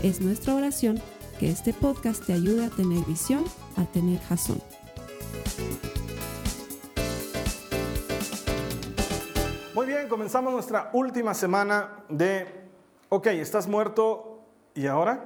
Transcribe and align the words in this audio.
Es 0.00 0.20
nuestra 0.20 0.54
oración 0.54 1.02
que 1.40 1.50
este 1.50 1.72
podcast 1.74 2.24
te 2.24 2.32
ayude 2.32 2.66
a 2.66 2.70
tener 2.70 3.04
visión, 3.04 3.44
a 3.76 3.84
tener 3.84 4.20
jazón. 4.20 4.62
Muy 9.74 9.86
bien, 9.86 10.08
comenzamos 10.08 10.52
nuestra 10.52 10.90
última 10.92 11.34
semana 11.34 12.04
de, 12.08 12.46
ok, 13.08 13.26
estás 13.26 13.66
muerto 13.66 14.44
y 14.72 14.86
ahora. 14.86 15.24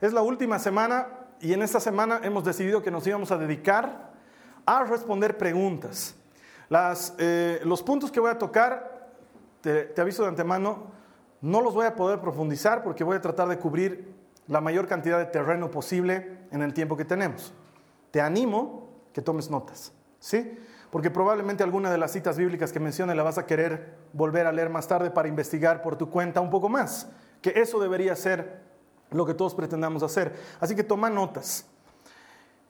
Es 0.00 0.14
la 0.14 0.22
última 0.22 0.58
semana 0.58 1.08
y 1.38 1.52
en 1.52 1.60
esta 1.60 1.78
semana 1.78 2.20
hemos 2.22 2.42
decidido 2.42 2.82
que 2.82 2.90
nos 2.90 3.06
íbamos 3.06 3.30
a 3.32 3.36
dedicar 3.36 4.12
a 4.64 4.82
responder 4.84 5.36
preguntas. 5.36 6.14
Las, 6.70 7.14
eh, 7.18 7.60
los 7.64 7.82
puntos 7.82 8.10
que 8.10 8.18
voy 8.18 8.30
a 8.30 8.38
tocar, 8.38 9.10
te 9.60 10.00
aviso 10.00 10.22
de 10.22 10.30
antemano, 10.30 10.99
no 11.40 11.60
los 11.60 11.74
voy 11.74 11.86
a 11.86 11.96
poder 11.96 12.20
profundizar 12.20 12.82
porque 12.82 13.04
voy 13.04 13.16
a 13.16 13.20
tratar 13.20 13.48
de 13.48 13.58
cubrir 13.58 14.14
la 14.46 14.60
mayor 14.60 14.86
cantidad 14.86 15.18
de 15.18 15.26
terreno 15.26 15.70
posible 15.70 16.38
en 16.50 16.62
el 16.62 16.74
tiempo 16.74 16.96
que 16.96 17.04
tenemos. 17.04 17.52
Te 18.10 18.20
animo 18.20 18.88
que 19.12 19.22
tomes 19.22 19.48
notas, 19.48 19.92
¿sí? 20.18 20.58
Porque 20.90 21.10
probablemente 21.10 21.62
alguna 21.62 21.90
de 21.90 21.98
las 21.98 22.12
citas 22.12 22.36
bíblicas 22.36 22.72
que 22.72 22.80
mencione 22.80 23.14
la 23.14 23.22
vas 23.22 23.38
a 23.38 23.46
querer 23.46 23.94
volver 24.12 24.46
a 24.46 24.52
leer 24.52 24.68
más 24.68 24.88
tarde 24.88 25.10
para 25.10 25.28
investigar 25.28 25.82
por 25.82 25.96
tu 25.96 26.10
cuenta 26.10 26.40
un 26.40 26.50
poco 26.50 26.68
más, 26.68 27.08
que 27.40 27.52
eso 27.56 27.78
debería 27.78 28.16
ser 28.16 28.60
lo 29.10 29.24
que 29.24 29.34
todos 29.34 29.54
pretendamos 29.54 30.02
hacer. 30.02 30.34
Así 30.58 30.74
que 30.74 30.84
toma 30.84 31.10
notas. 31.10 31.66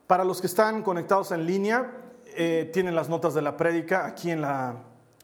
Para 0.07 0.23
los 0.23 0.39
que 0.39 0.47
están 0.47 0.83
conectados 0.83 1.31
en 1.31 1.45
línea, 1.45 1.91
eh, 2.35 2.69
tienen 2.71 2.95
las 2.95 3.09
notas 3.09 3.33
de 3.33 3.41
la 3.41 3.57
prédica 3.57 4.05
aquí 4.05 4.29
en 4.29 4.41
la, 4.41 4.75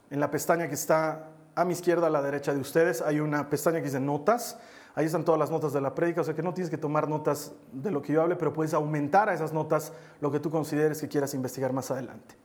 en 0.10 0.20
la 0.20 0.32
pestaña 0.32 0.68
que 0.68 0.76
está 0.76 1.30
a 1.58 1.66
mi 1.66 1.74
izquierda, 1.74 2.06
a 2.06 2.10
la 2.12 2.22
derecha 2.22 2.54
de 2.54 2.60
ustedes, 2.60 3.02
hay 3.02 3.20
una 3.20 3.50
pestaña 3.50 3.80
que 3.80 3.86
dice 3.86 4.00
notas. 4.00 4.60
Ahí 4.94 5.08
están 5.08 5.26
todas 5.26 5.40
las 5.40 5.50
notas 5.50 5.74
de 5.74 5.82
la 5.82 5.96
prédica, 5.96 6.22
o 6.22 6.24
sea 6.24 6.36
que 6.36 6.44
no 6.44 6.54
tienes 6.54 6.70
que 6.70 6.78
tomar 6.78 7.10
notas 7.10 7.52
de 7.72 7.90
lo 7.90 8.04
que 8.04 8.14
yo 8.14 8.22
hable, 8.22 8.36
pero 8.36 8.54
puedes 8.54 8.76
aumentar 8.76 9.28
a 9.28 9.34
esas 9.34 9.54
notas 9.54 9.92
lo 10.22 10.32
que 10.32 10.40
tú 10.40 10.52
consideres 10.52 11.02
que 11.02 11.08
quieras 11.08 11.34
investigar 11.34 11.74
más 11.74 11.90
adelante. 11.90 12.36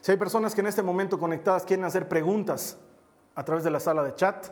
Si 0.00 0.12
hay 0.12 0.16
personas 0.16 0.54
que 0.54 0.60
en 0.60 0.68
este 0.68 0.80
momento 0.80 1.18
conectadas 1.18 1.64
quieren 1.64 1.84
hacer 1.84 2.08
preguntas 2.08 2.78
a 3.34 3.44
través 3.44 3.64
de 3.64 3.70
la 3.70 3.80
sala 3.80 4.04
de 4.04 4.14
chat, 4.14 4.46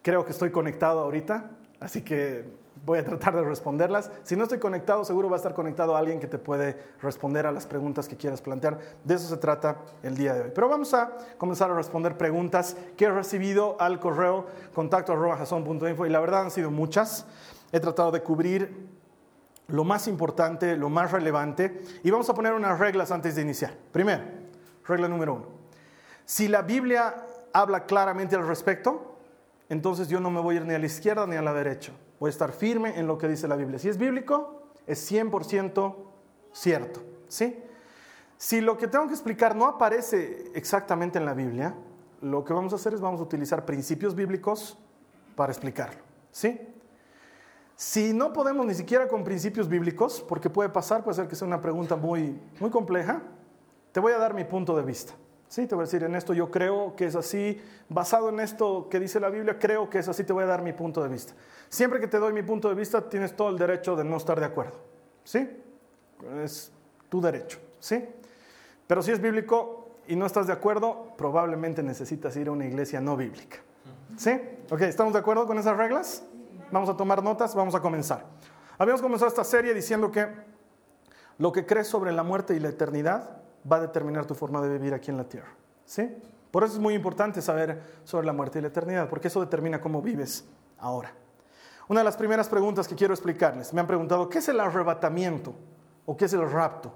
creo 0.00 0.24
que 0.24 0.32
estoy 0.32 0.50
conectado 0.50 1.00
ahorita, 1.00 1.50
así 1.80 2.00
que 2.00 2.46
voy 2.84 2.98
a 2.98 3.04
tratar 3.04 3.34
de 3.34 3.42
responderlas. 3.42 4.10
Si 4.24 4.36
no 4.36 4.42
estoy 4.42 4.58
conectado, 4.58 5.04
seguro 5.04 5.28
va 5.28 5.36
a 5.36 5.38
estar 5.38 5.54
conectado 5.54 5.96
alguien 5.96 6.20
que 6.20 6.26
te 6.26 6.38
puede 6.38 6.76
responder 7.00 7.46
a 7.46 7.52
las 7.52 7.66
preguntas 7.66 8.08
que 8.08 8.16
quieras 8.16 8.42
plantear. 8.42 8.78
De 9.02 9.14
eso 9.14 9.28
se 9.28 9.36
trata 9.38 9.78
el 10.02 10.16
día 10.16 10.34
de 10.34 10.42
hoy. 10.42 10.52
Pero 10.54 10.68
vamos 10.68 10.92
a 10.94 11.12
comenzar 11.38 11.70
a 11.70 11.74
responder 11.74 12.16
preguntas 12.16 12.76
que 12.96 13.06
he 13.06 13.10
recibido 13.10 13.76
al 13.80 14.00
correo 14.00 14.46
contacto 14.74 15.14
y 15.14 16.08
la 16.10 16.20
verdad 16.20 16.42
han 16.42 16.50
sido 16.50 16.70
muchas. 16.70 17.26
He 17.72 17.80
tratado 17.80 18.10
de 18.10 18.22
cubrir 18.22 18.88
lo 19.68 19.84
más 19.84 20.06
importante, 20.06 20.76
lo 20.76 20.90
más 20.90 21.10
relevante 21.10 21.82
y 22.02 22.10
vamos 22.10 22.28
a 22.28 22.34
poner 22.34 22.52
unas 22.52 22.78
reglas 22.78 23.10
antes 23.10 23.34
de 23.34 23.42
iniciar. 23.42 23.72
Primero, 23.92 24.22
regla 24.86 25.08
número 25.08 25.34
uno. 25.34 25.46
Si 26.26 26.48
la 26.48 26.62
Biblia 26.62 27.14
habla 27.52 27.86
claramente 27.86 28.36
al 28.36 28.46
respecto, 28.46 29.16
entonces 29.70 30.08
yo 30.08 30.20
no 30.20 30.30
me 30.30 30.40
voy 30.40 30.56
a 30.56 30.58
ir 30.58 30.66
ni 30.66 30.74
a 30.74 30.78
la 30.78 30.86
izquierda 30.86 31.26
ni 31.26 31.36
a 31.36 31.42
la 31.42 31.54
derecha 31.54 31.92
Voy 32.24 32.30
a 32.30 32.30
estar 32.30 32.52
firme 32.52 32.98
en 32.98 33.06
lo 33.06 33.18
que 33.18 33.28
dice 33.28 33.46
la 33.46 33.54
Biblia. 33.54 33.78
Si 33.78 33.86
es 33.86 33.98
bíblico, 33.98 34.62
es 34.86 35.12
100% 35.12 35.94
cierto. 36.54 37.02
¿sí? 37.28 37.62
Si 38.38 38.62
lo 38.62 38.78
que 38.78 38.88
tengo 38.88 39.06
que 39.06 39.12
explicar 39.12 39.54
no 39.54 39.66
aparece 39.66 40.50
exactamente 40.54 41.18
en 41.18 41.26
la 41.26 41.34
Biblia, 41.34 41.74
lo 42.22 42.42
que 42.42 42.54
vamos 42.54 42.72
a 42.72 42.76
hacer 42.76 42.94
es 42.94 43.02
vamos 43.02 43.20
a 43.20 43.24
utilizar 43.24 43.66
principios 43.66 44.14
bíblicos 44.14 44.78
para 45.36 45.52
explicarlo. 45.52 46.00
¿sí? 46.30 46.58
Si 47.76 48.14
no 48.14 48.32
podemos 48.32 48.64
ni 48.64 48.72
siquiera 48.72 49.06
con 49.06 49.22
principios 49.22 49.68
bíblicos, 49.68 50.24
porque 50.26 50.48
puede 50.48 50.70
pasar, 50.70 51.04
puede 51.04 51.16
ser 51.16 51.28
que 51.28 51.36
sea 51.36 51.46
una 51.46 51.60
pregunta 51.60 51.94
muy, 51.94 52.40
muy 52.58 52.70
compleja, 52.70 53.20
te 53.92 54.00
voy 54.00 54.14
a 54.14 54.16
dar 54.16 54.32
mi 54.32 54.44
punto 54.44 54.74
de 54.74 54.82
vista. 54.82 55.12
Sí, 55.54 55.68
te 55.68 55.76
voy 55.76 55.82
a 55.82 55.86
decir, 55.86 56.02
en 56.02 56.16
esto 56.16 56.34
yo 56.34 56.50
creo 56.50 56.96
que 56.96 57.06
es 57.06 57.14
así, 57.14 57.62
basado 57.88 58.28
en 58.28 58.40
esto 58.40 58.88
que 58.90 58.98
dice 58.98 59.20
la 59.20 59.28
Biblia, 59.28 59.56
creo 59.56 59.88
que 59.88 60.00
es 60.00 60.08
así, 60.08 60.24
te 60.24 60.32
voy 60.32 60.42
a 60.42 60.48
dar 60.48 60.62
mi 60.62 60.72
punto 60.72 61.00
de 61.00 61.08
vista. 61.08 61.32
Siempre 61.68 62.00
que 62.00 62.08
te 62.08 62.18
doy 62.18 62.32
mi 62.32 62.42
punto 62.42 62.68
de 62.68 62.74
vista, 62.74 63.08
tienes 63.08 63.36
todo 63.36 63.50
el 63.50 63.56
derecho 63.56 63.94
de 63.94 64.02
no 64.02 64.16
estar 64.16 64.40
de 64.40 64.46
acuerdo. 64.46 64.80
¿Sí? 65.22 65.48
Es 66.42 66.72
tu 67.08 67.20
derecho. 67.20 67.60
¿Sí? 67.78 68.04
Pero 68.88 69.00
si 69.00 69.12
es 69.12 69.20
bíblico 69.20 69.90
y 70.08 70.16
no 70.16 70.26
estás 70.26 70.48
de 70.48 70.52
acuerdo, 70.52 71.12
probablemente 71.16 71.84
necesitas 71.84 72.34
ir 72.34 72.48
a 72.48 72.50
una 72.50 72.66
iglesia 72.66 73.00
no 73.00 73.16
bíblica. 73.16 73.58
¿Sí? 74.16 74.32
Ok, 74.72 74.80
¿estamos 74.80 75.12
de 75.12 75.20
acuerdo 75.20 75.46
con 75.46 75.56
esas 75.56 75.76
reglas? 75.76 76.24
Vamos 76.72 76.88
a 76.88 76.96
tomar 76.96 77.22
notas, 77.22 77.54
vamos 77.54 77.76
a 77.76 77.80
comenzar. 77.80 78.24
Habíamos 78.76 79.00
comenzado 79.00 79.28
esta 79.28 79.44
serie 79.44 79.72
diciendo 79.72 80.10
que 80.10 80.26
lo 81.38 81.52
que 81.52 81.64
crees 81.64 81.86
sobre 81.86 82.10
la 82.10 82.24
muerte 82.24 82.56
y 82.56 82.58
la 82.58 82.70
eternidad 82.70 83.43
va 83.70 83.76
a 83.76 83.80
determinar 83.80 84.26
tu 84.26 84.34
forma 84.34 84.60
de 84.60 84.68
vivir 84.68 84.94
aquí 84.94 85.10
en 85.10 85.16
la 85.16 85.24
tierra. 85.24 85.52
¿Sí? 85.84 86.10
Por 86.50 86.64
eso 86.64 86.74
es 86.74 86.78
muy 86.78 86.94
importante 86.94 87.42
saber 87.42 87.82
sobre 88.04 88.26
la 88.26 88.32
muerte 88.32 88.58
y 88.58 88.62
la 88.62 88.68
eternidad, 88.68 89.08
porque 89.08 89.28
eso 89.28 89.40
determina 89.40 89.80
cómo 89.80 90.00
vives 90.00 90.44
ahora. 90.78 91.12
Una 91.88 92.00
de 92.00 92.04
las 92.04 92.16
primeras 92.16 92.48
preguntas 92.48 92.88
que 92.88 92.94
quiero 92.94 93.12
explicarles, 93.12 93.74
me 93.74 93.80
han 93.80 93.86
preguntado, 93.86 94.28
¿qué 94.28 94.38
es 94.38 94.48
el 94.48 94.60
arrebatamiento 94.60 95.54
o 96.06 96.16
qué 96.16 96.26
es 96.26 96.32
el 96.32 96.50
rapto? 96.50 96.94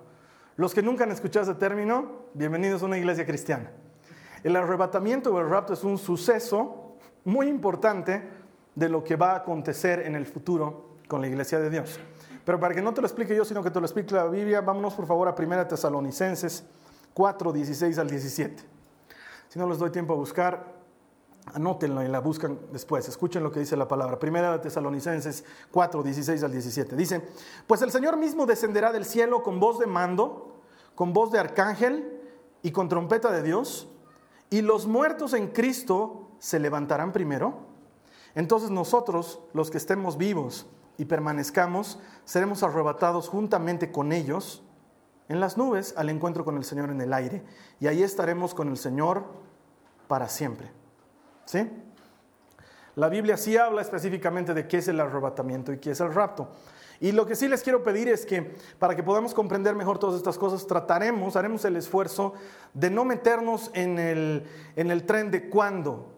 Los 0.56 0.75
que 0.75 0.83
nunca 0.83 1.05
han 1.05 1.11
escuchado 1.11 1.51
ese 1.51 1.59
término, 1.59 2.27
bienvenidos 2.34 2.83
a 2.83 2.87
una 2.87 2.99
iglesia 2.99 3.27
cristiana. 3.27 3.71
El 4.43 4.56
arrebatamiento 4.56 5.35
o 5.35 5.41
el 5.41 5.50
rapto 5.50 5.73
es 5.73 5.85
un 5.85 5.99
suceso 5.99 6.97
muy 7.25 7.49
importante 7.49 8.23
de 8.75 8.89
lo 8.89 9.05
que 9.05 9.17
va 9.17 9.33
a 9.33 9.37
acontecer 9.37 10.00
en 10.00 10.15
el 10.15 10.27
futuro 10.27 10.97
con 11.09 11.21
la 11.21 11.27
iglesia 11.27 11.59
de 11.59 11.69
Dios. 11.69 11.99
Pero 12.48 12.59
para 12.59 12.75
que 12.75 12.81
no 12.81 12.94
te 12.94 13.03
lo 13.03 13.06
explique 13.06 13.36
yo, 13.36 13.44
sino 13.44 13.62
que 13.62 13.70
te 13.70 13.78
lo 13.78 13.84
explique 13.84 14.14
la 14.14 14.25
Biblia, 14.25 14.62
vámonos 14.62 14.94
por 14.94 15.06
favor 15.06 15.28
a 15.28 15.34
1 15.38 15.66
Tesalonicenses 15.66 16.64
4, 17.12 17.53
16 17.53 17.98
al 17.98 18.09
17. 18.09 18.64
Si 19.50 19.59
no 19.59 19.69
les 19.69 19.76
doy 19.76 19.91
tiempo 19.91 20.14
a 20.14 20.16
buscar, 20.16 20.64
anótenlo 21.53 22.03
y 22.03 22.08
la 22.08 22.20
buscan 22.20 22.58
después. 22.72 23.06
Escuchen 23.06 23.42
lo 23.42 23.53
que 23.53 23.60
dice 23.60 23.76
la 23.76 23.87
palabra. 23.87 24.19
1 24.19 24.60
Tesalonicenses 24.62 25.44
4, 25.70 26.03
16 26.03 26.42
al 26.42 26.50
17. 26.50 26.97
Dice, 26.97 27.28
pues 27.66 27.82
el 27.82 27.91
Señor 27.91 28.16
mismo 28.16 28.47
descenderá 28.47 28.92
del 28.92 29.04
cielo 29.04 29.42
con 29.42 29.60
voz 29.60 29.78
de 29.78 29.87
mando, 29.87 30.56
con 30.94 31.12
voz 31.12 31.31
de 31.31 31.41
arcángel 31.41 32.19
y 32.62 32.70
con 32.70 32.88
trompeta 32.88 33.31
de 33.31 33.42
Dios, 33.42 33.88
y 34.48 34.62
los 34.62 34.87
muertos 34.87 35.34
en 35.34 35.48
Cristo 35.48 36.31
se 36.38 36.58
levantarán 36.58 37.12
primero. 37.12 37.58
Entonces 38.34 38.70
nosotros, 38.70 39.38
los 39.53 39.70
que 39.70 39.76
estemos 39.76 40.16
vivos, 40.16 40.64
y 40.98 41.04
permanezcamos, 41.04 41.98
seremos 42.25 42.62
arrebatados 42.62 43.28
juntamente 43.28 43.91
con 43.91 44.12
ellos 44.12 44.62
en 45.28 45.41
las 45.41 45.56
nubes 45.56 45.94
al 45.97 46.10
encuentro 46.10 46.44
con 46.44 46.56
el 46.56 46.64
Señor 46.64 46.91
en 46.91 47.00
el 47.00 47.12
aire. 47.12 47.42
Y 47.81 47.86
ahí 47.86 48.03
estaremos 48.03 48.53
con 48.53 48.69
el 48.69 48.76
Señor 48.76 49.25
para 50.08 50.28
siempre. 50.28 50.70
¿Sí? 51.44 51.70
La 52.96 53.08
Biblia 53.08 53.37
sí 53.37 53.56
habla 53.56 53.81
específicamente 53.81 54.55
de 54.55 54.67
qué 54.67 54.78
es 54.78 54.88
el 54.88 54.99
arrebatamiento 54.99 55.73
y 55.73 55.78
qué 55.78 55.93
es 55.93 56.00
el 56.00 56.12
rapto. 56.12 56.49
Y 57.00 57.12
lo 57.12 57.26
que 57.26 57.37
sí 57.37 57.46
les 57.46 57.62
quiero 57.62 57.84
pedir 57.84 58.08
es 58.08 58.26
que 58.26 58.56
para 58.81 58.96
que 58.96 59.05
podamos 59.05 59.34
comprender 59.34 59.76
mejor 59.76 59.99
todas 59.99 60.17
estas 60.17 60.37
cosas, 60.37 60.67
trataremos, 60.67 61.37
haremos 61.37 61.64
el 61.64 61.76
esfuerzo 61.76 62.34
de 62.75 62.90
no 62.90 63.05
meternos 63.05 63.70
en 63.75 64.00
el, 64.00 64.44
en 64.75 64.90
el 64.90 65.06
tren 65.06 65.31
de 65.31 65.49
cuándo, 65.49 66.12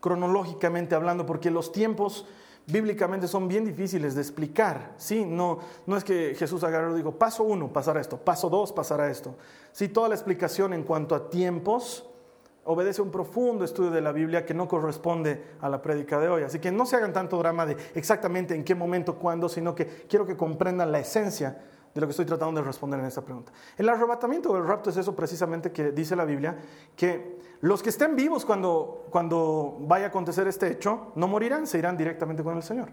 cronológicamente 0.00 0.94
hablando, 0.94 1.26
porque 1.26 1.50
los 1.50 1.70
tiempos 1.70 2.26
bíblicamente 2.66 3.28
son 3.28 3.48
bien 3.48 3.64
difíciles 3.64 4.14
de 4.14 4.20
explicar. 4.20 4.92
¿sí? 4.96 5.24
No, 5.24 5.58
no 5.86 5.96
es 5.96 6.04
que 6.04 6.34
Jesús 6.36 6.62
agarró 6.64 6.92
y 6.92 6.98
dijo, 6.98 7.12
paso 7.12 7.44
uno, 7.44 7.72
pasará 7.72 8.00
esto, 8.00 8.16
paso 8.16 8.48
dos, 8.48 8.72
pasará 8.72 9.10
esto. 9.10 9.34
Sí, 9.72 9.88
toda 9.88 10.08
la 10.08 10.14
explicación 10.14 10.72
en 10.72 10.82
cuanto 10.82 11.14
a 11.14 11.30
tiempos 11.30 12.06
obedece 12.64 13.00
a 13.00 13.04
un 13.04 13.10
profundo 13.10 13.64
estudio 13.64 13.90
de 13.90 14.00
la 14.00 14.12
Biblia 14.12 14.46
que 14.46 14.54
no 14.54 14.68
corresponde 14.68 15.42
a 15.60 15.68
la 15.68 15.82
prédica 15.82 16.20
de 16.20 16.28
hoy. 16.28 16.42
Así 16.44 16.58
que 16.58 16.70
no 16.70 16.86
se 16.86 16.96
hagan 16.96 17.12
tanto 17.12 17.38
drama 17.38 17.66
de 17.66 17.76
exactamente 17.94 18.54
en 18.54 18.64
qué 18.64 18.74
momento, 18.74 19.16
cuándo, 19.16 19.48
sino 19.48 19.74
que 19.74 19.86
quiero 20.08 20.26
que 20.26 20.36
comprendan 20.36 20.92
la 20.92 21.00
esencia 21.00 21.60
de 21.94 22.00
lo 22.00 22.06
que 22.06 22.12
estoy 22.12 22.24
tratando 22.24 22.60
de 22.60 22.66
responder 22.66 23.00
en 23.00 23.06
esta 23.06 23.22
pregunta. 23.22 23.52
El 23.76 23.88
arrebatamiento 23.88 24.50
o 24.50 24.56
el 24.56 24.66
rapto 24.66 24.90
es 24.90 24.96
eso 24.96 25.14
precisamente 25.14 25.72
que 25.72 25.92
dice 25.92 26.16
la 26.16 26.24
Biblia, 26.24 26.56
que 26.96 27.38
los 27.60 27.82
que 27.82 27.90
estén 27.90 28.16
vivos 28.16 28.44
cuando, 28.44 29.06
cuando 29.10 29.76
vaya 29.80 30.06
a 30.06 30.08
acontecer 30.08 30.46
este 30.48 30.70
hecho 30.70 31.12
no 31.14 31.28
morirán, 31.28 31.66
se 31.66 31.78
irán 31.78 31.96
directamente 31.96 32.42
con 32.42 32.56
el 32.56 32.62
Señor. 32.62 32.88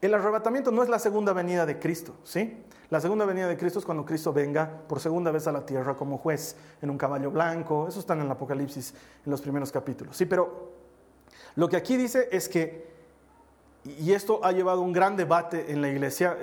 El 0.00 0.14
arrebatamiento 0.14 0.70
no 0.70 0.82
es 0.82 0.88
la 0.88 0.98
segunda 0.98 1.32
venida 1.32 1.64
de 1.64 1.78
Cristo, 1.78 2.14
¿sí? 2.22 2.62
La 2.90 3.00
segunda 3.00 3.24
venida 3.24 3.48
de 3.48 3.56
Cristo 3.56 3.78
es 3.78 3.84
cuando 3.84 4.04
Cristo 4.04 4.32
venga 4.32 4.70
por 4.86 5.00
segunda 5.00 5.30
vez 5.30 5.46
a 5.46 5.52
la 5.52 5.64
tierra 5.64 5.96
como 5.96 6.18
juez 6.18 6.56
en 6.82 6.90
un 6.90 6.98
caballo 6.98 7.30
blanco. 7.30 7.88
Eso 7.88 7.98
está 8.00 8.12
en 8.12 8.20
el 8.20 8.30
Apocalipsis, 8.30 8.94
en 9.24 9.30
los 9.30 9.40
primeros 9.40 9.72
capítulos. 9.72 10.16
Sí, 10.16 10.26
pero 10.26 10.72
lo 11.56 11.68
que 11.68 11.76
aquí 11.76 11.96
dice 11.96 12.28
es 12.30 12.48
que, 12.48 12.94
y 13.84 14.12
esto 14.12 14.40
ha 14.44 14.52
llevado 14.52 14.82
un 14.82 14.92
gran 14.92 15.16
debate 15.16 15.72
en 15.72 15.80
la 15.80 15.88
iglesia, 15.88 16.36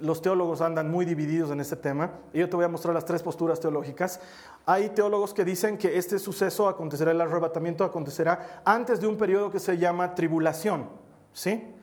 los 0.00 0.22
teólogos 0.22 0.60
andan 0.60 0.90
muy 0.90 1.04
divididos 1.04 1.50
en 1.50 1.60
este 1.60 1.76
tema, 1.76 2.12
y 2.32 2.40
yo 2.40 2.48
te 2.48 2.56
voy 2.56 2.64
a 2.64 2.68
mostrar 2.68 2.94
las 2.94 3.04
tres 3.04 3.22
posturas 3.22 3.60
teológicas. 3.60 4.20
Hay 4.66 4.90
teólogos 4.90 5.34
que 5.34 5.44
dicen 5.44 5.78
que 5.78 5.98
este 5.98 6.18
suceso 6.18 6.68
acontecerá, 6.68 7.10
el 7.10 7.20
arrebatamiento 7.20 7.84
acontecerá 7.84 8.62
antes 8.64 9.00
de 9.00 9.06
un 9.06 9.16
periodo 9.16 9.50
que 9.50 9.60
se 9.60 9.78
llama 9.78 10.14
tribulación, 10.14 10.88
¿sí? 11.32 11.74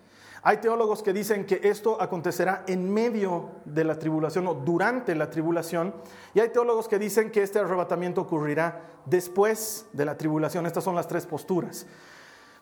Hay 0.44 0.58
teólogos 0.58 1.04
que 1.04 1.12
dicen 1.12 1.46
que 1.46 1.60
esto 1.64 2.02
acontecerá 2.02 2.64
en 2.68 2.94
medio 2.94 3.50
de 3.66 3.84
la 3.84 4.00
tribulación 4.00 4.48
o 4.48 4.54
durante 4.54 5.14
la 5.14 5.30
tribulación. 5.30 5.94
Y 6.34 6.40
hay 6.40 6.50
teólogos 6.50 6.88
que 6.88 6.98
dicen 7.00 7.32
que 7.32 7.44
este 7.44 7.60
arrebatamiento 7.60 8.22
ocurrirá 8.22 8.82
después 9.04 9.88
de 9.92 10.06
la 10.06 10.16
tribulación. 10.16 10.66
Estas 10.66 10.86
son 10.86 10.96
las 10.96 11.08
tres 11.08 11.26
posturas. 11.26 11.86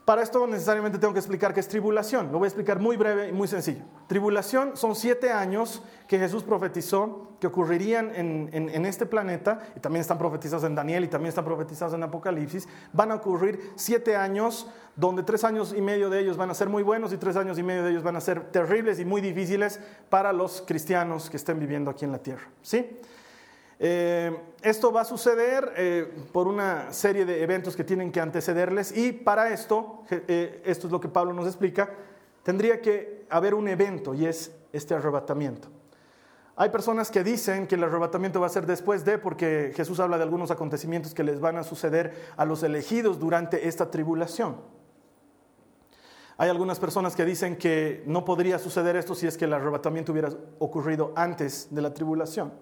Para 0.06 0.22
esto 0.22 0.46
necesariamente 0.46 1.00
tengo 1.00 1.13
que 1.13 1.19
explicar 1.19 1.52
qué 1.52 1.60
es 1.60 1.68
tribulación. 1.68 2.31
Lo 2.31 2.38
voy 2.38 2.46
a 2.46 2.50
explicar 2.50 2.80
muy 2.80 2.96
breve 2.96 3.30
y 3.30 3.31
muy 3.31 3.48
sencillo. 3.48 3.84
Tribulación 4.06 4.78
son 4.78 4.96
siete 4.96 5.31
años 5.31 5.81
que 6.07 6.19
Jesús 6.19 6.44
profetizó 6.44 7.31
que 7.40 7.48
ocurrirían 7.48 8.12
en, 8.16 8.86
este 8.86 9.07
planeta, 9.07 9.60
y 9.75 9.80
también 9.80 10.02
están 10.02 10.19
profetizados 10.19 10.63
en 10.63 10.75
Daniel 10.75 11.04
y 11.04 11.07
también 11.07 11.30
están 11.30 11.44
profetizados 11.44 11.96
en 11.96 12.04
Apocalipsis. 12.04 12.68
Van 12.94 13.12
a 13.12 13.16
ocurrir 13.16 13.74
siete 13.75 14.16
años 14.16 14.69
donde 14.96 15.24
tres 15.24 15.44
años 15.44 15.74
y 15.75 15.81
medio 15.81 16.12
de 16.12 16.19
ellos 16.19 16.38
van 16.38 16.52
a 16.52 16.54
ser 16.54 16.69
muy 16.69 16.84
buenos 16.84 17.12
y 17.12 17.18
tres 17.18 17.36
años 17.36 17.57
y 17.57 17.63
medio 17.63 17.84
de 17.84 17.90
ellos 17.90 18.04
van 18.04 18.16
a 18.16 18.22
ser 18.22 18.52
terribles 18.52 19.00
y 19.00 19.06
muy 19.06 19.22
difíciles 19.22 19.80
para 20.10 20.31
los 20.31 20.63
cristianos 20.66 21.31
que 21.31 21.38
estén 21.38 21.60
viviendo 21.60 21.90
aquí 21.90 22.06
en 22.06 22.12
la 22.12 22.19
tierra. 22.19 22.48
¿Sí? 22.62 23.00
Eh, 23.80 24.36
esto 24.62 24.92
va 24.92 25.01
a 25.01 25.06
suceder 25.06 25.74
eh, 25.75 26.12
por 26.31 26.48
una 26.48 26.94
serie 26.94 27.25
de 27.25 27.44
eventos 27.44 27.75
que 27.75 27.83
tienen 27.83 28.12
que 28.12 28.22
antecederles 28.22 28.95
y 28.95 29.12
para 29.12 29.50
esto, 29.50 30.04
eh, 30.10 30.62
esto 30.66 30.88
es 30.88 30.92
lo 30.92 31.01
que 31.01 31.10
Pablo 31.10 31.33
nos 31.33 31.45
explica, 31.45 31.89
tendría 32.44 32.81
que 32.81 33.25
haber 33.30 33.54
un 33.54 33.68
evento 33.68 34.13
y 34.13 34.25
es 34.25 34.51
este 34.72 34.94
arrebatamiento. 34.94 35.68
Hay 36.57 36.69
personas 36.69 37.12
que 37.12 37.22
dicen 37.22 37.68
que 37.68 37.75
el 37.75 37.83
arrebatamiento 37.83 38.39
va 38.39 38.48
a 38.48 38.50
ser 38.50 38.66
después 38.66 39.04
de, 39.04 39.18
porque 39.18 39.74
Jesús 39.75 40.00
habla 40.00 40.16
de 40.16 40.24
algunos 40.24 40.51
acontecimientos 40.51 41.13
que 41.13 41.24
les 41.24 41.42
van 41.42 41.57
a 41.57 41.63
suceder 41.63 42.13
a 42.38 42.45
los 42.45 42.63
elegidos 42.63 43.19
durante 43.19 43.68
esta 43.68 43.92
tribulación. 43.92 44.56
Hay 46.38 46.50
algunas 46.50 46.80
personas 46.80 47.13
que 47.13 47.25
dicen 47.25 47.57
que 47.57 48.04
no 48.06 48.24
podría 48.24 48.57
suceder 48.57 48.95
esto 48.95 49.16
si 49.16 49.28
es 49.28 49.38
que 49.38 49.45
el 49.45 49.54
arrebatamiento 49.54 50.13
hubiera 50.13 50.30
ocurrido 50.60 51.12
antes 51.16 51.68
de 51.71 51.81
la 51.81 51.94
tribulación. 51.94 52.54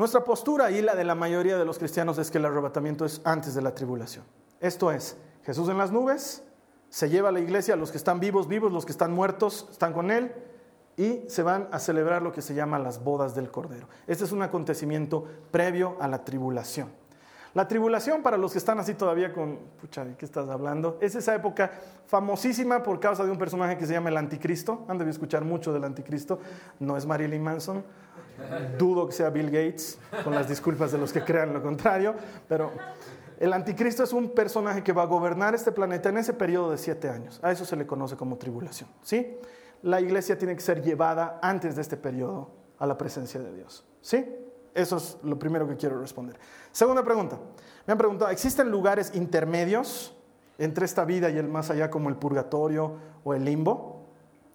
Nuestra 0.00 0.24
postura 0.24 0.70
y 0.70 0.80
la 0.80 0.94
de 0.94 1.04
la 1.04 1.14
mayoría 1.14 1.58
de 1.58 1.66
los 1.66 1.76
cristianos 1.76 2.16
es 2.16 2.30
que 2.30 2.38
el 2.38 2.46
arrebatamiento 2.46 3.04
es 3.04 3.20
antes 3.22 3.54
de 3.54 3.60
la 3.60 3.74
tribulación. 3.74 4.24
Esto 4.58 4.90
es, 4.90 5.18
Jesús 5.44 5.68
en 5.68 5.76
las 5.76 5.92
nubes, 5.92 6.42
se 6.88 7.10
lleva 7.10 7.28
a 7.28 7.32
la 7.32 7.40
iglesia, 7.40 7.76
los 7.76 7.90
que 7.90 7.98
están 7.98 8.18
vivos, 8.18 8.48
vivos, 8.48 8.72
los 8.72 8.86
que 8.86 8.92
están 8.92 9.12
muertos, 9.12 9.68
están 9.70 9.92
con 9.92 10.10
Él, 10.10 10.32
y 10.96 11.24
se 11.28 11.42
van 11.42 11.68
a 11.70 11.78
celebrar 11.78 12.22
lo 12.22 12.32
que 12.32 12.40
se 12.40 12.54
llama 12.54 12.78
las 12.78 13.04
bodas 13.04 13.34
del 13.34 13.50
Cordero. 13.50 13.88
Este 14.06 14.24
es 14.24 14.32
un 14.32 14.40
acontecimiento 14.40 15.26
previo 15.50 15.98
a 16.00 16.08
la 16.08 16.24
tribulación. 16.24 16.88
La 17.54 17.66
tribulación, 17.66 18.22
para 18.22 18.36
los 18.36 18.52
que 18.52 18.58
están 18.58 18.78
así 18.78 18.94
todavía 18.94 19.32
con, 19.32 19.58
pucha, 19.80 20.04
¿de 20.04 20.14
qué 20.14 20.24
estás 20.24 20.48
hablando? 20.48 20.98
Es 21.00 21.14
esa 21.16 21.34
época 21.34 21.70
famosísima 22.06 22.82
por 22.82 23.00
causa 23.00 23.24
de 23.24 23.30
un 23.30 23.38
personaje 23.38 23.76
que 23.76 23.86
se 23.86 23.92
llama 23.92 24.08
el 24.08 24.16
Anticristo. 24.16 24.84
Han 24.88 24.98
debido 24.98 25.10
escuchar 25.10 25.44
mucho 25.44 25.72
del 25.72 25.84
Anticristo. 25.84 26.38
No 26.78 26.96
es 26.96 27.06
Marilyn 27.06 27.42
Manson, 27.42 27.82
Dudo 28.78 29.06
que 29.06 29.12
sea 29.12 29.30
Bill 29.30 29.50
Gates, 29.50 29.98
con 30.24 30.34
las 30.34 30.48
disculpas 30.48 30.92
de 30.92 30.98
los 30.98 31.12
que 31.12 31.22
crean 31.22 31.52
lo 31.52 31.62
contrario, 31.62 32.14
pero 32.48 32.72
el 33.38 33.52
anticristo 33.52 34.02
es 34.02 34.12
un 34.12 34.30
personaje 34.30 34.82
que 34.82 34.92
va 34.92 35.02
a 35.02 35.06
gobernar 35.06 35.54
este 35.54 35.72
planeta 35.72 36.08
en 36.08 36.18
ese 36.18 36.32
periodo 36.32 36.70
de 36.70 36.78
siete 36.78 37.08
años. 37.08 37.40
A 37.42 37.50
eso 37.50 37.64
se 37.64 37.76
le 37.76 37.86
conoce 37.86 38.16
como 38.16 38.36
tribulación. 38.36 38.88
¿sí? 39.02 39.38
La 39.82 40.00
iglesia 40.00 40.38
tiene 40.38 40.54
que 40.54 40.60
ser 40.60 40.82
llevada 40.82 41.38
antes 41.42 41.76
de 41.76 41.82
este 41.82 41.96
periodo 41.96 42.50
a 42.78 42.86
la 42.86 42.96
presencia 42.96 43.40
de 43.40 43.54
Dios. 43.54 43.86
¿sí? 44.00 44.26
Eso 44.74 44.96
es 44.96 45.18
lo 45.22 45.38
primero 45.38 45.66
que 45.66 45.76
quiero 45.76 45.98
responder. 46.00 46.38
Segunda 46.72 47.02
pregunta. 47.02 47.38
Me 47.86 47.92
han 47.92 47.98
preguntado, 47.98 48.30
¿existen 48.30 48.70
lugares 48.70 49.12
intermedios 49.14 50.14
entre 50.58 50.84
esta 50.84 51.04
vida 51.04 51.30
y 51.30 51.38
el 51.38 51.48
más 51.48 51.70
allá 51.70 51.90
como 51.90 52.08
el 52.08 52.16
purgatorio 52.16 52.94
o 53.24 53.34
el 53.34 53.44
limbo? 53.44 54.06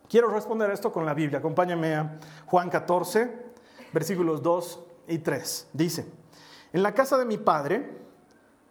Quiero 0.07 0.29
responder 0.29 0.69
esto 0.69 0.91
con 0.91 1.05
la 1.05 1.13
Biblia. 1.13 1.39
Acompáñame 1.39 1.95
a 1.95 2.19
Juan 2.45 2.69
14, 2.69 3.31
versículos 3.91 4.41
2 4.41 4.83
y 5.07 5.17
3. 5.17 5.69
Dice, 5.73 6.05
en 6.71 6.83
la 6.83 6.93
casa 6.93 7.17
de 7.17 7.25
mi 7.25 7.37
Padre, 7.37 7.97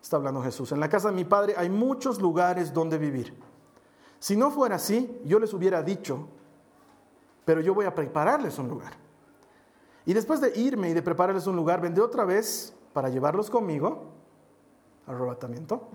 está 0.00 0.16
hablando 0.16 0.42
Jesús, 0.42 0.72
en 0.72 0.80
la 0.80 0.88
casa 0.88 1.08
de 1.08 1.14
mi 1.14 1.24
Padre 1.24 1.54
hay 1.56 1.68
muchos 1.68 2.20
lugares 2.20 2.72
donde 2.72 2.98
vivir. 2.98 3.34
Si 4.18 4.36
no 4.36 4.50
fuera 4.50 4.76
así, 4.76 5.20
yo 5.24 5.38
les 5.38 5.52
hubiera 5.52 5.82
dicho, 5.82 6.28
pero 7.44 7.60
yo 7.60 7.74
voy 7.74 7.84
a 7.84 7.94
prepararles 7.94 8.58
un 8.58 8.68
lugar. 8.68 9.03
Y 10.06 10.12
después 10.12 10.40
de 10.40 10.52
irme 10.58 10.90
y 10.90 10.94
de 10.94 11.02
prepararles 11.02 11.46
un 11.46 11.56
lugar, 11.56 11.80
vendré 11.80 12.02
otra 12.02 12.24
vez 12.24 12.74
para 12.92 13.08
llevarlos 13.08 13.50
conmigo, 13.50 14.12
arrebatamiento, 15.06 15.88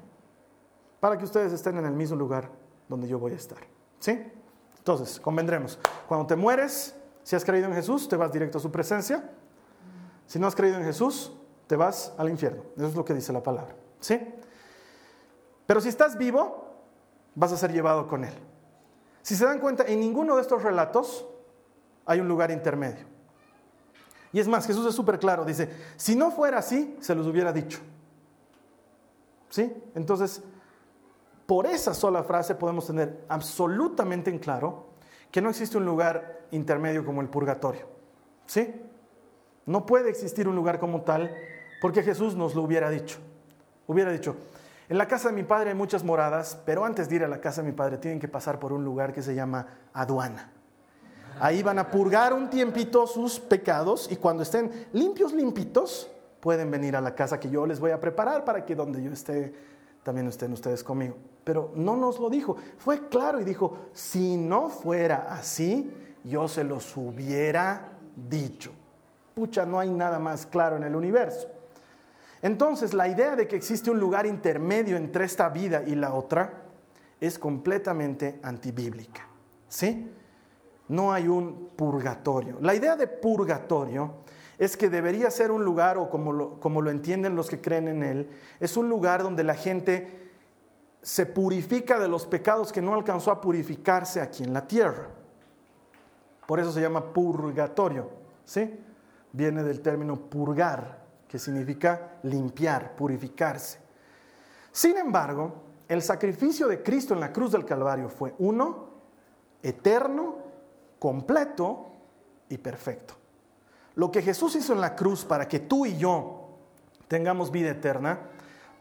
para 0.99 1.17
que 1.17 1.25
ustedes 1.25 1.53
estén 1.53 1.77
en 1.77 1.85
el 1.85 1.93
mismo 1.93 2.15
lugar 2.15 2.49
donde 2.87 3.07
yo 3.07 3.19
voy 3.19 3.33
a 3.33 3.35
estar. 3.35 3.59
¿Sí? 3.99 4.19
Entonces, 4.77 5.19
convendremos. 5.19 5.79
Cuando 6.07 6.25
te 6.25 6.35
mueres, 6.35 6.95
si 7.23 7.35
has 7.35 7.45
creído 7.45 7.67
en 7.67 7.73
Jesús, 7.73 8.09
te 8.09 8.15
vas 8.15 8.31
directo 8.31 8.57
a 8.57 8.61
su 8.61 8.71
presencia. 8.71 9.29
Si 10.25 10.39
no 10.39 10.47
has 10.47 10.55
creído 10.55 10.77
en 10.77 10.83
Jesús, 10.83 11.33
te 11.67 11.75
vas 11.75 12.13
al 12.17 12.29
infierno. 12.29 12.63
Eso 12.75 12.87
es 12.87 12.95
lo 12.95 13.05
que 13.05 13.13
dice 13.13 13.31
la 13.31 13.43
palabra. 13.43 13.75
¿Sí? 13.99 14.19
Pero 15.67 15.81
si 15.81 15.89
estás 15.89 16.17
vivo, 16.17 16.73
vas 17.35 17.51
a 17.51 17.57
ser 17.57 17.71
llevado 17.71 18.07
con 18.07 18.25
Él. 18.25 18.33
Si 19.21 19.35
se 19.35 19.45
dan 19.45 19.59
cuenta, 19.59 19.83
en 19.83 19.99
ninguno 19.99 20.35
de 20.35 20.41
estos 20.41 20.63
relatos 20.63 21.27
hay 22.05 22.19
un 22.19 22.27
lugar 22.27 22.49
intermedio. 22.49 23.05
Y 24.31 24.39
es 24.39 24.47
más, 24.47 24.67
Jesús 24.67 24.85
es 24.87 24.95
súper 24.95 25.19
claro, 25.19 25.43
dice, 25.43 25.69
si 25.95 26.15
no 26.15 26.31
fuera 26.31 26.59
así, 26.59 26.95
se 26.99 27.15
los 27.15 27.25
hubiera 27.25 27.51
dicho. 27.51 27.79
¿Sí? 29.49 29.73
Entonces, 29.95 30.43
por 31.47 31.65
esa 31.65 31.95
sola 31.95 32.23
frase 32.23 32.53
podemos 32.53 32.85
tener 32.85 33.25
absolutamente 33.27 34.29
en 34.29 34.37
claro 34.37 34.89
que 35.31 35.41
no 35.41 35.49
existe 35.49 35.77
un 35.77 35.85
lugar 35.85 36.41
intermedio 36.51 37.03
como 37.03 37.21
el 37.21 37.27
purgatorio. 37.27 37.87
¿Sí? 38.45 38.75
No 39.65 39.85
puede 39.85 40.09
existir 40.09 40.47
un 40.47 40.55
lugar 40.55 40.79
como 40.79 41.01
tal 41.01 41.31
porque 41.81 42.03
Jesús 42.03 42.35
nos 42.35 42.53
lo 42.53 42.61
hubiera 42.61 42.89
dicho. 42.89 43.17
Hubiera 43.87 44.11
dicho, 44.11 44.35
en 44.89 44.97
la 44.97 45.07
casa 45.07 45.29
de 45.29 45.35
mi 45.35 45.43
padre 45.43 45.69
hay 45.69 45.75
muchas 45.75 46.03
moradas, 46.03 46.59
pero 46.65 46.85
antes 46.85 47.09
de 47.09 47.15
ir 47.15 47.23
a 47.23 47.27
la 47.27 47.41
casa 47.41 47.61
de 47.61 47.69
mi 47.69 47.75
padre 47.75 47.97
tienen 47.97 48.19
que 48.19 48.27
pasar 48.27 48.59
por 48.59 48.73
un 48.73 48.83
lugar 48.83 49.13
que 49.13 49.23
se 49.23 49.33
llama 49.33 49.67
aduana. 49.93 50.51
Ahí 51.39 51.63
van 51.63 51.79
a 51.79 51.89
purgar 51.89 52.33
un 52.33 52.49
tiempito 52.49 53.07
sus 53.07 53.39
pecados 53.39 54.11
y 54.11 54.15
cuando 54.17 54.43
estén 54.43 54.87
limpios, 54.93 55.33
limpitos, 55.33 56.09
pueden 56.39 56.69
venir 56.71 56.95
a 56.95 57.01
la 57.01 57.15
casa 57.15 57.39
que 57.39 57.49
yo 57.49 57.65
les 57.65 57.79
voy 57.79 57.91
a 57.91 57.99
preparar 57.99 58.45
para 58.45 58.65
que 58.65 58.75
donde 58.75 59.01
yo 59.03 59.11
esté, 59.11 59.53
también 60.03 60.27
estén 60.27 60.53
ustedes 60.53 60.83
conmigo 60.83 61.15
pero 61.49 61.71
no 61.73 61.97
nos 61.97 62.19
lo 62.19 62.29
dijo. 62.29 62.57
Fue 62.77 63.07
claro 63.09 63.41
y 63.41 63.43
dijo, 63.43 63.89
si 63.91 64.37
no 64.37 64.69
fuera 64.69 65.25
así, 65.31 65.91
yo 66.23 66.47
se 66.47 66.63
los 66.63 66.95
hubiera 66.95 67.93
dicho. 68.15 68.71
Pucha, 69.33 69.65
no 69.65 69.79
hay 69.79 69.89
nada 69.89 70.19
más 70.19 70.45
claro 70.45 70.77
en 70.77 70.83
el 70.83 70.95
universo. 70.95 71.47
Entonces, 72.43 72.93
la 72.93 73.07
idea 73.07 73.35
de 73.35 73.47
que 73.47 73.55
existe 73.55 73.89
un 73.89 73.99
lugar 73.99 74.27
intermedio 74.27 74.95
entre 74.95 75.25
esta 75.25 75.49
vida 75.49 75.81
y 75.87 75.95
la 75.95 76.13
otra 76.13 76.65
es 77.19 77.39
completamente 77.39 78.39
antibíblica. 78.43 79.25
¿Sí? 79.67 80.07
No 80.89 81.13
hay 81.13 81.27
un 81.27 81.69
purgatorio. 81.75 82.57
La 82.61 82.75
idea 82.75 82.95
de 82.95 83.07
purgatorio 83.07 84.15
es 84.57 84.75
que 84.75 84.89
debería 84.89 85.31
ser 85.31 85.51
un 85.51 85.63
lugar, 85.63 85.97
o 85.97 86.09
como 86.09 86.33
lo, 86.81 86.91
entienden 86.91 87.35
los 87.35 87.49
que 87.49 87.61
creen 87.61 87.87
en 87.87 88.03
él, 88.03 88.29
es 88.59 88.75
un 88.75 88.89
lugar 88.89 89.23
donde 89.23 89.43
la 89.43 89.53
gente 89.53 90.31
se 91.01 91.25
purifica 91.25 91.97
de 91.97 92.09
los 92.09 92.25
pecados 92.25 92.73
que 92.73 92.81
no 92.81 92.93
alcanzó 92.93 93.31
a 93.31 93.39
purificarse 93.39 94.19
aquí 94.19 94.43
en 94.43 94.53
la 94.53 94.67
tierra. 94.67 95.07
Por 96.45 96.59
eso 96.59 96.73
se 96.73 96.81
llama 96.81 97.13
purgatorio, 97.13 98.09
¿sí? 98.43 98.77
Viene 99.31 99.63
del 99.63 99.81
término 99.81 100.17
purgar, 100.17 101.05
que 101.27 101.39
significa 101.39 102.17
limpiar, 102.23 102.95
purificarse. 102.95 103.79
Sin 104.71 104.97
embargo, 104.97 105.53
el 105.87 106.01
sacrificio 106.01 106.67
de 106.67 106.83
Cristo 106.83 107.13
en 107.13 107.19
la 107.19 107.31
cruz 107.31 107.51
del 107.51 107.63
Calvario 107.63 108.09
fue 108.09 108.33
uno, 108.39 108.89
eterno, 109.63 110.48
completo 110.99 111.87
y 112.49 112.57
perfecto. 112.57 113.15
Lo 113.95 114.11
que 114.11 114.21
Jesús 114.21 114.55
hizo 114.55 114.73
en 114.73 114.81
la 114.81 114.95
cruz 114.95 115.25
para 115.25 115.47
que 115.47 115.59
tú 115.59 115.85
y 115.85 115.97
yo 115.97 116.49
tengamos 117.07 117.51
vida 117.51 117.71
eterna 117.71 118.19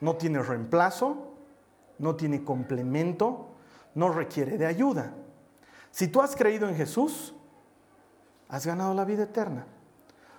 no 0.01 0.17
tiene 0.17 0.43
reemplazo, 0.43 1.33
no 1.99 2.15
tiene 2.15 2.45
complemento, 2.45 3.49
no 3.95 4.11
requiere 4.11 4.59
de 4.59 4.67
ayuda. 4.67 5.13
Si 5.91 6.09
tú 6.09 6.21
has 6.21 6.37
creído 6.37 6.69
en 6.69 6.77
Jesús, 6.77 7.35
has 8.49 8.67
ganado 8.67 8.95
la 8.95 9.05
vida 9.05 9.25
eterna. 9.25 9.67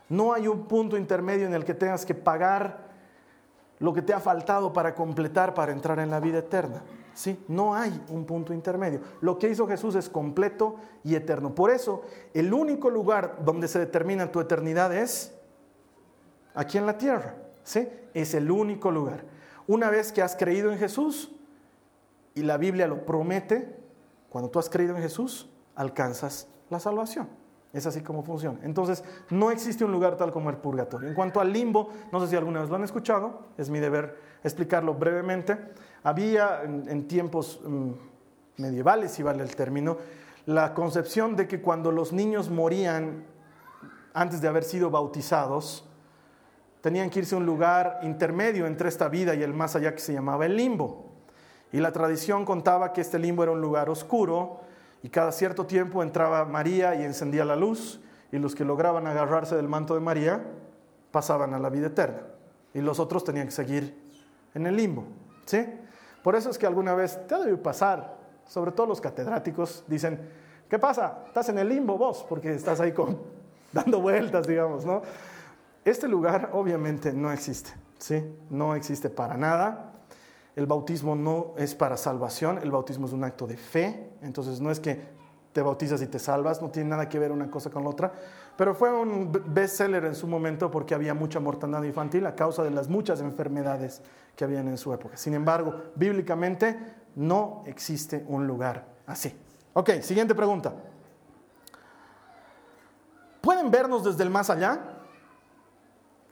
No 0.08 0.34
hay 0.34 0.48
un 0.48 0.66
punto 0.66 0.98
intermedio 0.98 1.46
en 1.46 1.54
el 1.54 1.66
que 1.66 1.74
tengas 1.74 2.06
que 2.06 2.16
pagar 2.16 2.90
lo 3.80 3.94
que 3.94 4.02
te 4.02 4.14
ha 4.14 4.20
faltado 4.20 4.74
para 4.74 4.96
completar, 4.96 5.54
para 5.54 5.72
entrar 5.72 6.00
en 6.00 6.10
la 6.10 6.20
vida 6.20 6.40
eterna. 6.40 6.82
¿Sí? 7.20 7.38
No 7.50 7.76
hay 7.76 8.02
un 8.08 8.24
punto 8.24 8.54
intermedio. 8.54 9.02
Lo 9.20 9.38
que 9.38 9.50
hizo 9.50 9.68
Jesús 9.68 9.94
es 9.96 10.08
completo 10.08 10.78
y 11.04 11.16
eterno. 11.16 11.54
Por 11.54 11.70
eso, 11.70 12.04
el 12.34 12.54
único 12.54 12.90
lugar 12.90 13.40
donde 13.44 13.68
se 13.68 13.78
determina 13.78 14.32
tu 14.32 14.40
eternidad 14.40 14.96
es 14.96 15.34
aquí 16.54 16.78
en 16.78 16.86
la 16.86 16.98
tierra. 16.98 17.36
¿Sí? 17.62 17.90
Es 18.14 18.34
el 18.36 18.50
único 18.50 18.90
lugar. 18.90 19.26
Una 19.68 19.90
vez 19.90 20.14
que 20.14 20.22
has 20.22 20.38
creído 20.38 20.72
en 20.72 20.78
Jesús, 20.78 21.36
y 22.36 22.44
la 22.44 22.56
Biblia 22.56 22.88
lo 22.88 23.06
promete, 23.06 23.76
cuando 24.30 24.50
tú 24.50 24.58
has 24.58 24.70
creído 24.70 24.96
en 24.96 25.02
Jesús, 25.02 25.50
alcanzas 25.76 26.48
la 26.70 26.80
salvación. 26.80 27.28
Es 27.72 27.86
así 27.86 28.02
como 28.02 28.24
funciona. 28.24 28.60
Entonces, 28.64 29.04
no 29.30 29.52
existe 29.52 29.86
un 29.86 29.92
lugar 29.92 30.18
tal 30.18 30.32
como 30.32 30.50
el 30.50 30.58
purgatorio. 30.58 31.08
En 31.08 31.14
cuanto 31.14 31.40
al 31.40 31.54
limbo, 31.54 31.90
no 32.12 32.20
sé 32.20 32.28
si 32.28 32.36
alguna 32.36 32.62
vez 32.62 32.70
lo 32.70 32.76
han 32.76 32.84
escuchado, 32.84 33.48
es 33.58 33.70
mi 33.70 33.80
deber 33.80 34.18
explicarlo 34.44 34.96
brevemente. 34.96 35.58
Había 36.04 36.64
en, 36.64 37.08
tiempos 37.08 37.62
mm, 37.64 37.92
medievales, 38.58 39.12
si 39.12 39.22
vale 39.22 39.44
el 39.44 39.56
término, 39.56 39.98
la 40.48 40.74
concepción 40.74 41.36
de 41.36 41.48
que 41.48 41.62
cuando 41.62 41.92
los 41.92 42.12
niños 42.12 42.50
morían 42.50 43.26
antes 44.14 44.42
de 44.42 44.48
haber 44.48 44.64
sido 44.64 44.90
bautizados, 44.90 45.88
tenían 46.82 47.12
que 47.12 47.20
irse 47.20 47.36
a 47.36 47.38
un 47.38 47.46
lugar 47.46 48.00
intermedio 48.02 48.66
entre 48.66 48.90
esta 48.90 49.10
vida 49.10 49.36
y 49.36 49.44
el 49.44 49.54
más 49.54 49.76
allá 49.76 49.94
que 49.94 50.00
se 50.00 50.14
llamaba 50.14 50.48
el 50.48 50.56
limbo. 50.56 51.06
Y 51.72 51.80
la 51.80 51.92
tradición 51.92 52.46
contaba 52.46 52.94
que 52.94 53.02
este 53.02 53.20
limbo 53.20 53.44
era 53.44 53.52
un 53.52 53.62
lugar 53.62 53.92
oscuro, 53.92 54.62
y 55.04 55.10
cada 55.10 55.32
cierto 55.32 55.66
tiempo 55.66 56.04
entraba 56.04 56.46
María 56.46 56.96
y 56.96 57.04
encendía 57.04 57.46
la 57.46 57.56
luz 57.56 58.02
y 58.32 58.38
los 58.38 58.56
que 58.56 58.66
lograban 58.66 59.08
agarrarse 59.08 59.56
del 59.56 59.68
manto 59.68 59.94
de 59.94 60.02
María 60.02 60.44
pasaban 61.12 61.54
a 61.54 61.60
la 61.60 61.70
vida 61.70 61.88
eterna 61.88 62.22
y 62.74 62.82
los 62.82 63.00
otros 63.00 63.24
tenían 63.24 63.48
que 63.48 63.52
seguir 63.52 63.98
en 64.54 64.68
el 64.68 64.76
limbo. 64.76 65.06
¿sí? 65.46 65.66
Por 66.24 66.36
eso 66.36 66.50
es 66.50 66.58
que 66.58 66.66
alguna 66.66 66.94
vez 66.94 67.20
te 67.28 67.36
debe 67.36 67.58
pasar, 67.58 68.18
sobre 68.46 68.72
todo 68.72 68.88
los 68.88 69.02
catedráticos, 69.02 69.84
dicen, 69.88 70.20
¿qué 70.70 70.78
pasa? 70.78 71.24
Estás 71.28 71.50
en 71.50 71.60
el 71.60 71.70
limbo 71.70 71.98
vos, 71.98 72.26
porque 72.28 72.54
estás 72.54 72.80
ahí 72.80 72.92
con, 72.92 73.20
dando 73.72 74.02
vueltas, 74.02 74.48
digamos, 74.48 74.86
¿no? 74.86 75.02
Este 75.86 76.08
lugar 76.08 76.50
obviamente 76.54 77.14
no 77.14 77.32
existe, 77.32 77.72
¿sí? 77.98 78.24
No 78.50 78.76
existe 78.76 79.10
para 79.10 79.38
nada. 79.38 79.94
El 80.60 80.66
bautismo 80.66 81.16
no 81.16 81.54
es 81.56 81.74
para 81.74 81.96
salvación, 81.96 82.58
el 82.62 82.70
bautismo 82.70 83.08
es 83.08 83.14
un 83.14 83.24
acto 83.24 83.48
de 83.48 83.56
fe, 83.56 84.10
entonces 84.22 84.60
no 84.60 84.70
es 84.70 84.82
que 84.82 85.00
te 85.54 85.62
bautizas 85.62 86.02
y 86.02 86.08
te 86.08 86.20
salvas, 86.20 86.62
no 86.62 86.70
tiene 86.70 86.90
nada 86.90 87.08
que 87.08 87.18
ver 87.18 87.32
una 87.32 87.50
cosa 87.50 87.70
con 87.70 87.86
la 87.86 87.90
otra, 87.92 88.12
pero 88.58 88.76
fue 88.76 88.92
un 88.92 89.32
bestseller 89.32 90.04
en 90.04 90.16
su 90.16 90.28
momento 90.28 90.70
porque 90.70 90.94
había 90.94 91.14
mucha 91.14 91.40
mortandad 91.40 91.82
infantil 91.84 92.26
a 92.26 92.36
causa 92.36 92.62
de 92.62 92.72
las 92.72 92.90
muchas 92.90 93.22
enfermedades 93.22 94.02
que 94.36 94.44
habían 94.44 94.68
en 94.68 94.78
su 94.78 94.94
época. 94.94 95.16
Sin 95.16 95.34
embargo, 95.34 95.82
bíblicamente 95.96 96.78
no 97.16 97.64
existe 97.66 98.26
un 98.28 98.46
lugar 98.46 98.86
así. 99.08 99.34
Ok, 99.72 100.02
siguiente 100.02 100.36
pregunta. 100.36 100.74
¿Pueden 103.40 103.72
vernos 103.72 104.04
desde 104.04 104.24
el 104.24 104.30
más 104.30 104.50
allá? 104.50 104.78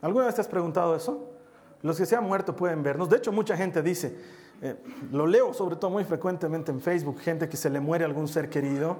¿Alguna 0.02 0.26
vez 0.26 0.34
te 0.34 0.42
has 0.42 0.48
preguntado 0.48 0.94
eso? 0.94 1.37
Los 1.82 1.96
que 1.96 2.06
se 2.06 2.16
han 2.16 2.24
muerto 2.24 2.56
pueden 2.56 2.82
vernos. 2.82 3.08
De 3.08 3.16
hecho, 3.16 3.32
mucha 3.32 3.56
gente 3.56 3.82
dice, 3.82 4.16
eh, 4.62 4.76
lo 5.12 5.26
leo 5.26 5.54
sobre 5.54 5.76
todo 5.76 5.90
muy 5.90 6.04
frecuentemente 6.04 6.72
en 6.72 6.80
Facebook, 6.80 7.20
gente 7.20 7.48
que 7.48 7.56
se 7.56 7.70
le 7.70 7.80
muere 7.80 8.04
algún 8.04 8.28
ser 8.28 8.50
querido 8.50 8.96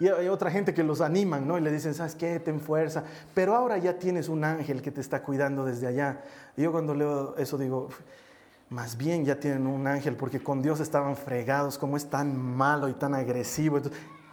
y 0.00 0.08
hay 0.08 0.28
otra 0.28 0.50
gente 0.50 0.72
que 0.72 0.82
los 0.82 1.02
animan, 1.02 1.46
¿no? 1.46 1.58
Y 1.58 1.60
le 1.60 1.70
dicen, 1.70 1.92
¿sabes 1.92 2.14
qué? 2.14 2.40
Ten 2.40 2.58
fuerza. 2.58 3.04
Pero 3.34 3.54
ahora 3.54 3.76
ya 3.76 3.98
tienes 3.98 4.30
un 4.30 4.44
ángel 4.44 4.80
que 4.80 4.90
te 4.90 5.02
está 5.02 5.22
cuidando 5.22 5.66
desde 5.66 5.86
allá. 5.86 6.22
Y 6.56 6.62
yo 6.62 6.72
cuando 6.72 6.94
leo 6.94 7.36
eso 7.36 7.58
digo, 7.58 7.90
más 8.70 8.96
bien 8.96 9.26
ya 9.26 9.38
tienen 9.38 9.66
un 9.66 9.86
ángel 9.86 10.16
porque 10.16 10.42
con 10.42 10.62
Dios 10.62 10.80
estaban 10.80 11.16
fregados, 11.16 11.76
como 11.76 11.98
es 11.98 12.08
tan 12.08 12.34
malo 12.34 12.88
y 12.88 12.94
tan 12.94 13.14
agresivo. 13.14 13.78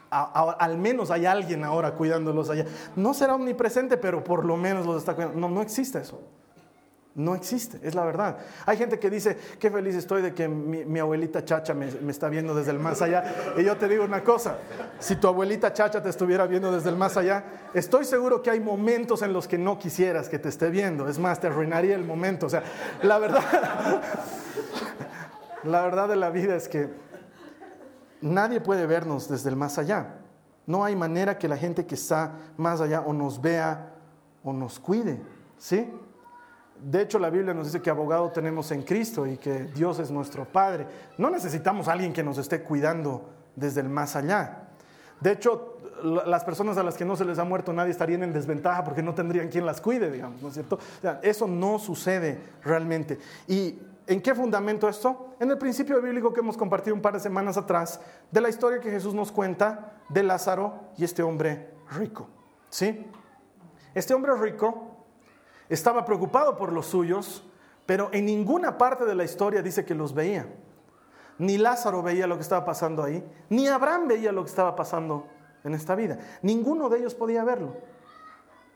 al 0.09 0.77
menos 0.77 1.11
hay 1.11 1.25
alguien 1.25 1.65
ahora 1.65 1.95
cuidándolos 1.95 2.49
allá. 2.49 2.65
No 2.95 3.13
será 3.13 3.35
omnipresente, 3.35 3.97
pero 3.97 4.23
por 4.23 4.45
lo 4.45 4.55
menos 4.55 4.85
los 4.85 4.95
está 4.95 5.15
cuidando. 5.15 5.37
No, 5.37 5.49
no 5.49 5.61
existe 5.61 5.99
eso. 5.99 6.21
No 7.17 7.33
existe, 7.33 7.79
es 7.81 7.95
la 7.95 8.05
verdad. 8.05 8.37
Hay 8.67 8.77
gente 8.77 8.99
que 8.99 9.09
dice, 9.09 9.35
qué 9.57 9.71
feliz 9.71 9.95
estoy 9.95 10.21
de 10.21 10.35
que 10.35 10.47
mi, 10.47 10.99
abuelita 10.99 11.43
Chacha 11.43 11.73
me, 11.73 11.87
está 12.11 12.29
viendo 12.29 12.53
desde 12.53 12.69
el 12.69 12.77
más 12.77 13.01
allá. 13.01 13.23
Y 13.57 13.63
yo 13.63 13.75
te 13.75 13.87
digo 13.87 14.05
una 14.05 14.23
cosa, 14.23 14.59
si 14.99 15.15
tu 15.15 15.27
abuelita 15.27 15.73
Chacha 15.73 15.99
te 15.99 16.09
estuviera 16.09 16.45
viendo 16.45 16.71
desde 16.71 16.91
el 16.91 16.95
más 16.95 17.17
allá, 17.17 17.43
estoy 17.73 18.05
seguro 18.05 18.43
que 18.43 18.51
hay 18.51 18.59
momentos 18.59 19.23
en 19.23 19.33
los 19.33 19.47
que 19.47 19.57
no 19.57 19.79
quisieras 19.79 20.29
que 20.29 20.37
te 20.37 20.49
esté 20.49 20.69
viendo. 20.69 21.09
Es 21.09 21.17
más, 21.17 21.39
te 21.39 21.47
arruinaría 21.47 21.95
el 21.95 22.03
momento. 22.05 22.45
O 22.45 22.49
sea, 22.49 22.61
la 23.01 23.17
verdad, 23.17 23.41
la 25.63 25.81
verdad 25.81 26.09
de 26.09 26.17
la 26.17 26.29
vida 26.29 26.55
es 26.55 26.67
que 26.67 26.87
nadie 28.21 28.61
puede 28.61 28.85
vernos 28.85 29.27
desde 29.27 29.49
el 29.49 29.55
más 29.55 29.79
allá. 29.79 30.19
No 30.67 30.85
hay 30.85 30.95
manera 30.95 31.39
que 31.39 31.47
la 31.47 31.57
gente 31.57 31.87
que 31.87 31.95
está 31.95 32.33
más 32.57 32.79
allá 32.79 33.01
o 33.01 33.11
nos 33.11 33.41
vea 33.41 33.95
o 34.43 34.53
nos 34.53 34.79
cuide. 34.79 35.19
¿Sí? 35.57 35.91
De 36.81 37.01
hecho, 37.01 37.19
la 37.19 37.29
Biblia 37.29 37.53
nos 37.53 37.67
dice 37.67 37.81
que 37.81 37.89
abogado 37.89 38.31
tenemos 38.31 38.71
en 38.71 38.83
Cristo 38.83 39.25
y 39.25 39.37
que 39.37 39.63
Dios 39.63 39.99
es 39.99 40.11
nuestro 40.11 40.45
Padre. 40.45 40.85
No 41.17 41.29
necesitamos 41.29 41.87
alguien 41.87 42.13
que 42.13 42.23
nos 42.23 42.37
esté 42.37 42.61
cuidando 42.61 43.29
desde 43.55 43.81
el 43.81 43.89
más 43.89 44.15
allá. 44.15 44.69
De 45.19 45.31
hecho, 45.31 45.77
las 46.03 46.43
personas 46.43 46.77
a 46.77 46.83
las 46.83 46.95
que 46.95 47.05
no 47.05 47.15
se 47.15 47.25
les 47.25 47.39
ha 47.39 47.43
muerto 47.43 47.73
nadie 47.73 47.91
estarían 47.91 48.23
en 48.23 48.33
desventaja 48.33 48.83
porque 48.83 49.01
no 49.01 49.15
tendrían 49.15 49.49
quien 49.49 49.65
las 49.65 49.81
cuide, 49.81 50.11
digamos, 50.11 50.41
¿no 50.41 50.49
es 50.49 50.53
cierto? 50.53 50.77
eso 51.23 51.47
no 51.47 51.79
sucede 51.79 52.39
realmente. 52.63 53.17
¿Y 53.47 53.79
en 54.05 54.21
qué 54.21 54.35
fundamento 54.35 54.87
esto? 54.87 55.33
En 55.39 55.49
el 55.49 55.57
principio 55.57 56.01
bíblico 56.01 56.31
que 56.31 56.39
hemos 56.39 56.55
compartido 56.55 56.95
un 56.95 57.01
par 57.01 57.13
de 57.13 57.19
semanas 57.19 57.57
atrás, 57.57 57.99
de 58.31 58.41
la 58.41 58.49
historia 58.49 58.79
que 58.79 58.91
Jesús 58.91 59.13
nos 59.13 59.31
cuenta 59.31 59.93
de 60.09 60.23
Lázaro 60.23 60.75
y 60.97 61.03
este 61.03 61.23
hombre 61.23 61.71
rico. 61.97 62.27
¿Sí? 62.69 63.05
Este 63.95 64.13
hombre 64.13 64.33
rico 64.35 64.96
estaba 65.69 66.05
preocupado 66.05 66.57
por 66.57 66.71
los 66.71 66.87
suyos, 66.87 67.45
pero 67.85 68.09
en 68.11 68.25
ninguna 68.25 68.77
parte 68.77 69.05
de 69.05 69.15
la 69.15 69.23
historia 69.23 69.61
dice 69.61 69.85
que 69.85 69.95
los 69.95 70.13
veía. 70.13 70.47
Ni 71.39 71.57
Lázaro 71.57 72.01
veía 72.01 72.27
lo 72.27 72.35
que 72.35 72.41
estaba 72.41 72.65
pasando 72.65 73.03
ahí, 73.03 73.23
ni 73.49 73.67
Abraham 73.67 74.07
veía 74.07 74.31
lo 74.31 74.43
que 74.43 74.49
estaba 74.49 74.75
pasando 74.75 75.27
en 75.63 75.73
esta 75.73 75.95
vida. 75.95 76.17
Ninguno 76.41 76.89
de 76.89 76.99
ellos 76.99 77.13
podía 77.13 77.43
verlo. 77.43 77.75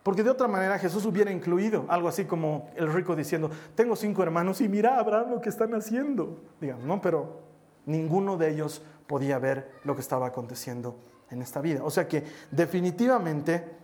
Porque 0.04 0.24
de 0.24 0.32
otra 0.32 0.48
manera 0.48 0.80
Jesús 0.80 1.06
hubiera 1.06 1.32
incluido 1.32 1.86
algo 1.88 2.08
así 2.08 2.26
como 2.26 2.72
el 2.76 2.92
rico 2.92 3.16
diciendo, 3.16 3.52
tengo 3.76 3.96
cinco 3.96 4.24
hermanos 4.24 4.62
y 4.62 4.68
mira 4.68 4.98
Abraham 4.98 5.32
lo 5.32 5.42
que 5.42 5.50
están 5.50 5.74
haciendo. 5.76 6.42
Digamos, 6.60 6.86
¿no? 6.86 7.02
Pero 7.02 7.42
ninguno 7.86 8.38
de 8.38 8.50
ellos 8.50 8.82
podía 9.06 9.38
ver 9.38 9.72
lo 9.84 9.94
que 9.94 10.02
estaba 10.02 10.28
aconteciendo 10.28 10.98
en 11.30 11.42
esta 11.42 11.62
vida. 11.62 11.84
O 11.84 11.92
sea 11.92 12.08
que 12.08 12.24
definitivamente 12.50 13.78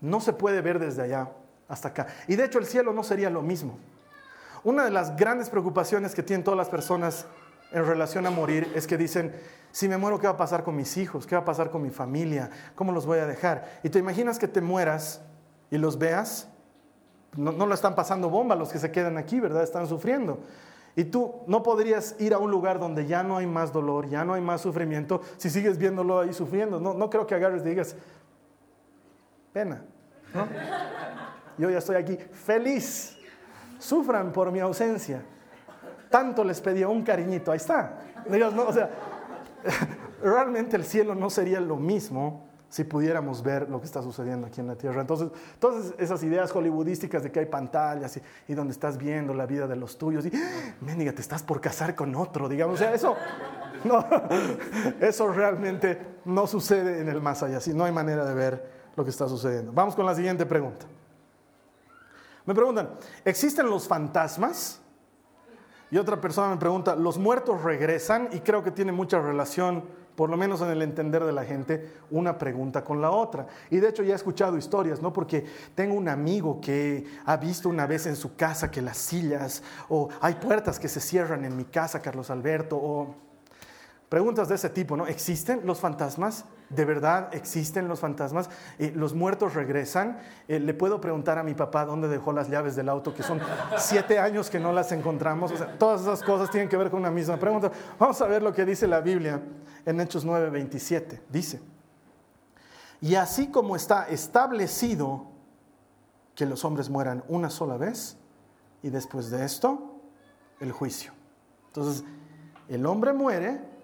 no 0.00 0.20
se 0.20 0.32
puede 0.32 0.60
ver 0.62 0.78
desde 0.78 1.02
allá 1.02 1.30
hasta 1.68 1.88
acá. 1.88 2.06
Y 2.28 2.36
de 2.36 2.44
hecho 2.44 2.58
el 2.58 2.66
cielo 2.66 2.92
no 2.92 3.02
sería 3.02 3.30
lo 3.30 3.42
mismo. 3.42 3.78
Una 4.64 4.84
de 4.84 4.90
las 4.90 5.16
grandes 5.16 5.48
preocupaciones 5.50 6.14
que 6.14 6.22
tienen 6.22 6.44
todas 6.44 6.58
las 6.58 6.68
personas 6.68 7.26
en 7.72 7.86
relación 7.86 8.26
a 8.26 8.30
morir 8.30 8.70
es 8.74 8.86
que 8.86 8.96
dicen, 8.96 9.32
si 9.72 9.88
me 9.88 9.96
muero, 9.96 10.18
¿qué 10.18 10.26
va 10.26 10.34
a 10.34 10.36
pasar 10.36 10.64
con 10.64 10.76
mis 10.76 10.96
hijos? 10.96 11.26
¿Qué 11.26 11.34
va 11.34 11.42
a 11.42 11.44
pasar 11.44 11.70
con 11.70 11.82
mi 11.82 11.90
familia? 11.90 12.50
¿Cómo 12.74 12.92
los 12.92 13.06
voy 13.06 13.18
a 13.18 13.26
dejar? 13.26 13.80
Y 13.82 13.90
te 13.90 13.98
imaginas 13.98 14.38
que 14.38 14.48
te 14.48 14.60
mueras 14.60 15.20
y 15.70 15.78
los 15.78 15.98
veas, 15.98 16.48
no, 17.36 17.52
lo 17.52 17.74
están 17.74 17.94
pasando 17.94 18.30
bomba 18.30 18.54
los 18.54 18.72
que 18.72 18.78
se 18.78 18.90
quedan 18.90 19.18
aquí, 19.18 19.40
¿verdad? 19.40 19.62
Están 19.62 19.86
sufriendo. 19.86 20.40
Y 20.94 21.04
tú 21.04 21.34
no 21.46 21.62
podrías 21.62 22.16
ir 22.18 22.32
a 22.32 22.38
un 22.38 22.50
lugar 22.50 22.78
donde 22.78 23.06
ya 23.06 23.22
no 23.22 23.36
hay 23.36 23.46
más 23.46 23.72
dolor, 23.72 24.08
ya 24.08 24.24
no 24.24 24.32
hay 24.32 24.40
más 24.40 24.62
sufrimiento, 24.62 25.20
si 25.36 25.50
sigues 25.50 25.76
viéndolo 25.76 26.20
ahí 26.20 26.32
sufriendo. 26.32 26.80
No, 26.80 27.10
creo 27.10 27.26
que 27.26 27.34
agarres 27.34 27.62
y 27.62 27.68
digas, 27.68 27.94
pena. 29.52 29.82
Yo 31.58 31.70
ya 31.70 31.78
estoy 31.78 31.96
aquí 31.96 32.16
feliz. 32.16 33.16
Sufran 33.78 34.32
por 34.32 34.50
mi 34.50 34.60
ausencia. 34.60 35.22
Tanto 36.10 36.44
les 36.44 36.60
pedí 36.60 36.84
un 36.84 37.02
cariñito, 37.02 37.50
ahí 37.50 37.56
está. 37.56 37.98
o 38.26 38.72
sea, 38.72 38.90
realmente 40.22 40.76
el 40.76 40.84
cielo 40.84 41.14
no 41.14 41.30
sería 41.30 41.60
lo 41.60 41.76
mismo 41.76 42.46
si 42.68 42.84
pudiéramos 42.84 43.42
ver 43.42 43.70
lo 43.70 43.80
que 43.80 43.86
está 43.86 44.02
sucediendo 44.02 44.46
aquí 44.46 44.60
en 44.60 44.66
la 44.66 44.76
tierra. 44.76 45.00
Entonces, 45.00 45.28
todas 45.58 45.94
esas 45.98 46.22
ideas 46.22 46.50
hollywoodísticas 46.50 47.22
de 47.22 47.30
que 47.30 47.40
hay 47.40 47.46
pantallas 47.46 48.20
y, 48.48 48.54
donde 48.54 48.72
estás 48.72 48.98
viendo 48.98 49.34
la 49.34 49.46
vida 49.46 49.66
de 49.66 49.76
los 49.76 49.96
tuyos 49.98 50.26
y, 50.26 50.32
mendiga, 50.80 51.12
te 51.12 51.22
estás 51.22 51.42
por 51.42 51.60
casar 51.60 51.94
con 51.94 52.14
otro, 52.14 52.48
digamos, 52.48 52.74
o 52.74 52.78
sea, 52.78 52.92
eso, 52.92 53.16
no, 53.84 54.04
eso 55.00 55.28
realmente 55.32 56.00
no 56.24 56.46
sucede 56.46 57.00
en 57.00 57.08
el 57.08 57.20
más 57.20 57.42
allá, 57.42 57.60
no 57.74 57.84
hay 57.84 57.92
manera 57.92 58.24
de 58.24 58.34
ver 58.34 58.70
lo 58.96 59.04
que 59.04 59.10
está 59.10 59.28
sucediendo. 59.28 59.72
Vamos 59.72 59.94
con 59.94 60.04
la 60.04 60.14
siguiente 60.14 60.44
pregunta. 60.44 60.86
Me 62.46 62.54
preguntan, 62.54 62.90
¿existen 63.24 63.68
los 63.68 63.86
fantasmas? 63.86 64.80
Y 65.90 65.98
otra 65.98 66.20
persona 66.20 66.48
me 66.48 66.56
pregunta, 66.56 66.96
¿los 66.96 67.18
muertos 67.18 67.62
regresan? 67.62 68.28
Y 68.32 68.40
creo 68.40 68.62
que 68.62 68.70
tiene 68.70 68.92
mucha 68.92 69.20
relación 69.20 69.84
por 70.16 70.30
lo 70.30 70.36
menos 70.36 70.62
en 70.62 70.70
el 70.70 70.82
entender 70.82 71.22
de 71.24 71.32
la 71.32 71.44
gente, 71.44 71.92
una 72.10 72.38
pregunta 72.38 72.82
con 72.82 73.00
la 73.00 73.10
otra. 73.10 73.46
Y 73.70 73.76
de 73.76 73.90
hecho 73.90 74.02
ya 74.02 74.14
he 74.14 74.16
escuchado 74.16 74.56
historias, 74.56 75.00
¿no? 75.02 75.12
Porque 75.12 75.44
tengo 75.74 75.94
un 75.94 76.08
amigo 76.08 76.58
que 76.60 77.06
ha 77.26 77.36
visto 77.36 77.68
una 77.68 77.86
vez 77.86 78.06
en 78.06 78.16
su 78.16 78.34
casa 78.34 78.70
que 78.70 78.80
las 78.80 78.96
sillas, 78.96 79.62
o 79.90 80.08
hay 80.20 80.34
puertas 80.34 80.80
que 80.80 80.88
se 80.88 81.00
cierran 81.00 81.44
en 81.44 81.54
mi 81.54 81.66
casa, 81.66 82.00
Carlos 82.00 82.30
Alberto, 82.30 82.76
o 82.76 83.14
preguntas 84.08 84.48
de 84.48 84.54
ese 84.54 84.70
tipo, 84.70 84.96
¿no? 84.96 85.06
¿Existen 85.06 85.60
los 85.64 85.78
fantasmas? 85.78 86.46
¿De 86.68 86.84
verdad 86.84 87.32
existen 87.32 87.86
los 87.86 88.00
fantasmas? 88.00 88.50
Eh, 88.78 88.92
¿Los 88.94 89.14
muertos 89.14 89.54
regresan? 89.54 90.18
Eh, 90.48 90.58
¿Le 90.58 90.74
puedo 90.74 91.00
preguntar 91.00 91.38
a 91.38 91.44
mi 91.44 91.54
papá 91.54 91.84
dónde 91.84 92.08
dejó 92.08 92.32
las 92.32 92.48
llaves 92.48 92.74
del 92.74 92.88
auto, 92.88 93.14
que 93.14 93.22
son 93.22 93.40
siete 93.78 94.18
años 94.18 94.50
que 94.50 94.58
no 94.58 94.72
las 94.72 94.90
encontramos? 94.90 95.52
Todas 95.78 96.02
esas 96.02 96.22
cosas 96.24 96.50
tienen 96.50 96.68
que 96.68 96.76
ver 96.76 96.90
con 96.90 97.00
una 97.00 97.10
misma 97.10 97.36
pregunta. 97.36 97.70
Vamos 97.98 98.20
a 98.20 98.26
ver 98.26 98.42
lo 98.42 98.52
que 98.52 98.64
dice 98.64 98.88
la 98.88 99.00
Biblia 99.00 99.40
en 99.84 100.00
Hechos 100.00 100.26
9:27. 100.26 101.20
Dice, 101.28 101.60
y 103.00 103.14
así 103.14 103.48
como 103.48 103.76
está 103.76 104.08
establecido 104.08 105.26
que 106.34 106.46
los 106.46 106.64
hombres 106.64 106.90
mueran 106.90 107.22
una 107.28 107.48
sola 107.48 107.76
vez, 107.76 108.16
y 108.82 108.90
después 108.90 109.30
de 109.30 109.44
esto, 109.44 110.00
el 110.60 110.72
juicio. 110.72 111.12
Entonces, 111.68 112.04
el 112.68 112.86
hombre 112.86 113.12
muere 113.12 113.75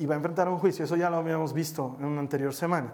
y 0.00 0.06
va 0.06 0.14
a 0.14 0.16
enfrentar 0.16 0.48
un 0.48 0.58
juicio. 0.58 0.84
Eso 0.84 0.96
ya 0.96 1.10
lo 1.10 1.18
habíamos 1.18 1.52
visto 1.52 1.96
en 2.00 2.06
una 2.06 2.20
anterior 2.20 2.54
semana. 2.54 2.92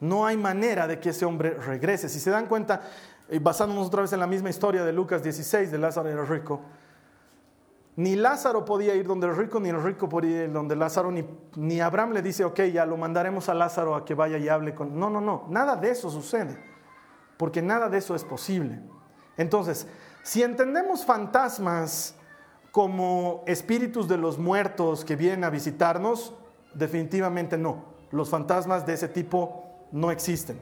No 0.00 0.26
hay 0.26 0.36
manera 0.36 0.86
de 0.86 1.00
que 1.00 1.08
ese 1.08 1.24
hombre 1.24 1.54
regrese. 1.54 2.08
Si 2.08 2.20
se 2.20 2.30
dan 2.30 2.46
cuenta, 2.46 2.82
eh, 3.28 3.38
basándonos 3.38 3.86
otra 3.86 4.02
vez 4.02 4.12
en 4.12 4.20
la 4.20 4.26
misma 4.26 4.50
historia 4.50 4.84
de 4.84 4.92
Lucas 4.92 5.22
16, 5.22 5.72
de 5.72 5.78
Lázaro 5.78 6.10
y 6.10 6.12
el 6.12 6.26
rico, 6.26 6.60
ni 7.96 8.14
Lázaro 8.14 8.64
podía 8.64 8.94
ir 8.94 9.06
donde 9.06 9.26
el 9.26 9.34
rico, 9.34 9.58
ni 9.58 9.70
el 9.70 9.82
rico 9.82 10.06
podía 10.06 10.44
ir 10.44 10.52
donde 10.52 10.76
Lázaro, 10.76 11.10
ni, 11.10 11.26
ni 11.56 11.80
Abraham 11.80 12.12
le 12.12 12.20
dice, 12.20 12.44
ok, 12.44 12.60
ya 12.72 12.84
lo 12.84 12.98
mandaremos 12.98 13.48
a 13.48 13.54
Lázaro 13.54 13.96
a 13.96 14.04
que 14.04 14.14
vaya 14.14 14.36
y 14.36 14.50
hable 14.50 14.74
con... 14.74 14.98
No, 14.98 15.08
no, 15.08 15.22
no, 15.22 15.46
nada 15.48 15.76
de 15.76 15.90
eso 15.90 16.10
sucede, 16.10 16.62
porque 17.38 17.62
nada 17.62 17.88
de 17.88 17.98
eso 17.98 18.14
es 18.14 18.22
posible. 18.22 18.82
Entonces, 19.38 19.88
si 20.22 20.42
entendemos 20.42 21.06
fantasmas 21.06 22.14
como 22.72 23.42
espíritus 23.46 24.08
de 24.08 24.18
los 24.18 24.38
muertos 24.38 25.04
que 25.04 25.16
vienen 25.16 25.44
a 25.44 25.50
visitarnos? 25.50 26.34
Definitivamente 26.74 27.56
no. 27.56 27.84
Los 28.10 28.28
fantasmas 28.28 28.86
de 28.86 28.94
ese 28.94 29.08
tipo 29.08 29.64
no 29.92 30.10
existen. 30.10 30.58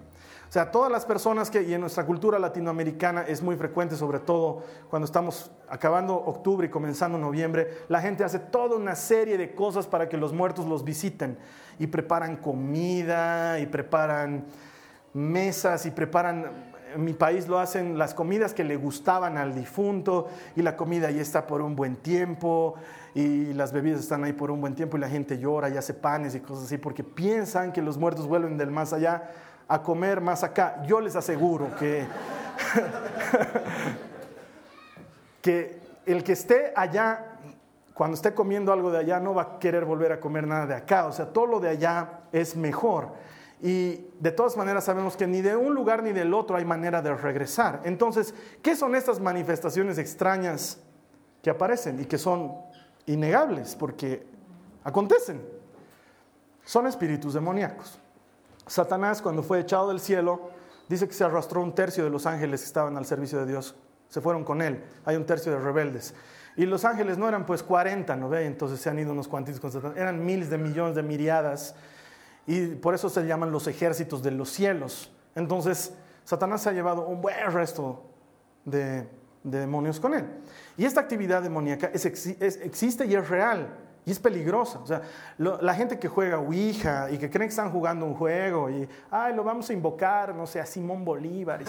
O 0.49 0.53
sea, 0.53 0.71
todas 0.71 0.91
las 0.91 1.05
personas 1.05 1.51
que, 1.51 1.63
y 1.63 1.75
en 1.75 1.81
nuestra 1.81 2.07
cultura 2.07 2.39
latinoamericana 2.39 3.23
es 3.23 3.43
muy 3.43 3.57
frecuente, 3.57 3.97
sobre 3.97 4.21
todo 4.21 4.63
cuando 4.89 5.05
estamos 5.05 5.51
acabando 5.69 6.15
octubre 6.15 6.69
y 6.69 6.71
comenzando 6.71 7.19
noviembre, 7.19 7.83
la 7.89 8.01
gente 8.01 8.23
hace 8.23 8.39
toda 8.39 8.77
una 8.77 8.95
serie 8.95 9.37
de 9.39 9.55
cosas 9.55 9.87
para 9.89 10.09
que 10.09 10.17
los 10.17 10.33
muertos 10.33 10.67
los 10.67 10.85
visiten. 10.85 11.37
Y 11.79 11.89
preparan 11.89 12.37
comida, 12.37 13.59
y 13.59 13.67
preparan 13.67 14.47
mesas, 15.13 15.85
y 15.85 15.91
preparan 15.91 16.66
en 16.95 17.05
mi 17.05 17.13
país 17.13 17.49
lo 17.49 17.59
hacen 17.59 17.99
las 17.99 18.15
comidas 18.15 18.55
que 18.55 18.65
le 18.65 18.77
gustaban 18.77 19.39
al 19.39 19.55
difunto 19.55 20.29
y 20.55 20.63
la 20.63 20.77
comida 20.77 21.09
ahí 21.09 21.19
está 21.19 21.47
por 21.47 21.61
un 21.61 21.77
buen 21.77 21.97
tiempo 21.97 22.75
y 23.15 23.53
las 23.55 23.73
bebidas 23.73 24.01
están 24.01 24.25
ahí 24.25 24.33
por 24.33 24.51
un 24.51 24.61
buen 24.61 24.75
tiempo 24.75 24.97
y 24.97 25.01
la 25.01 25.09
gente 25.09 25.39
llora 25.39 25.69
y 25.69 25.77
hace 25.77 25.95
panes 25.95 26.35
y 26.35 26.41
cosas 26.41 26.65
así 26.65 26.79
porque 26.79 27.03
piensan 27.03 27.73
que 27.73 27.83
los 27.83 27.99
muertos 27.99 28.27
vuelven 28.27 28.57
del 28.57 28.71
más 28.71 28.93
allá 28.93 29.31
a 29.69 29.83
comer 29.83 30.21
más 30.21 30.45
acá. 30.45 30.83
Yo 30.87 31.01
les 31.01 31.17
aseguro 31.17 31.75
que, 31.77 32.07
que 35.43 35.81
el 36.07 36.23
que 36.23 36.33
esté 36.33 36.73
allá, 36.77 37.39
cuando 37.95 38.15
esté 38.15 38.33
comiendo 38.33 38.73
algo 38.73 38.91
de 38.91 38.99
allá, 38.99 39.19
no 39.19 39.35
va 39.35 39.43
a 39.43 39.59
querer 39.59 39.85
volver 39.85 40.13
a 40.13 40.21
comer 40.21 40.47
nada 40.47 40.67
de 40.67 40.75
acá. 40.75 41.07
O 41.07 41.13
sea, 41.13 41.27
todo 41.27 41.47
lo 41.47 41.61
de 41.61 41.71
allá 41.71 42.21
es 42.33 42.57
mejor. 42.57 43.09
Y 43.63 44.07
de 44.21 44.33
todas 44.33 44.57
maneras 44.57 44.85
sabemos 44.85 45.17
que 45.17 45.27
ni 45.27 45.41
de 45.41 45.57
un 45.57 45.75
lugar 45.75 46.03
ni 46.03 46.13
del 46.13 46.35
otro 46.35 46.57
hay 46.57 46.65
manera 46.65 47.01
de 47.01 47.15
regresar. 47.15 47.81
Entonces, 47.85 48.35
¿qué 48.63 48.77
son 48.77 48.95
estas 48.95 49.19
manifestaciones 49.21 49.99
extrañas 49.99 50.79
que 51.43 51.51
aparecen 51.51 52.01
y 52.01 52.05
que 52.05 52.19
son 52.19 52.53
innegables 53.07 53.75
porque 53.75 54.27
acontecen? 54.85 55.43
Son 56.65 56.87
espíritus 56.87 57.35
demoníacos. 57.35 57.99
Satanás 58.67 59.23
cuando 59.23 59.43
fue 59.43 59.61
echado 59.61 59.89
del 59.89 60.01
cielo, 60.01 60.51
dice 60.89 61.09
que 61.09 61.15
se 61.15 61.25
arrastró 61.25 61.63
un 61.63 61.75
tercio 61.75 62.05
de 62.05 62.11
los 62.11 62.27
ángeles 62.27 62.61
que 62.61 62.67
estaban 62.67 62.97
al 62.97 63.07
servicio 63.07 63.39
de 63.39 63.47
Dios. 63.47 63.75
Se 64.09 64.21
fueron 64.21 64.45
con 64.45 64.61
él. 64.61 64.85
Hay 65.05 65.17
un 65.17 65.25
tercio 65.25 65.53
de 65.53 65.59
rebeldes. 65.59 66.15
Y 66.57 66.67
los 66.67 66.85
ángeles 66.85 67.19
no 67.19 67.29
eran 67.29 67.47
pues 67.47 67.63
40, 67.63 68.17
¿no 68.17 68.29
ve? 68.29 68.47
Entonces 68.47 68.81
se 68.81 68.91
han 68.91 68.99
ido 68.99 69.13
unos 69.13 69.29
cuantos 69.29 69.61
con 69.61 69.71
Satanás. 69.71 69.97
Eran 69.97 70.25
miles 70.25 70.51
de 70.51 70.59
millones 70.59 70.95
de 70.95 71.03
miriadas 71.03 71.75
y 72.47 72.67
por 72.67 72.95
eso 72.95 73.09
se 73.09 73.27
llaman 73.27 73.51
los 73.51 73.67
ejércitos 73.67 74.23
de 74.23 74.31
los 74.31 74.51
cielos. 74.51 75.13
Entonces, 75.35 75.93
Satanás 76.25 76.63
se 76.63 76.71
ha 76.71 76.73
llevado 76.73 77.07
un 77.07 77.21
buen 77.21 77.53
resto 77.53 78.05
de, 78.65 79.09
demonios 79.43 80.01
con 80.01 80.15
él. 80.15 80.25
Y 80.77 80.85
esta 80.85 81.01
actividad 81.01 81.43
demoníaca 81.43 81.91
existe 81.93 83.07
y 83.07 83.15
es 83.15 83.29
real 83.29 83.69
y 84.07 84.13
es 84.13 84.21
peligrosa. 84.21 84.79
O 84.79 84.87
sea, 84.87 85.03
la 85.37 85.75
gente 85.75 85.99
que 85.99 86.07
juega 86.07 86.39
Ouija 86.39 87.11
y 87.11 87.19
que 87.19 87.29
creen 87.29 87.49
que 87.49 87.51
están 87.51 87.73
jugando 87.73 88.07
un 88.07 88.15
juego 88.15 88.71
y, 88.71 88.89
ay, 89.11 89.35
lo 89.35 89.43
vamos 89.43 89.69
a 89.69 89.73
invocar, 89.73 90.33
no 90.33 90.47
sé, 90.47 90.61
a 90.61 90.67
Simón 90.67 91.05
Bolívar. 91.05 91.61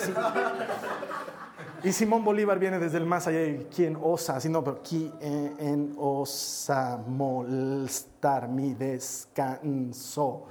Y, 1.84 1.92
Simón 1.92 2.24
Bolívar 2.24 2.60
viene 2.60 2.78
desde 2.78 2.98
el 3.00 3.08
más 3.08 3.26
allá 3.26 3.44
y 3.44 3.68
quién 3.76 3.98
osa, 4.00 4.40
sino, 4.40 4.64
pero 4.64 4.84
quién 4.84 5.96
osa 5.98 7.00
molestar 7.08 8.48
mi 8.48 8.76
descanso. 8.76 10.46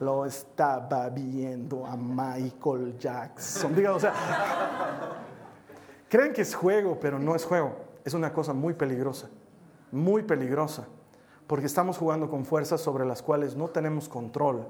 Lo 0.00 0.24
estaba 0.24 1.10
viendo 1.10 1.84
a 1.84 1.94
Michael 1.94 2.96
Jackson. 2.98 3.74
Diga, 3.74 3.92
o 3.92 4.00
sea, 4.00 4.14
creen 6.08 6.32
que 6.32 6.40
es 6.40 6.54
juego, 6.54 6.98
pero 6.98 7.18
no 7.18 7.36
es 7.36 7.44
juego. 7.44 7.76
Es 8.02 8.14
una 8.14 8.32
cosa 8.32 8.54
muy 8.54 8.72
peligrosa, 8.72 9.28
muy 9.90 10.22
peligrosa 10.22 10.86
porque 11.46 11.66
estamos 11.66 11.98
jugando 11.98 12.30
con 12.30 12.44
fuerzas 12.44 12.80
sobre 12.80 13.04
las 13.04 13.22
cuales 13.22 13.56
no 13.56 13.68
tenemos 13.68 14.08
control. 14.08 14.66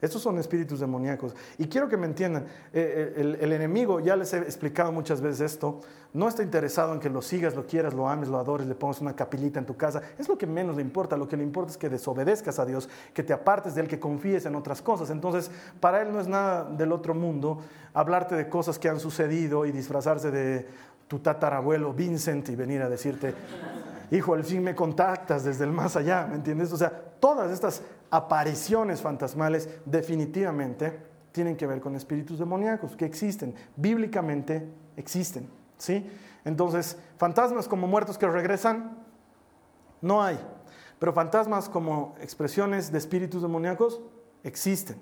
Estos 0.00 0.22
son 0.22 0.38
espíritus 0.38 0.78
demoníacos. 0.78 1.34
Y 1.58 1.66
quiero 1.66 1.88
que 1.88 1.96
me 1.96 2.06
entiendan, 2.06 2.44
eh, 2.72 3.14
eh, 3.16 3.36
el, 3.40 3.52
enemigo, 3.52 3.98
ya 3.98 4.14
les 4.14 4.32
he 4.32 4.38
explicado 4.38 4.92
muchas 4.92 5.20
veces 5.20 5.52
esto, 5.52 5.80
no 6.12 6.28
está 6.28 6.44
interesado 6.44 6.94
en 6.94 7.00
que 7.00 7.10
lo 7.10 7.20
sigas, 7.20 7.56
lo 7.56 7.66
quieras, 7.66 7.94
lo 7.94 8.08
ames, 8.08 8.28
lo 8.28 8.38
adores, 8.38 8.66
le 8.68 8.76
pongas 8.76 9.00
una 9.00 9.16
capilita 9.16 9.58
en 9.58 9.66
tu 9.66 9.76
casa. 9.76 10.00
Es 10.16 10.28
lo 10.28 10.38
que 10.38 10.46
menos 10.46 10.76
le 10.76 10.82
importa. 10.82 11.16
Lo 11.16 11.26
que 11.26 11.36
le 11.36 11.42
importa 11.42 11.72
es 11.72 11.76
que 11.76 11.88
desobedezcas 11.88 12.60
a 12.60 12.64
Dios, 12.64 12.88
que 13.12 13.24
te 13.24 13.32
apartes 13.32 13.74
de 13.74 13.80
Él, 13.80 13.88
que 13.88 13.98
confíes 13.98 14.46
en 14.46 14.54
otras 14.54 14.80
cosas. 14.82 15.10
Entonces, 15.10 15.50
para 15.80 16.00
Él 16.00 16.12
no 16.12 16.20
es 16.20 16.28
nada 16.28 16.64
del 16.64 16.92
otro 16.92 17.14
mundo 17.14 17.60
hablarte 17.92 18.36
de 18.36 18.48
cosas 18.48 18.78
que 18.78 18.88
han 18.88 19.00
sucedido 19.00 19.66
y 19.66 19.72
disfrazarse 19.72 20.30
de 20.30 20.66
tu 21.08 21.18
tatarabuelo 21.18 21.92
Vincent 21.92 22.48
y 22.50 22.54
venir 22.54 22.82
a 22.82 22.88
decirte, 22.88 23.34
hijo, 24.10 24.34
al 24.34 24.44
fin 24.44 24.62
me 24.62 24.74
contactas 24.74 25.44
desde 25.44 25.64
el 25.64 25.72
más 25.72 25.96
allá, 25.96 26.26
¿me 26.26 26.36
entiendes? 26.36 26.72
O 26.72 26.76
sea, 26.76 26.90
todas 26.90 27.50
estas 27.50 27.82
apariciones 28.10 29.00
fantasmales 29.00 29.68
definitivamente 29.84 31.00
tienen 31.32 31.56
que 31.56 31.66
ver 31.66 31.80
con 31.80 31.94
espíritus 31.94 32.38
demoníacos 32.38 32.96
que 32.96 33.04
existen, 33.04 33.54
bíblicamente 33.76 34.68
existen, 34.96 35.48
¿sí? 35.76 36.10
Entonces, 36.44 36.98
fantasmas 37.16 37.68
como 37.68 37.86
muertos 37.86 38.18
que 38.18 38.26
regresan, 38.26 38.96
no 40.00 40.22
hay, 40.22 40.38
pero 40.98 41.12
fantasmas 41.12 41.68
como 41.68 42.14
expresiones 42.20 42.90
de 42.90 42.98
espíritus 42.98 43.42
demoníacos 43.42 44.00
existen. 44.42 44.98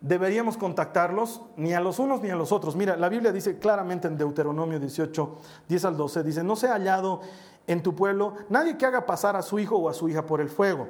Deberíamos 0.00 0.58
contactarlos 0.58 1.42
ni 1.56 1.72
a 1.72 1.80
los 1.80 1.98
unos 1.98 2.20
ni 2.20 2.28
a 2.28 2.36
los 2.36 2.52
otros. 2.52 2.76
Mira, 2.76 2.96
la 2.96 3.08
Biblia 3.08 3.32
dice 3.32 3.58
claramente 3.58 4.06
en 4.08 4.16
Deuteronomio 4.16 4.78
18, 4.78 5.38
10 5.68 5.84
al 5.86 5.96
12, 5.96 6.22
dice, 6.22 6.44
no 6.44 6.54
se 6.54 6.68
ha 6.68 6.72
hallado 6.72 7.22
en 7.66 7.82
tu 7.82 7.94
pueblo 7.94 8.34
nadie 8.48 8.76
que 8.76 8.86
haga 8.86 9.06
pasar 9.06 9.36
a 9.36 9.42
su 9.42 9.58
hijo 9.58 9.76
o 9.76 9.88
a 9.88 9.94
su 9.94 10.08
hija 10.08 10.26
por 10.26 10.40
el 10.40 10.48
fuego. 10.48 10.88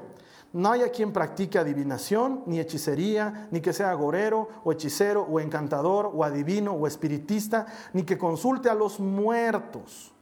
No 0.53 0.73
haya 0.73 0.91
quien 0.91 1.13
practique 1.13 1.59
adivinación, 1.59 2.43
ni 2.47 2.61
hechicería, 2.61 3.49
ni 3.51 3.61
que 3.61 3.73
sea 3.73 3.91
agorero, 3.91 4.49
o 4.65 4.73
hechicero, 4.73 5.23
o 5.23 5.39
encantador, 5.41 6.11
o 6.15 6.25
adivino, 6.25 6.73
o 6.73 6.87
espiritista, 6.87 7.67
ni 7.93 8.05
que 8.05 8.17
consulte 8.17 8.71
a 8.71 8.75
los 8.75 8.99
muertos. 8.99 10.15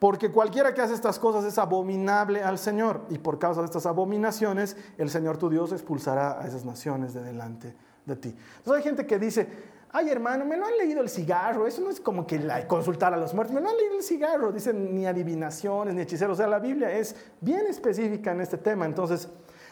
Porque 0.00 0.32
cualquiera 0.32 0.74
que 0.74 0.80
hace 0.80 0.94
estas 0.94 1.18
cosas 1.18 1.44
es 1.44 1.58
abominable 1.58 2.42
al 2.42 2.58
Señor, 2.58 3.02
y 3.10 3.18
por 3.18 3.38
causa 3.38 3.60
de 3.60 3.66
estas 3.66 3.86
abominaciones, 3.86 4.76
el 4.98 5.10
Señor 5.10 5.36
tu 5.36 5.48
Dios 5.48 5.70
expulsará 5.72 6.40
a 6.40 6.46
esas 6.48 6.64
naciones 6.64 7.14
de 7.14 7.22
delante 7.22 7.76
de 8.06 8.16
ti. 8.16 8.34
Entonces 8.58 8.78
hay 8.78 8.82
gente 8.82 9.06
que 9.06 9.18
dice, 9.18 9.48
ay 9.92 10.08
hermano, 10.10 10.44
me 10.44 10.56
lo 10.56 10.66
han 10.66 10.76
leído 10.78 11.00
el 11.00 11.08
cigarro, 11.08 11.66
eso 11.66 11.80
no 11.82 11.90
es 11.90 12.00
como 12.00 12.26
que 12.26 12.40
consultar 12.68 13.12
a 13.12 13.16
los 13.16 13.34
muertos, 13.34 13.54
me 13.54 13.60
lo 13.60 13.68
han 13.68 13.76
leído 13.76 13.96
el 13.96 14.02
cigarro, 14.02 14.52
dicen 14.52 14.94
ni 14.94 15.06
adivinaciones, 15.06 15.94
ni 15.94 16.02
hechiceros, 16.02 16.34
o 16.34 16.36
sea, 16.36 16.46
la 16.46 16.58
Biblia 16.58 16.90
es 16.92 17.16
bien 17.40 17.66
específica 17.66 18.32
en 18.32 18.40
este 18.40 18.58
tema, 18.58 18.86
entonces, 18.86 19.28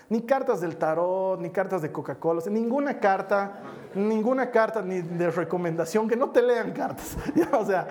ni 0.09 0.23
cartas 0.23 0.61
del 0.61 0.77
tarot, 0.77 1.41
ni 1.41 1.51
cartas 1.51 1.83
de 1.83 1.93
Coca-Cola, 1.93 2.43
ninguna 2.51 2.99
carta, 2.99 3.61
ninguna 3.95 4.51
carta 4.51 4.83
ni 4.83 5.03
de 5.03 5.31
recomendación, 5.31 6.09
que 6.09 6.17
no 6.17 6.31
te 6.31 6.43
lean 6.43 6.73
cartas, 6.73 7.17
o 7.53 7.65
sea, 7.65 7.87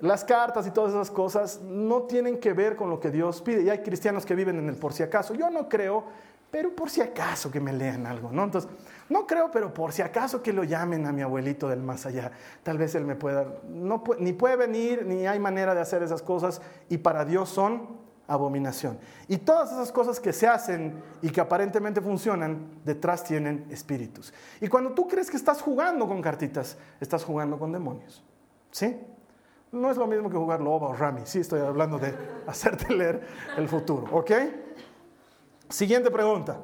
las 0.00 0.24
cartas 0.24 0.66
y 0.66 0.70
todas 0.70 0.92
esas 0.92 1.10
cosas 1.10 1.60
no 1.60 2.02
tienen 2.02 2.38
que 2.38 2.52
ver 2.52 2.76
con 2.76 2.88
lo 2.88 3.00
que 3.00 3.10
Dios 3.10 3.42
pide. 3.42 3.62
Y 3.62 3.70
hay 3.70 3.78
cristianos 3.78 4.24
que 4.24 4.34
viven 4.34 4.56
en 4.58 4.68
el 4.68 4.76
por 4.76 4.92
si 4.92 5.02
acaso. 5.02 5.34
Yo 5.34 5.50
no 5.50 5.68
creo, 5.68 6.04
pero 6.50 6.74
por 6.74 6.88
si 6.88 7.00
acaso 7.00 7.50
que 7.50 7.60
me 7.60 7.72
lean 7.72 8.06
algo, 8.06 8.30
¿no? 8.30 8.44
Entonces, 8.44 8.70
no 9.08 9.26
creo, 9.26 9.50
pero 9.50 9.72
por 9.72 9.92
si 9.92 10.02
acaso 10.02 10.42
que 10.42 10.52
lo 10.52 10.64
llamen 10.64 11.06
a 11.06 11.12
mi 11.12 11.22
abuelito 11.22 11.68
del 11.68 11.80
más 11.80 12.04
allá. 12.04 12.30
Tal 12.62 12.76
vez 12.76 12.94
él 12.94 13.04
me 13.04 13.16
pueda, 13.16 13.46
no, 13.68 14.02
ni 14.18 14.32
puede 14.32 14.56
venir, 14.56 15.06
ni 15.06 15.26
hay 15.26 15.38
manera 15.38 15.74
de 15.74 15.80
hacer 15.80 16.02
esas 16.02 16.22
cosas. 16.22 16.60
Y 16.88 16.98
para 16.98 17.24
Dios 17.24 17.48
son 17.48 17.96
abominación. 18.26 18.98
Y 19.26 19.38
todas 19.38 19.72
esas 19.72 19.90
cosas 19.90 20.20
que 20.20 20.34
se 20.34 20.46
hacen 20.46 21.02
y 21.22 21.30
que 21.30 21.40
aparentemente 21.40 22.02
funcionan, 22.02 22.80
detrás 22.84 23.24
tienen 23.24 23.66
espíritus. 23.70 24.34
Y 24.60 24.68
cuando 24.68 24.92
tú 24.92 25.08
crees 25.08 25.30
que 25.30 25.38
estás 25.38 25.62
jugando 25.62 26.06
con 26.06 26.20
cartitas, 26.20 26.76
estás 27.00 27.24
jugando 27.24 27.58
con 27.58 27.72
demonios. 27.72 28.22
¿Sí? 28.70 29.00
No 29.72 29.90
es 29.90 29.96
lo 29.96 30.06
mismo 30.06 30.28
que 30.28 30.36
jugar 30.36 30.60
loba 30.60 30.88
o 30.88 30.92
rami. 30.94 31.22
Sí, 31.24 31.40
estoy 31.40 31.60
hablando 31.60 31.98
de 31.98 32.14
hacerte 32.46 32.92
leer 32.92 33.26
el 33.56 33.66
futuro. 33.68 34.06
¿Ok? 34.12 34.30
Siguiente 35.70 36.10
pregunta. 36.10 36.58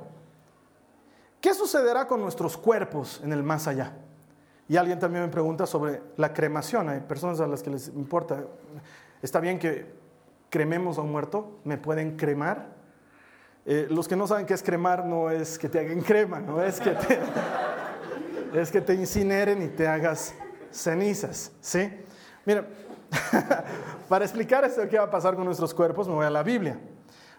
¿Qué 1.44 1.52
sucederá 1.52 2.06
con 2.06 2.22
nuestros 2.22 2.56
cuerpos 2.56 3.20
en 3.22 3.30
el 3.30 3.42
más 3.42 3.68
allá? 3.68 3.92
Y 4.66 4.78
alguien 4.78 4.98
también 4.98 5.26
me 5.26 5.30
pregunta 5.30 5.66
sobre 5.66 6.00
la 6.16 6.32
cremación. 6.32 6.88
Hay 6.88 7.00
personas 7.00 7.38
a 7.38 7.46
las 7.46 7.62
que 7.62 7.68
les 7.68 7.88
importa. 7.88 8.44
Está 9.20 9.40
bien 9.40 9.58
que 9.58 9.84
crememos 10.48 10.96
a 10.96 11.02
un 11.02 11.12
muerto, 11.12 11.58
me 11.64 11.76
pueden 11.76 12.16
cremar. 12.16 12.68
Eh, 13.66 13.88
los 13.90 14.08
que 14.08 14.16
no 14.16 14.26
saben 14.26 14.46
qué 14.46 14.54
es 14.54 14.62
cremar 14.62 15.04
no 15.04 15.28
es 15.28 15.58
que 15.58 15.68
te 15.68 15.80
hagan 15.80 16.00
crema, 16.00 16.40
no 16.40 16.62
es 16.62 16.80
que 16.80 16.92
te, 16.92 17.20
es 18.58 18.70
que 18.70 18.80
te 18.80 18.94
incineren 18.94 19.60
y 19.60 19.68
te 19.68 19.86
hagas 19.86 20.34
cenizas, 20.72 21.52
¿sí? 21.60 21.92
Mira, 22.46 22.66
para 24.08 24.24
explicar 24.24 24.64
esto 24.64 24.88
qué 24.88 24.96
va 24.96 25.04
a 25.04 25.10
pasar 25.10 25.34
con 25.34 25.44
nuestros 25.44 25.74
cuerpos, 25.74 26.08
me 26.08 26.14
voy 26.14 26.24
a 26.24 26.30
la 26.30 26.42
Biblia. 26.42 26.80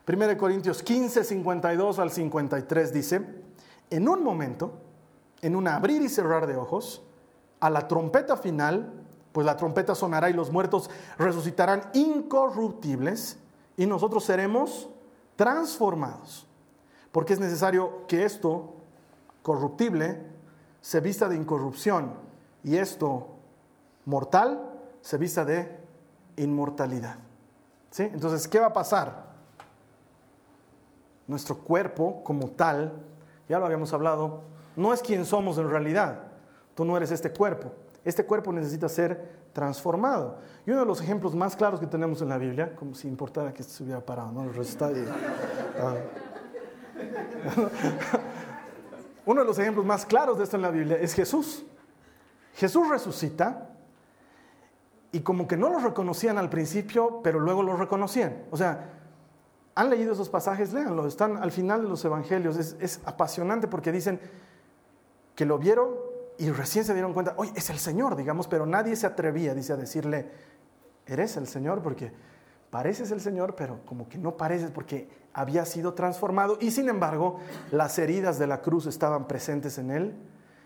1 0.08 0.38
Corintios 0.38 0.84
15, 0.84 1.24
52 1.24 1.98
al 1.98 2.12
53 2.12 2.94
dice, 2.94 3.45
en 3.90 4.08
un 4.08 4.24
momento, 4.24 4.74
en 5.42 5.56
un 5.56 5.68
abrir 5.68 6.02
y 6.02 6.10
cerrar 6.10 6.48
de 6.48 6.56
ojos, 6.56 7.04
a 7.60 7.70
la 7.70 7.88
trompeta 7.88 8.38
final, 8.38 8.92
pues 9.32 9.46
la 9.46 9.58
trompeta 9.58 9.96
sonará 9.96 10.30
y 10.30 10.34
los 10.34 10.52
muertos 10.52 10.90
resucitarán 11.18 11.90
incorruptibles 11.94 13.38
y 13.78 13.86
nosotros 13.86 14.24
seremos 14.24 14.90
transformados. 15.36 16.48
Porque 17.12 17.34
es 17.34 17.40
necesario 17.40 18.06
que 18.08 18.24
esto 18.24 18.76
corruptible 19.42 20.22
se 20.82 21.00
vista 21.00 21.28
de 21.28 21.36
incorrupción 21.36 22.14
y 22.64 22.78
esto 22.78 23.28
mortal 24.06 24.72
se 25.02 25.18
vista 25.18 25.46
de 25.46 25.80
inmortalidad. 26.38 27.18
¿Sí? 27.92 28.04
Entonces, 28.04 28.48
¿qué 28.48 28.60
va 28.60 28.68
a 28.68 28.74
pasar? 28.74 29.26
Nuestro 31.28 31.58
cuerpo 31.58 32.24
como 32.24 32.50
tal, 32.50 33.02
ya 33.48 33.60
lo 33.60 33.66
habíamos 33.66 33.94
hablado, 33.94 34.44
no 34.76 34.94
es 34.94 35.02
quien 35.02 35.26
somos 35.26 35.58
en 35.58 35.70
realidad. 35.70 36.20
Tú 36.76 36.84
no 36.86 36.98
eres 36.98 37.12
este 37.12 37.32
cuerpo. 37.32 37.72
Este 38.04 38.26
cuerpo 38.26 38.52
necesita 38.52 38.90
ser 38.90 39.46
transformado. 39.54 40.38
Y 40.66 40.72
uno 40.72 40.82
de 40.82 40.86
los 40.86 41.02
ejemplos 41.02 41.34
más 41.34 41.56
claros 41.56 41.80
que 41.80 41.88
tenemos 41.88 42.22
en 42.22 42.30
la 42.30 42.38
Biblia, 42.38 42.76
como 42.76 42.94
si 42.94 43.08
importara 43.08 43.54
que 43.54 43.64
se 43.64 43.84
hubiera 43.84 44.02
parado, 44.02 44.32
¿no? 44.32 44.42
Ah. 45.80 45.96
uno 49.26 49.42
de 49.42 49.48
los 49.48 49.58
ejemplos 49.58 49.86
más 49.86 50.06
claros 50.06 50.38
de 50.38 50.44
esto 50.44 50.56
en 50.56 50.62
la 50.62 50.72
Biblia 50.72 50.98
es 50.98 51.14
Jesús. 51.14 51.66
Jesús 52.56 52.88
resucita 52.90 53.70
y 55.12 55.22
como 55.22 55.48
que 55.48 55.58
no 55.58 55.70
lo 55.70 55.80
reconocían 55.80 56.38
al 56.38 56.50
principio, 56.50 57.22
pero 57.24 57.40
luego 57.40 57.64
lo 57.64 57.76
reconocían. 57.76 58.44
O 58.52 58.58
sea, 58.58 58.90
han 59.76 59.90
leído 59.90 60.14
esos 60.14 60.30
pasajes, 60.30 60.74
léanlo, 60.74 61.06
están 61.06 61.38
al 61.38 61.52
final 61.52 61.84
de 61.84 61.90
los 61.90 62.04
evangelios. 62.06 62.58
Es, 62.58 62.76
es 62.80 63.02
apasionante 63.06 63.68
porque 63.68 63.92
dicen 63.92 64.20
que 65.36 65.46
lo 65.46 65.58
vieron 65.58 65.90
y 66.38 66.50
recién 66.50 66.86
se 66.86 66.94
dieron 66.94 67.14
cuenta, 67.14 67.34
oye, 67.38 67.52
es 67.56 67.70
el 67.70 67.78
Señor, 67.78 68.16
digamos, 68.16 68.48
pero 68.48 68.66
nadie 68.66 68.96
se 68.96 69.06
atrevía, 69.06 69.54
dice, 69.54 69.74
a 69.74 69.78
decirle, 69.78 70.30
eres 71.06 71.38
el 71.38 71.48
Señor, 71.48 71.82
porque 71.82 72.12
pareces 72.70 73.12
el 73.12 73.22
Señor, 73.22 73.56
pero 73.56 73.80
como 73.86 74.10
que 74.10 74.18
no 74.18 74.36
pareces 74.36 74.72
porque 74.72 75.08
había 75.34 75.66
sido 75.66 75.94
transformado. 75.94 76.58
Y 76.60 76.72
sin 76.72 76.90
embargo 76.90 77.40
las 77.72 77.98
heridas 78.00 78.40
de 78.40 78.48
la 78.48 78.62
cruz 78.62 78.86
estaban 78.86 79.28
presentes 79.28 79.78
en 79.78 79.92
él. 79.92 80.16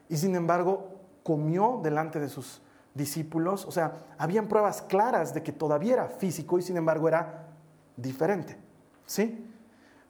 Y 0.08 0.18
sin 0.18 0.36
embargo 0.36 1.00
comió 1.24 1.80
delante 1.84 2.20
de 2.20 2.30
sus 2.30 2.62
discípulos, 2.96 3.66
o 3.66 3.72
sea, 3.72 3.94
habían 4.18 4.48
pruebas 4.48 4.82
claras 4.82 5.34
de 5.34 5.44
que 5.44 5.52
todavía 5.52 5.94
era 5.94 6.06
físico 6.08 6.58
y 6.58 6.64
sin 6.64 6.78
embargo 6.78 7.08
era 7.08 7.48
diferente, 7.96 8.58
¿sí? 9.10 9.44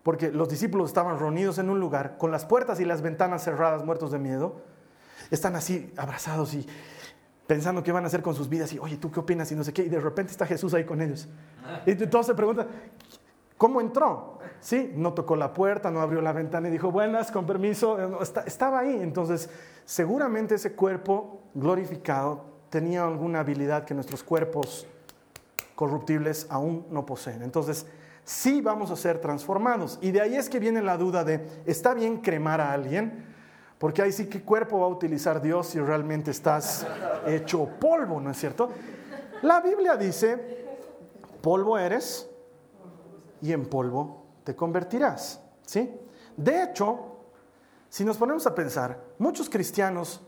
Porque 0.03 0.29
los 0.29 0.49
discípulos 0.49 0.89
estaban 0.89 1.17
reunidos 1.17 1.57
en 1.57 1.69
un 1.69 1.79
lugar 1.79 2.17
con 2.17 2.31
las 2.31 2.45
puertas 2.45 2.81
y 2.81 2.85
las 2.85 3.01
ventanas 3.01 3.43
cerradas, 3.43 3.85
muertos 3.85 4.11
de 4.11 4.19
miedo, 4.19 4.61
están 5.31 5.55
así 5.55 5.93
abrazados 5.95 6.53
y 6.53 6.67
pensando 7.47 7.81
qué 7.81 7.93
van 7.93 8.03
a 8.03 8.07
hacer 8.07 8.21
con 8.21 8.35
sus 8.35 8.49
vidas 8.49 8.73
y, 8.73 8.79
oye, 8.79 8.97
¿tú 8.97 9.09
qué 9.09 9.21
opinas? 9.21 9.51
Y 9.53 9.55
no 9.55 9.63
sé 9.63 9.71
qué, 9.71 9.83
y 9.83 9.89
de 9.89 10.01
repente 10.01 10.31
está 10.31 10.45
Jesús 10.45 10.73
ahí 10.73 10.83
con 10.83 11.01
ellos. 11.01 11.29
Y 11.85 11.95
todos 11.95 12.25
se 12.25 12.35
preguntan, 12.35 12.67
¿cómo 13.57 13.79
entró? 13.79 14.39
Sí, 14.59 14.91
no 14.95 15.13
tocó 15.13 15.37
la 15.37 15.53
puerta, 15.53 15.89
no 15.89 16.01
abrió 16.01 16.21
la 16.21 16.33
ventana 16.33 16.67
y 16.67 16.71
dijo, 16.71 16.91
buenas, 16.91 17.31
con 17.31 17.45
permiso, 17.45 18.19
estaba 18.45 18.79
ahí. 18.79 18.99
Entonces, 19.01 19.49
seguramente 19.85 20.55
ese 20.55 20.73
cuerpo 20.73 21.43
glorificado 21.53 22.45
tenía 22.69 23.05
alguna 23.05 23.39
habilidad 23.39 23.85
que 23.85 23.93
nuestros 23.93 24.23
cuerpos 24.23 24.85
corruptibles 25.75 26.47
aún 26.49 26.85
no 26.91 27.05
poseen. 27.05 27.41
Entonces, 27.43 27.85
sí 28.29 28.61
vamos 28.61 28.91
a 28.91 28.95
ser 28.95 29.19
transformados. 29.19 29.97
Y 30.03 30.11
de 30.11 30.21
ahí 30.21 30.35
es 30.35 30.49
que 30.49 30.59
viene 30.59 30.83
la 30.83 30.97
duda 30.97 31.23
de, 31.23 31.63
¿está 31.65 31.95
bien 31.95 32.17
cremar 32.17 32.61
a 32.61 32.71
alguien? 32.71 33.25
Porque 33.79 34.03
ahí 34.03 34.11
sí, 34.11 34.27
¿qué 34.27 34.43
cuerpo 34.43 34.79
va 34.79 34.85
a 34.85 34.89
utilizar 34.89 35.41
Dios 35.41 35.69
si 35.69 35.79
realmente 35.79 36.29
estás 36.29 36.85
hecho 37.25 37.67
polvo, 37.79 38.21
no 38.21 38.29
es 38.29 38.37
cierto? 38.37 38.69
La 39.41 39.61
Biblia 39.61 39.97
dice, 39.97 40.67
polvo 41.41 41.75
eres 41.79 42.29
y 43.41 43.51
en 43.51 43.65
polvo 43.65 44.25
te 44.43 44.55
convertirás. 44.55 45.41
¿Sí? 45.65 45.91
De 46.37 46.61
hecho, 46.61 47.17
si 47.89 48.05
nos 48.05 48.17
ponemos 48.17 48.45
a 48.45 48.53
pensar, 48.53 49.01
muchos 49.17 49.49
cristianos 49.49 50.21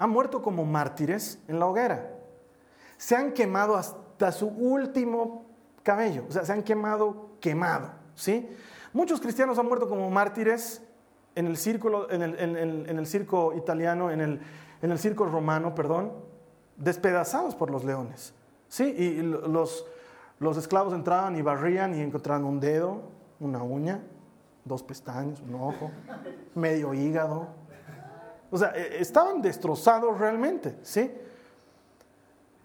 han 0.00 0.10
muerto 0.10 0.42
como 0.42 0.64
mártires 0.64 1.38
en 1.46 1.60
la 1.60 1.66
hoguera. 1.66 2.16
Se 2.96 3.14
han 3.14 3.32
quemado 3.32 3.76
hasta 3.76 4.32
su 4.32 4.48
último 4.48 5.44
cabello, 5.84 6.24
o 6.28 6.32
sea, 6.32 6.44
se 6.44 6.52
han 6.52 6.64
quemado 6.64 7.33
quemado, 7.44 7.90
¿sí? 8.14 8.48
Muchos 8.94 9.20
cristianos 9.20 9.58
han 9.58 9.66
muerto 9.66 9.86
como 9.86 10.08
mártires 10.08 10.80
en 11.34 11.46
el, 11.46 11.58
circo 11.58 12.06
italiano, 13.54 14.10
en 14.10 14.22
el, 14.22 14.40
en 14.80 14.90
el 14.90 14.98
circo 14.98 15.26
romano, 15.26 15.74
perdón, 15.74 16.12
despedazados 16.78 17.54
por 17.54 17.68
los 17.68 17.84
leones. 17.84 18.32
Sí, 18.68 18.84
y 18.84 19.20
los, 19.20 19.84
los 20.38 20.56
esclavos 20.56 20.94
entraban 20.94 21.36
y 21.36 21.42
barrían 21.42 21.94
y 21.94 22.00
encontraban 22.00 22.44
un 22.44 22.60
dedo, 22.60 23.02
una 23.40 23.62
uña, 23.62 24.00
dos 24.64 24.82
pestañas, 24.82 25.38
un 25.42 25.56
ojo, 25.56 25.90
medio 26.54 26.94
hígado. 26.94 27.48
O 28.50 28.56
sea, 28.56 28.72
e, 28.74 29.02
estaban 29.02 29.42
destrozados 29.42 30.18
realmente, 30.18 30.78
¿sí? 30.80 31.12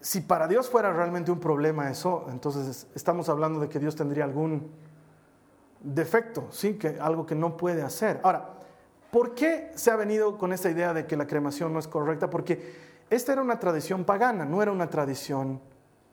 Si 0.00 0.22
para 0.22 0.48
Dios 0.48 0.70
fuera 0.70 0.92
realmente 0.92 1.30
un 1.30 1.40
problema 1.40 1.90
eso, 1.90 2.26
entonces 2.30 2.86
estamos 2.94 3.28
hablando 3.28 3.60
de 3.60 3.68
que 3.68 3.78
Dios 3.78 3.96
tendría 3.96 4.24
algún 4.24 4.70
defecto, 5.80 6.48
¿sí? 6.50 6.74
Que, 6.74 6.98
algo 7.00 7.26
que 7.26 7.34
no 7.34 7.56
puede 7.56 7.82
hacer. 7.82 8.20
Ahora, 8.22 8.60
¿Por 9.10 9.34
qué 9.34 9.72
se 9.74 9.90
ha 9.90 9.96
venido 9.96 10.38
con 10.38 10.52
esta 10.52 10.70
idea 10.70 10.94
de 10.94 11.06
que 11.06 11.16
la 11.16 11.26
cremación 11.26 11.72
no 11.72 11.80
es 11.80 11.88
correcta? 11.88 12.30
Porque 12.30 12.74
esta 13.10 13.32
era 13.32 13.42
una 13.42 13.58
tradición 13.58 14.04
pagana, 14.04 14.44
no 14.44 14.62
era 14.62 14.70
una 14.70 14.88
tradición 14.88 15.60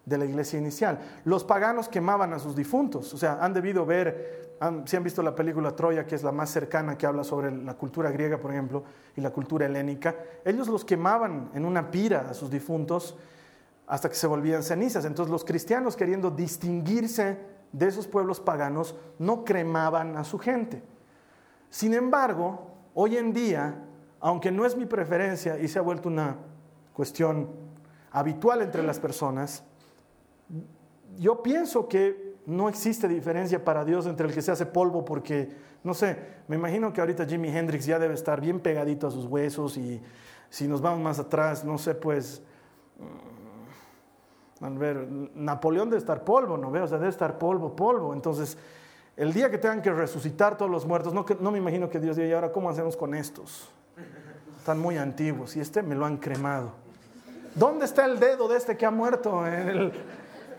de 0.05 0.17
la 0.17 0.25
iglesia 0.25 0.57
inicial. 0.57 0.99
Los 1.23 1.43
paganos 1.43 1.89
quemaban 1.89 2.33
a 2.33 2.39
sus 2.39 2.55
difuntos, 2.55 3.13
o 3.13 3.17
sea, 3.17 3.37
han 3.39 3.53
debido 3.53 3.85
ver, 3.85 4.55
si 4.85 4.95
han 4.95 5.03
visto 5.03 5.21
la 5.21 5.35
película 5.35 5.75
Troya, 5.75 6.07
que 6.07 6.15
es 6.15 6.23
la 6.23 6.31
más 6.31 6.49
cercana 6.49 6.97
que 6.97 7.05
habla 7.05 7.23
sobre 7.23 7.51
la 7.51 7.75
cultura 7.75 8.09
griega, 8.09 8.39
por 8.39 8.51
ejemplo, 8.51 8.83
y 9.15 9.21
la 9.21 9.29
cultura 9.29 9.67
helénica, 9.67 10.15
ellos 10.43 10.67
los 10.67 10.83
quemaban 10.83 11.51
en 11.53 11.65
una 11.65 11.91
pira 11.91 12.27
a 12.31 12.33
sus 12.33 12.49
difuntos 12.49 13.15
hasta 13.87 14.09
que 14.09 14.15
se 14.15 14.27
volvían 14.27 14.63
cenizas. 14.63 15.05
Entonces 15.05 15.31
los 15.31 15.43
cristianos, 15.43 15.95
queriendo 15.95 16.29
distinguirse 16.29 17.39
de 17.71 17.87
esos 17.87 18.07
pueblos 18.07 18.39
paganos, 18.39 18.95
no 19.17 19.43
cremaban 19.43 20.17
a 20.17 20.23
su 20.23 20.37
gente. 20.37 20.83
Sin 21.69 21.93
embargo, 21.93 22.77
Hoy 22.99 23.15
en 23.15 23.31
día, 23.31 23.75
aunque 24.19 24.49
no 24.51 24.65
es 24.65 24.75
mi 24.75 24.87
preferencia 24.87 25.59
y 25.59 25.67
se 25.67 25.77
ha 25.77 25.83
vuelto 25.83 26.09
una 26.09 26.37
cuestión 26.93 27.47
habitual 28.09 28.63
entre 28.63 28.81
las 28.81 28.99
personas, 28.99 29.63
yo 31.19 31.43
pienso 31.43 31.87
que 31.87 32.33
no 32.47 32.69
existe 32.69 33.07
diferencia 33.07 33.63
para 33.63 33.85
Dios 33.85 34.07
entre 34.07 34.25
el 34.25 34.33
que 34.33 34.41
se 34.41 34.51
hace 34.51 34.65
polvo 34.65 35.05
porque, 35.05 35.51
no 35.83 35.93
sé, 35.93 36.17
me 36.47 36.55
imagino 36.55 36.91
que 36.91 36.99
ahorita 36.99 37.27
Jimi 37.27 37.55
Hendrix 37.55 37.85
ya 37.85 37.99
debe 37.99 38.15
estar 38.15 38.41
bien 38.41 38.61
pegadito 38.61 39.05
a 39.05 39.11
sus 39.11 39.25
huesos 39.25 39.77
y 39.77 40.01
si 40.49 40.67
nos 40.67 40.81
vamos 40.81 40.99
más 40.99 41.19
atrás, 41.19 41.63
no 41.63 41.77
sé, 41.77 41.93
pues 41.93 42.41
Ver, 44.59 45.07
Napoleón 45.35 45.89
debe 45.89 45.99
estar 45.99 46.23
polvo, 46.23 46.57
¿no 46.57 46.71
veo? 46.71 46.85
O 46.85 46.87
sea, 46.87 46.97
debe 46.97 47.09
estar 47.09 47.37
polvo, 47.37 47.75
polvo. 47.75 48.13
Entonces, 48.13 48.57
el 49.15 49.33
día 49.33 49.49
que 49.49 49.57
tengan 49.57 49.81
que 49.81 49.91
resucitar 49.91 50.57
todos 50.57 50.71
los 50.71 50.85
muertos, 50.85 51.13
no, 51.13 51.25
no 51.39 51.51
me 51.51 51.57
imagino 51.57 51.89
que 51.89 51.99
Dios 51.99 52.15
diga, 52.15 52.27
¿y 52.27 52.33
ahora 52.33 52.51
cómo 52.51 52.69
hacemos 52.69 52.97
con 52.97 53.13
estos? 53.13 53.69
Están 54.59 54.79
muy 54.79 54.97
antiguos 54.97 55.55
y 55.55 55.59
este 55.59 55.81
me 55.81 55.95
lo 55.95 56.05
han 56.05 56.17
cremado. 56.17 56.73
¿Dónde 57.55 57.85
está 57.85 58.05
el 58.05 58.19
dedo 58.19 58.47
de 58.47 58.57
este 58.57 58.77
que 58.77 58.85
ha 58.85 58.91
muerto 58.91 59.47
en 59.47 59.69
el, 59.69 59.87
eh, 59.87 59.93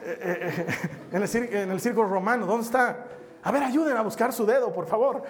eh, 0.02 0.66
en 1.12 1.70
el, 1.70 1.80
círculo 1.80 2.08
romano? 2.08 2.46
¿Dónde 2.46 2.64
está? 2.64 3.04
A 3.44 3.52
ver, 3.52 3.62
ayuden 3.62 3.96
a 3.96 4.02
buscar 4.02 4.32
su 4.32 4.44
dedo, 4.44 4.72
por 4.72 4.86
favor. 4.86 5.22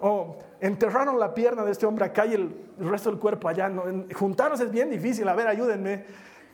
O 0.00 0.36
enterraron 0.60 1.20
la 1.20 1.32
pierna 1.32 1.64
de 1.64 1.70
este 1.70 1.86
hombre 1.86 2.06
acá 2.06 2.26
y 2.26 2.34
el, 2.34 2.56
resto 2.80 3.10
del 3.10 3.20
cuerpo 3.20 3.48
allá. 3.48 3.70
Juntarnos 4.14 4.58
es 4.60 4.70
bien 4.70 4.90
difícil. 4.90 5.28
A 5.28 5.34
ver, 5.34 5.46
ayúdenme. 5.46 6.04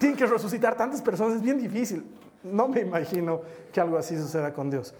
Tienen 0.03 0.19
que 0.19 0.27
resucitar 0.27 0.77
tantas 0.77 1.01
personas, 1.01 1.37
es 1.37 1.43
bien 1.43 1.59
difícil. 1.59 2.05
No 2.43 2.67
me 2.67 2.81
imagino 2.81 3.43
que 3.73 3.81
algo 3.81 3.97
así 3.97 4.19
suceda 4.19 4.53
con 4.53 4.69
Dios. 4.69 4.93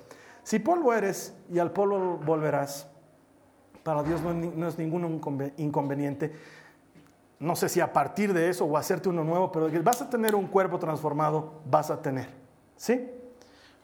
Si 0.45 0.61
polvo 0.61 0.95
eres 0.95 1.35
y 1.53 1.59
al 1.59 1.73
polvo 1.73 2.19
volverás, 2.25 2.87
para 3.83 4.05
Dios 4.05 4.21
no 4.23 4.69
es 4.69 4.79
ningún 4.79 5.21
inconveniente. 5.57 6.33
No 7.41 7.57
sé 7.57 7.69
si 7.69 7.81
a 7.81 7.93
partir 7.93 8.33
de 8.33 8.49
eso 8.49 8.65
o 8.65 8.77
hacerte 8.77 9.09
uno 9.09 9.25
nuevo, 9.25 9.51
pero 9.51 9.69
vas 9.83 10.03
a 10.03 10.09
tener 10.09 10.37
un 10.37 10.47
cuerpo 10.47 10.79
transformado, 10.79 11.55
vas 11.69 11.91
a 11.91 12.01
tener. 12.01 12.29
¿Sí? 12.77 13.11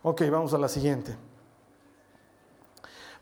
Ok, 0.03 0.23
vamos 0.31 0.55
a 0.55 0.59
la 0.59 0.69
siguiente. 0.69 1.17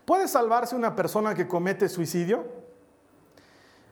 ¿Puede 0.05 0.27
salvarse 0.27 0.75
una 0.75 0.95
persona 0.95 1.33
que 1.33 1.47
comete 1.47 1.89
suicidio? 1.89 2.45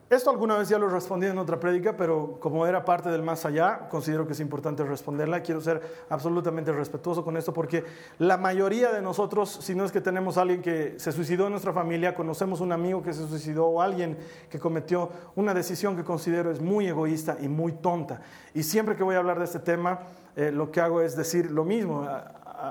Esto 0.07 0.29
alguna 0.29 0.55
vez 0.55 0.69
ya 0.69 0.77
lo 0.77 0.87
respondí 0.87 1.25
en 1.25 1.39
otra 1.39 1.59
prédica, 1.59 1.97
pero 1.97 2.39
como 2.39 2.67
era 2.67 2.85
parte 2.85 3.09
del 3.09 3.23
más 3.23 3.43
allá, 3.43 3.87
considero 3.89 4.27
que 4.27 4.33
es 4.33 4.39
importante 4.39 4.83
responderla. 4.83 5.41
Quiero 5.41 5.61
ser 5.61 5.81
absolutamente 6.09 6.71
respetuoso 6.71 7.23
con 7.23 7.37
esto 7.37 7.51
porque 7.51 7.83
la 8.19 8.37
mayoría 8.37 8.91
de 8.91 9.01
nosotros, 9.01 9.49
si 9.49 9.73
no 9.73 9.83
es 9.83 9.91
que 9.91 10.01
tenemos 10.01 10.37
alguien 10.37 10.61
que 10.61 10.99
se 10.99 11.11
suicidó 11.11 11.45
en 11.45 11.53
nuestra 11.53 11.73
familia, 11.73 12.13
conocemos 12.13 12.61
un 12.61 12.71
amigo 12.71 13.01
que 13.01 13.13
se 13.13 13.27
suicidó 13.27 13.65
o 13.65 13.81
alguien 13.81 14.15
que 14.47 14.59
cometió 14.59 15.09
una 15.33 15.55
decisión 15.55 15.95
que 15.95 16.03
considero 16.03 16.51
es 16.51 16.61
muy 16.61 16.85
egoísta 16.85 17.37
y 17.41 17.47
muy 17.47 17.71
tonta. 17.71 18.21
Y 18.53 18.61
siempre 18.61 18.95
que 18.95 19.03
voy 19.03 19.15
a 19.15 19.17
hablar 19.17 19.39
de 19.39 19.45
este 19.45 19.59
tema, 19.59 20.01
eh, 20.35 20.51
lo 20.51 20.69
que 20.69 20.81
hago 20.81 21.01
es 21.01 21.15
decir 21.15 21.49
lo 21.49 21.65
mismo. 21.65 22.07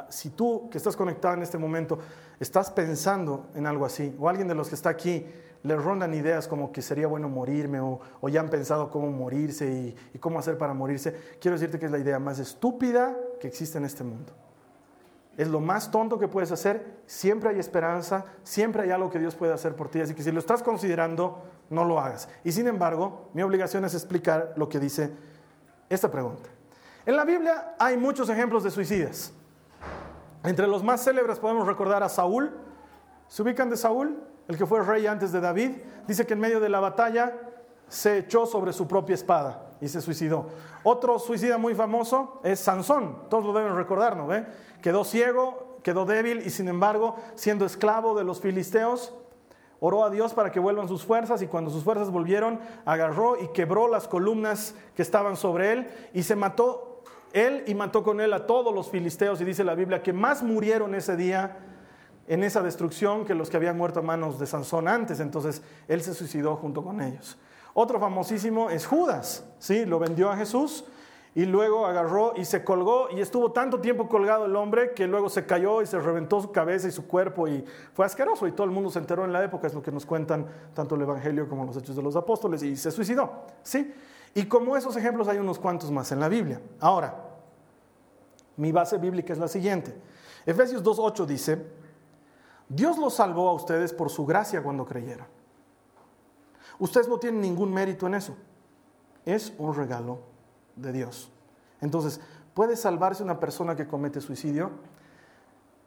Si 0.08 0.30
tú 0.30 0.68
que 0.70 0.78
estás 0.78 0.94
conectado 0.94 1.34
en 1.34 1.42
este 1.42 1.58
momento 1.58 1.98
estás 2.38 2.70
pensando 2.70 3.46
en 3.56 3.66
algo 3.66 3.84
así, 3.84 4.14
o 4.20 4.28
alguien 4.28 4.46
de 4.46 4.54
los 4.54 4.68
que 4.68 4.76
está 4.76 4.90
aquí, 4.90 5.26
les 5.64 5.82
rondan 5.82 6.12
ideas 6.12 6.46
como 6.46 6.70
que 6.70 6.82
sería 6.82 7.06
bueno 7.06 7.28
morirme 7.28 7.80
o, 7.80 8.00
ya 8.28 8.40
han 8.40 8.50
pensado 8.50 8.90
cómo 8.90 9.10
morirse 9.10 9.66
y, 9.66 9.96
y, 10.12 10.18
cómo 10.18 10.38
hacer 10.38 10.58
para 10.58 10.74
morirse, 10.74 11.36
quiero 11.40 11.56
decirte 11.56 11.78
que 11.78 11.86
es 11.86 11.92
la 11.92 11.98
idea 11.98 12.18
más 12.18 12.38
estúpida 12.38 13.16
que 13.40 13.48
existe 13.48 13.78
en 13.78 13.86
este 13.86 14.04
mundo. 14.04 14.32
Es 15.38 15.48
lo 15.48 15.60
más 15.60 15.90
tonto 15.90 16.18
que 16.18 16.28
puedes 16.28 16.52
hacer, 16.52 16.98
siempre 17.06 17.48
hay 17.48 17.58
esperanza, 17.58 18.26
siempre 18.42 18.82
hay 18.82 18.90
algo 18.90 19.10
que 19.10 19.18
Dios 19.18 19.34
puede 19.34 19.54
hacer 19.54 19.74
por 19.74 19.88
ti, 19.88 20.00
así 20.00 20.14
que 20.14 20.22
si 20.22 20.30
lo 20.30 20.38
estás 20.38 20.62
considerando, 20.62 21.42
no 21.70 21.84
lo 21.84 21.98
hagas. 21.98 22.28
Y 22.44 22.52
sin 22.52 22.68
embargo, 22.68 23.30
mi 23.32 23.42
obligación 23.42 23.86
es 23.86 23.94
explicar 23.94 24.52
lo 24.56 24.68
que 24.68 24.78
dice 24.78 25.12
esta 25.88 26.10
pregunta. 26.10 26.50
En 27.06 27.16
la 27.16 27.24
Biblia 27.24 27.74
hay 27.78 27.96
muchos 27.96 28.28
ejemplos 28.28 28.64
de 28.64 28.70
suicidas. 28.70 29.32
Entre 30.42 30.66
los 30.66 30.84
más 30.84 31.02
célebres 31.02 31.38
podemos 31.38 31.66
recordar 31.66 32.02
a 32.02 32.10
Saúl. 32.10 32.52
¿Se 33.28 33.42
ubican 33.42 33.70
de 33.70 33.78
Saúl? 33.78 34.22
El 34.48 34.58
que 34.58 34.66
fue 34.66 34.82
rey 34.82 35.06
antes 35.06 35.32
de 35.32 35.40
David, 35.40 35.72
dice 36.06 36.26
que 36.26 36.34
en 36.34 36.40
medio 36.40 36.60
de 36.60 36.68
la 36.68 36.80
batalla 36.80 37.32
se 37.88 38.18
echó 38.18 38.46
sobre 38.46 38.72
su 38.72 38.86
propia 38.88 39.14
espada 39.14 39.70
y 39.80 39.88
se 39.88 40.00
suicidó. 40.00 40.46
Otro 40.82 41.18
suicida 41.18 41.58
muy 41.58 41.74
famoso 41.74 42.40
es 42.42 42.60
Sansón, 42.60 43.28
todos 43.28 43.44
lo 43.44 43.52
deben 43.52 43.76
recordar, 43.76 44.16
¿no? 44.16 44.28
Quedó 44.82 45.04
ciego, 45.04 45.78
quedó 45.82 46.04
débil 46.04 46.42
y 46.44 46.50
sin 46.50 46.68
embargo, 46.68 47.16
siendo 47.34 47.64
esclavo 47.64 48.14
de 48.14 48.24
los 48.24 48.40
filisteos, 48.40 49.14
oró 49.80 50.04
a 50.04 50.10
Dios 50.10 50.32
para 50.32 50.50
que 50.50 50.60
vuelvan 50.60 50.88
sus 50.88 51.04
fuerzas 51.04 51.42
y 51.42 51.46
cuando 51.46 51.70
sus 51.70 51.84
fuerzas 51.84 52.10
volvieron, 52.10 52.58
agarró 52.84 53.40
y 53.40 53.48
quebró 53.48 53.88
las 53.88 54.08
columnas 54.08 54.74
que 54.94 55.02
estaban 55.02 55.36
sobre 55.36 55.72
él 55.72 55.88
y 56.12 56.22
se 56.22 56.36
mató 56.36 57.02
él 57.34 57.64
y 57.66 57.74
mató 57.74 58.02
con 58.02 58.20
él 58.20 58.32
a 58.32 58.46
todos 58.46 58.72
los 58.72 58.88
filisteos 58.88 59.40
y 59.40 59.44
dice 59.44 59.64
la 59.64 59.74
Biblia 59.74 60.02
que 60.02 60.12
más 60.12 60.42
murieron 60.42 60.94
ese 60.94 61.16
día 61.16 61.73
en 62.26 62.42
esa 62.44 62.62
destrucción 62.62 63.24
que 63.24 63.34
los 63.34 63.50
que 63.50 63.56
habían 63.56 63.76
muerto 63.76 64.00
a 64.00 64.02
manos 64.02 64.38
de 64.38 64.46
Sansón 64.46 64.88
antes. 64.88 65.20
Entonces 65.20 65.62
él 65.88 66.02
se 66.02 66.14
suicidó 66.14 66.56
junto 66.56 66.82
con 66.82 67.00
ellos. 67.00 67.38
Otro 67.74 67.98
famosísimo 67.98 68.70
es 68.70 68.86
Judas, 68.86 69.44
¿sí? 69.58 69.84
Lo 69.84 69.98
vendió 69.98 70.30
a 70.30 70.36
Jesús 70.36 70.84
y 71.34 71.44
luego 71.46 71.86
agarró 71.86 72.34
y 72.36 72.44
se 72.44 72.62
colgó 72.62 73.08
y 73.10 73.20
estuvo 73.20 73.50
tanto 73.50 73.80
tiempo 73.80 74.08
colgado 74.08 74.46
el 74.46 74.54
hombre 74.54 74.92
que 74.92 75.08
luego 75.08 75.28
se 75.28 75.44
cayó 75.44 75.82
y 75.82 75.86
se 75.86 75.98
reventó 75.98 76.40
su 76.40 76.52
cabeza 76.52 76.86
y 76.86 76.92
su 76.92 77.08
cuerpo 77.08 77.48
y 77.48 77.64
fue 77.92 78.06
asqueroso 78.06 78.46
y 78.46 78.52
todo 78.52 78.66
el 78.66 78.70
mundo 78.70 78.90
se 78.90 79.00
enteró 79.00 79.24
en 79.24 79.32
la 79.32 79.42
época, 79.42 79.66
es 79.66 79.74
lo 79.74 79.82
que 79.82 79.90
nos 79.90 80.06
cuentan 80.06 80.46
tanto 80.72 80.94
el 80.94 81.02
Evangelio 81.02 81.48
como 81.48 81.64
los 81.64 81.76
Hechos 81.76 81.96
de 81.96 82.02
los 82.02 82.14
Apóstoles 82.14 82.62
y 82.62 82.76
se 82.76 82.92
suicidó, 82.92 83.46
¿sí? 83.64 83.92
Y 84.34 84.46
como 84.46 84.76
esos 84.76 84.96
ejemplos 84.96 85.26
hay 85.26 85.38
unos 85.38 85.58
cuantos 85.58 85.90
más 85.90 86.12
en 86.12 86.20
la 86.20 86.28
Biblia. 86.28 86.60
Ahora, 86.78 87.14
mi 88.56 88.70
base 88.70 88.98
bíblica 88.98 89.32
es 89.32 89.38
la 89.38 89.48
siguiente. 89.48 89.94
Efesios 90.46 90.84
2.8 90.84 91.26
dice, 91.26 91.66
Dios 92.68 92.98
los 92.98 93.14
salvó 93.14 93.48
a 93.48 93.52
ustedes 93.52 93.92
por 93.92 94.10
su 94.10 94.24
gracia 94.26 94.62
cuando 94.62 94.84
creyeron. 94.84 95.26
Ustedes 96.78 97.08
no 97.08 97.18
tienen 97.18 97.40
ningún 97.40 97.72
mérito 97.72 98.06
en 98.06 98.14
eso. 98.14 98.36
Es 99.24 99.52
un 99.58 99.74
regalo 99.74 100.18
de 100.76 100.92
Dios. 100.92 101.30
Entonces, 101.80 102.20
¿puede 102.52 102.76
salvarse 102.76 103.22
una 103.22 103.38
persona 103.38 103.76
que 103.76 103.86
comete 103.86 104.20
suicidio? 104.20 104.70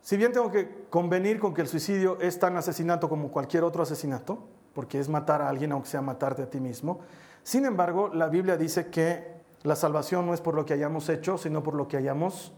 Si 0.02 0.16
bien 0.16 0.32
tengo 0.32 0.52
que 0.52 0.86
convenir 0.90 1.40
con 1.40 1.54
que 1.54 1.62
el 1.62 1.68
suicidio 1.68 2.20
es 2.22 2.40
tan 2.40 2.56
asesinato 2.56 3.10
como 3.10 3.30
cualquier 3.30 3.64
otro 3.64 3.84
asesinato, 3.84 4.40
porque 4.74 5.00
es 5.00 5.10
matar 5.10 5.42
a 5.42 5.50
alguien 5.50 5.72
aunque 5.72 5.90
sea 5.90 6.02
matarte 6.02 6.44
a 6.44 6.50
ti 6.50 6.60
mismo, 6.60 7.00
sin 7.44 7.66
embargo, 7.66 8.10
la 8.14 8.28
Biblia 8.28 8.58
dice 8.58 8.88
que 8.88 9.38
la 9.64 9.76
salvación 9.76 10.26
no 10.26 10.34
es 10.34 10.42
por 10.42 10.54
lo 10.54 10.66
que 10.66 10.74
hayamos 10.74 11.10
hecho, 11.10 11.38
sino 11.38 11.64
por 11.64 11.74
lo 11.74 11.88
que 11.88 11.98
hayamos 11.98 12.54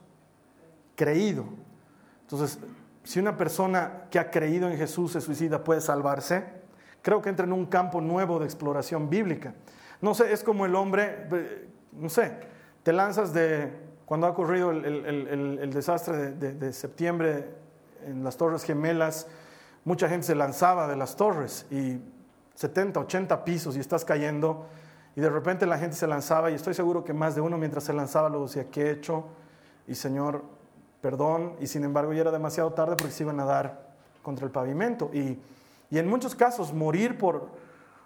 creído. 0.95 1.45
Entonces, 2.21 2.59
si 3.03 3.19
una 3.19 3.37
persona 3.37 4.05
que 4.09 4.19
ha 4.19 4.29
creído 4.29 4.69
en 4.69 4.77
Jesús 4.77 5.13
se 5.13 5.21
suicida 5.21 5.63
puede 5.63 5.81
salvarse, 5.81 6.43
creo 7.01 7.21
que 7.21 7.29
entra 7.29 7.45
en 7.45 7.53
un 7.53 7.65
campo 7.65 8.01
nuevo 8.01 8.39
de 8.39 8.45
exploración 8.45 9.09
bíblica. 9.09 9.53
No 10.01 10.13
sé, 10.13 10.31
es 10.31 10.43
como 10.43 10.65
el 10.65 10.75
hombre, 10.75 11.27
no 11.91 12.09
sé, 12.09 12.37
te 12.83 12.93
lanzas 12.93 13.33
de, 13.33 13.71
cuando 14.05 14.27
ha 14.27 14.29
ocurrido 14.31 14.71
el, 14.71 15.71
desastre 15.73 16.31
de, 16.31 16.73
septiembre 16.73 17.47
en 18.05 18.23
las 18.23 18.37
Torres 18.37 18.63
Gemelas, 18.63 19.27
mucha 19.83 20.07
gente 20.07 20.27
se 20.27 20.35
lanzaba 20.35 20.87
de 20.87 20.95
las 20.95 21.15
torres 21.15 21.65
y 21.69 21.99
70, 22.55 22.99
80 22.99 23.43
pisos 23.45 23.77
y 23.77 23.79
estás 23.79 24.05
cayendo 24.05 24.65
y 25.15 25.21
de 25.21 25.29
repente 25.29 25.65
la 25.65 25.77
gente 25.77 25.95
se 25.95 26.07
lanzaba 26.07 26.51
y 26.51 26.55
estoy 26.55 26.73
seguro 26.73 27.03
que 27.03 27.13
más 27.13 27.35
de 27.35 27.41
uno 27.41 27.57
mientras 27.57 27.83
se 27.83 27.93
lanzaba 27.93 28.29
lo 28.29 28.43
decía, 28.43 28.69
¿qué 28.69 28.83
he 28.83 28.91
hecho? 28.91 29.25
Y 29.87 29.95
Señor, 29.95 30.43
perdón, 31.01 31.53
y 31.59 31.67
sin 31.67 31.83
embargo 31.83 32.13
ya 32.13 32.21
era 32.21 32.31
demasiado 32.31 32.73
tarde 32.73 32.95
porque 32.97 33.13
se 33.13 33.23
iban 33.23 33.39
a 33.39 33.45
dar 33.45 33.89
contra 34.21 34.45
el 34.45 34.51
pavimento. 34.51 35.09
Y, 35.13 35.39
en 35.91 36.07
muchos 36.07 36.35
casos 36.35 36.71
morir 36.71 37.17
por, 37.17 37.47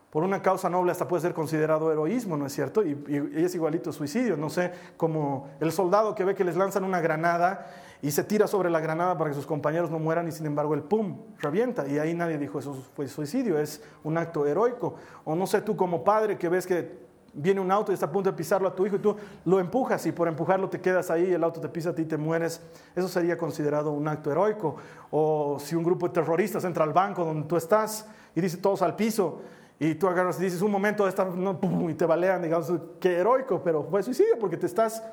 por 0.10 0.23
una 0.23 0.41
causa 0.41 0.69
noble 0.69 0.91
hasta 0.91 1.06
puede 1.06 1.21
ser 1.21 1.34
considerado 1.34 1.91
heroísmo, 1.91 2.38
¿no 2.38 2.45
es 2.45 2.53
cierto? 2.53 2.82
Y, 2.82 2.91
y, 3.10 3.43
es 3.43 3.53
igualito 3.56 3.91
suicidio, 3.91 4.38
no 4.38 4.49
sé, 4.49 4.71
como 4.95 5.49
el 5.60 5.71
soldado 5.73 6.15
que 6.15 6.23
ve 6.23 6.34
que 6.34 6.45
les 6.45 6.56
lanzan 6.56 6.86
una 6.86 7.01
granada 7.01 7.67
y 8.01 8.12
se 8.12 8.23
tira 8.23 8.47
sobre 8.47 8.69
la 8.69 8.79
granada 8.79 9.17
para 9.17 9.32
que 9.32 9.36
sus 9.36 9.45
compañeros 9.45 9.91
no 9.91 9.99
mueran 9.99 10.27
y 10.27 10.32
sin 10.32 10.45
embargo 10.45 10.73
el 10.73 10.84
pum, 10.84 11.19
revienta. 11.39 11.88
Y 11.88 11.99
ahí 11.99 12.13
nadie 12.13 12.38
dijo 12.38 12.60
eso 12.60 12.73
fue 12.95 13.08
suicidio, 13.08 13.58
es 13.58 13.82
un 14.03 14.17
acto 14.17 14.45
heroico. 14.45 14.95
O 15.25 15.36
no 15.36 15.47
sé, 15.47 15.62
tú 15.62 15.75
como 15.75 16.03
padre 16.03 16.38
que 16.38 16.47
ves 16.47 16.67
que 16.67 17.03
viene 17.34 17.60
un 17.60 17.72
auto 17.72 17.91
y 17.91 17.96
está 17.96 18.06
a 18.06 18.12
punto 18.12 18.32
de 18.32 18.38
pisarlo 18.38 18.67
a 18.67 18.76
tu 18.76 18.86
hijo 18.86 18.96
y 18.96 19.00
tú 19.00 19.15
lo 19.46 19.60
empujas 19.60 20.06
y 20.06 20.12
por 20.12 20.28
empujarlo 20.28 20.69
te 20.69 20.80
quedas 20.80 21.10
ahí 21.10 21.34
el 21.34 21.43
auto 21.43 21.60
te 21.60 21.67
pisa 21.67 21.89
a 21.89 21.96
ti 21.96 22.04
y 22.04 22.06
te 22.06 22.17
mueres, 22.17 22.62
eso 22.96 23.08
sería 23.08 23.38
considerado 23.38 23.91
un 23.91 24.08
acto 24.08 24.32
heroico. 24.32 24.76
O 25.12 25.58
si 25.60 25.76
un 25.76 25.84
grupo 25.84 26.08
de 26.08 26.13
terroristas 26.13 26.63
entra 26.63 26.84
al 26.84 26.93
banco 26.93 27.26
donde 27.26 27.48
tú 27.48 27.58
estás 27.58 28.08
y 28.36 28.41
dice 28.41 28.58
todos 28.58 28.82
al 28.82 28.96
piso 28.96 29.41
y 29.80 29.96
tú 29.96 30.08
agarras 30.08 30.39
y 30.39 30.43
dices 30.43 30.62
un 30.62 30.72
momento 30.72 31.06
de 31.06 31.89
y 31.89 31.93
te 31.96 32.06
balean, 32.06 32.41
digamos, 32.41 32.72
qué 33.00 33.17
heroico, 33.17 33.62
pero 33.63 33.84
fue 33.84 34.04
suicidio 34.04 34.38
porque 34.39 34.58
te 34.58 34.67
estás 34.67 35.04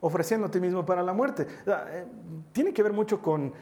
ofreciendo 0.00 0.46
a 0.46 0.50
ti 0.50 0.60
mismo 0.60 0.84
para 0.84 1.02
la 1.02 1.12
muerte. 1.12 1.46
Eh, 1.66 2.04
tiene 2.52 2.72
que 2.72 2.82
ver 2.82 2.92
mucho 2.92 3.20
con, 3.20 3.52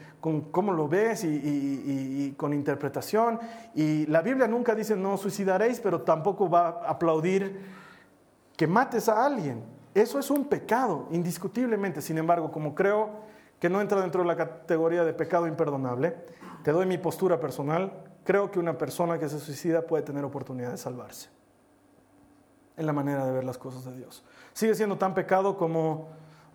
cómo 0.51 0.71
lo 0.71 0.87
ves 0.87 1.23
y, 1.23 1.27
y, 1.27 2.33
con 2.37 2.53
interpretación. 2.53 3.39
Y 3.75 4.05
la 4.07 4.21
Biblia 4.21 4.47
nunca 4.47 4.73
dice 4.75 4.95
no 4.95 5.17
suicidaréis, 5.17 5.79
pero 5.79 6.01
tampoco 6.01 6.49
va 6.49 6.67
a 6.67 6.91
aplaudir 6.91 7.59
que 8.55 8.67
mates 8.67 9.09
a 9.09 9.25
alguien. 9.25 9.63
Eso 9.93 10.19
es 10.19 10.29
un 10.29 10.45
pecado, 10.45 11.07
indiscutiblemente. 11.11 12.01
Sin 12.01 12.17
embargo, 12.17 12.51
como 12.51 12.75
creo 12.75 13.09
que 13.59 13.69
no 13.69 13.81
entra 13.81 14.01
dentro 14.01 14.21
de 14.21 14.27
la 14.27 14.35
categoría 14.35 15.03
de 15.03 15.13
pecado 15.13 15.47
imperdonable, 15.47 16.15
te 16.63 16.71
doy 16.71 16.85
mi 16.85 16.97
postura 16.97 17.39
personal, 17.39 17.91
creo 18.23 18.51
que 18.51 18.59
una 18.59 18.77
persona 18.77 19.17
que 19.17 19.27
se 19.27 19.39
suicida 19.39 19.81
puede 19.81 20.03
tener 20.03 20.23
oportunidad 20.23 20.71
de 20.71 20.77
salvarse. 20.77 21.29
En 22.77 22.85
la 22.85 22.93
manera 22.93 23.25
de 23.25 23.31
ver 23.33 23.43
las 23.43 23.57
cosas 23.57 23.83
de 23.83 23.97
Dios. 23.97 24.23
Sigue 24.53 24.75
siendo 24.75 24.97
tan 24.97 25.13
pecado 25.13 25.57
como 25.57 26.09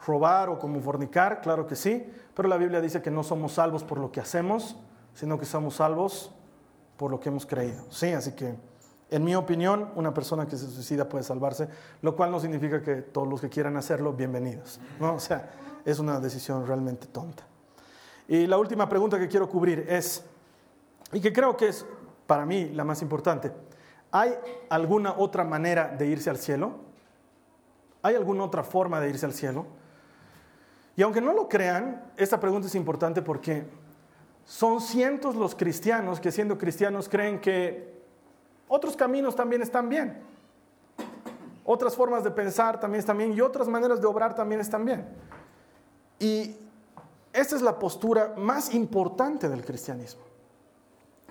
robar 0.06 0.48
o 0.48 0.58
como 0.58 0.80
fornicar, 0.80 1.40
claro 1.40 1.66
que 1.66 1.76
sí, 1.76 2.06
pero 2.34 2.48
la 2.48 2.56
Biblia 2.56 2.80
dice 2.80 3.00
que 3.00 3.10
no 3.10 3.22
somos 3.22 3.52
salvos 3.52 3.84
por 3.84 3.98
lo 3.98 4.12
que 4.12 4.20
hacemos, 4.20 4.76
sino 5.14 5.38
que 5.38 5.46
somos 5.46 5.76
salvos 5.76 6.32
por 6.96 7.10
lo 7.10 7.20
que 7.20 7.28
hemos 7.28 7.46
creído. 7.46 7.84
Sí, 7.90 8.12
así 8.12 8.32
que 8.32 8.56
en 9.10 9.22
mi 9.22 9.34
opinión, 9.34 9.90
una 9.94 10.12
persona 10.12 10.46
que 10.46 10.56
se 10.56 10.66
suicida 10.66 11.08
puede 11.08 11.24
salvarse, 11.24 11.68
lo 12.02 12.16
cual 12.16 12.30
no 12.30 12.40
significa 12.40 12.82
que 12.82 12.96
todos 12.96 13.28
los 13.28 13.40
que 13.40 13.48
quieran 13.48 13.76
hacerlo, 13.76 14.12
bienvenidos. 14.12 14.80
¿no? 14.98 15.14
O 15.14 15.20
sea, 15.20 15.50
es 15.84 15.98
una 15.98 16.18
decisión 16.18 16.66
realmente 16.66 17.06
tonta. 17.06 17.44
Y 18.26 18.46
la 18.46 18.56
última 18.56 18.88
pregunta 18.88 19.18
que 19.18 19.28
quiero 19.28 19.48
cubrir 19.48 19.86
es, 19.88 20.24
y 21.12 21.20
que 21.20 21.32
creo 21.32 21.56
que 21.56 21.68
es 21.68 21.86
para 22.26 22.46
mí 22.46 22.70
la 22.70 22.84
más 22.84 23.02
importante, 23.02 23.52
¿hay 24.10 24.32
alguna 24.70 25.14
otra 25.16 25.44
manera 25.44 25.88
de 25.88 26.06
irse 26.06 26.30
al 26.30 26.38
cielo? 26.38 26.72
¿Hay 28.02 28.16
alguna 28.16 28.44
otra 28.44 28.64
forma 28.64 29.00
de 29.00 29.10
irse 29.10 29.26
al 29.26 29.34
cielo? 29.34 29.66
Y 30.96 31.02
aunque 31.02 31.20
no 31.20 31.32
lo 31.32 31.48
crean, 31.48 32.04
esta 32.16 32.38
pregunta 32.38 32.68
es 32.68 32.74
importante 32.74 33.22
porque 33.22 33.66
son 34.44 34.80
cientos 34.80 35.34
los 35.34 35.54
cristianos 35.54 36.20
que 36.20 36.30
siendo 36.30 36.58
cristianos 36.58 37.08
creen 37.08 37.40
que 37.40 37.94
otros 38.68 38.96
caminos 38.96 39.34
también 39.34 39.62
están 39.62 39.88
bien. 39.88 40.22
Otras 41.64 41.96
formas 41.96 42.22
de 42.22 42.30
pensar 42.30 42.78
también 42.78 43.00
están 43.00 43.16
bien 43.16 43.32
y 43.32 43.40
otras 43.40 43.68
maneras 43.68 44.00
de 44.00 44.06
obrar 44.06 44.34
también 44.34 44.60
están 44.60 44.84
bien. 44.84 45.06
Y 46.18 46.56
esta 47.32 47.56
es 47.56 47.62
la 47.62 47.78
postura 47.78 48.34
más 48.36 48.74
importante 48.74 49.48
del 49.48 49.64
cristianismo. 49.64 50.22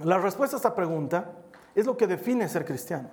La 0.04 0.18
respuesta 0.18 0.56
a 0.56 0.58
esta 0.58 0.76
pregunta 0.76 1.32
es 1.76 1.86
lo 1.86 1.96
que 1.96 2.08
define 2.08 2.50
ser 2.50 2.66
cristiano. 2.66 3.10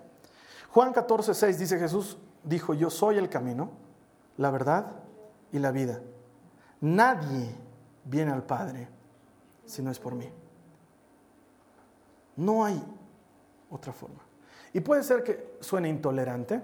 Juan 0.71 0.93
14, 0.93 1.35
6 1.35 1.59
dice 1.59 1.79
Jesús, 1.79 2.19
dijo, 2.43 2.75
yo 2.75 2.91
soy 2.91 3.19
el 3.19 3.29
camino, 3.29 3.71
la 4.37 4.51
verdad 4.51 4.93
y 5.53 5.59
la 5.59 5.73
vida. 5.73 6.01
Nadie 6.81 7.55
viene 8.05 8.33
al 8.33 8.43
Padre 8.43 8.89
si 9.65 9.83
no 9.83 9.91
es 9.91 9.99
por 9.99 10.15
mí. 10.15 10.31
No 12.37 12.65
hay 12.65 12.83
otra 13.71 13.93
forma. 13.93 14.21
Y 14.73 14.81
puede 14.81 15.03
ser 15.03 15.23
que 15.23 15.57
suene 15.61 15.89
intolerante, 15.89 16.63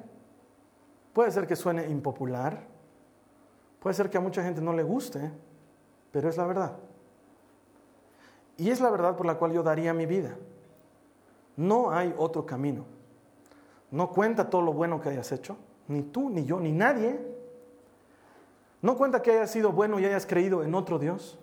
puede 1.12 1.30
ser 1.30 1.46
que 1.46 1.56
suene 1.56 1.86
impopular, 1.88 2.66
puede 3.80 3.94
ser 3.94 4.10
que 4.10 4.18
a 4.18 4.20
mucha 4.20 4.42
gente 4.42 4.60
no 4.60 4.72
le 4.72 4.82
guste, 4.82 5.30
pero 6.12 6.28
es 6.28 6.36
la 6.36 6.46
verdad. 6.46 6.76
Y 8.56 8.70
es 8.70 8.80
la 8.80 8.90
verdad 8.90 9.16
por 9.16 9.26
la 9.26 9.36
cual 9.36 9.52
yo 9.52 9.62
daría 9.62 9.92
mi 9.92 10.06
vida. 10.06 10.36
No 11.56 11.90
hay 11.90 12.14
otro 12.16 12.46
camino. 12.46 12.84
No 13.90 14.10
cuenta 14.10 14.48
todo 14.48 14.62
lo 14.62 14.72
bueno 14.72 15.00
que 15.00 15.10
hayas 15.10 15.30
hecho, 15.32 15.56
ni 15.88 16.02
tú, 16.02 16.30
ni 16.30 16.44
yo, 16.44 16.58
ni 16.58 16.72
nadie. 16.72 17.35
No 18.86 18.96
cuenta 18.96 19.20
que 19.20 19.32
hayas 19.32 19.50
sido 19.50 19.72
bueno 19.72 19.98
y 19.98 20.04
hayas 20.04 20.26
creído 20.26 20.62
en 20.62 20.72
otro 20.72 21.00
Dios. 21.00 21.40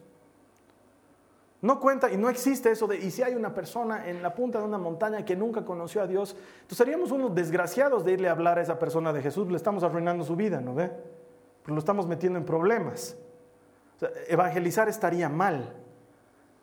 No 1.60 1.82
cuenta 1.82 2.10
y 2.10 2.16
no 2.16 2.30
existe 2.30 2.72
eso 2.72 2.88
de, 2.88 2.96
y 2.98 3.12
si 3.12 3.22
hay 3.22 3.36
una 3.36 3.54
persona 3.54 4.08
en 4.08 4.24
la 4.24 4.34
punta 4.34 4.60
de 4.60 4.64
una 4.64 4.78
montaña 4.78 5.26
que 5.26 5.36
nunca 5.36 5.66
conoció 5.66 6.02
a 6.02 6.08
Dios, 6.08 6.38
entonces 6.62 6.78
seríamos 6.78 7.12
unos 7.12 7.36
desgraciados 7.36 8.06
de 8.06 8.14
irle 8.14 8.30
a 8.30 8.32
hablar 8.32 8.60
a 8.60 8.62
esa 8.62 8.80
persona 8.80 9.12
de 9.12 9.22
Jesús, 9.22 9.50
le 9.50 9.58
estamos 9.58 9.84
arruinando 9.84 10.24
su 10.24 10.38
vida, 10.38 10.62
¿no 10.62 10.74
ve? 10.74 10.90
Pero 11.64 11.76
lo 11.76 11.80
estamos 11.80 12.08
metiendo 12.08 12.40
en 12.40 12.46
problemas. 12.46 13.18
evangelizar 14.30 14.88
estaría 14.88 15.28
mal, 15.28 15.74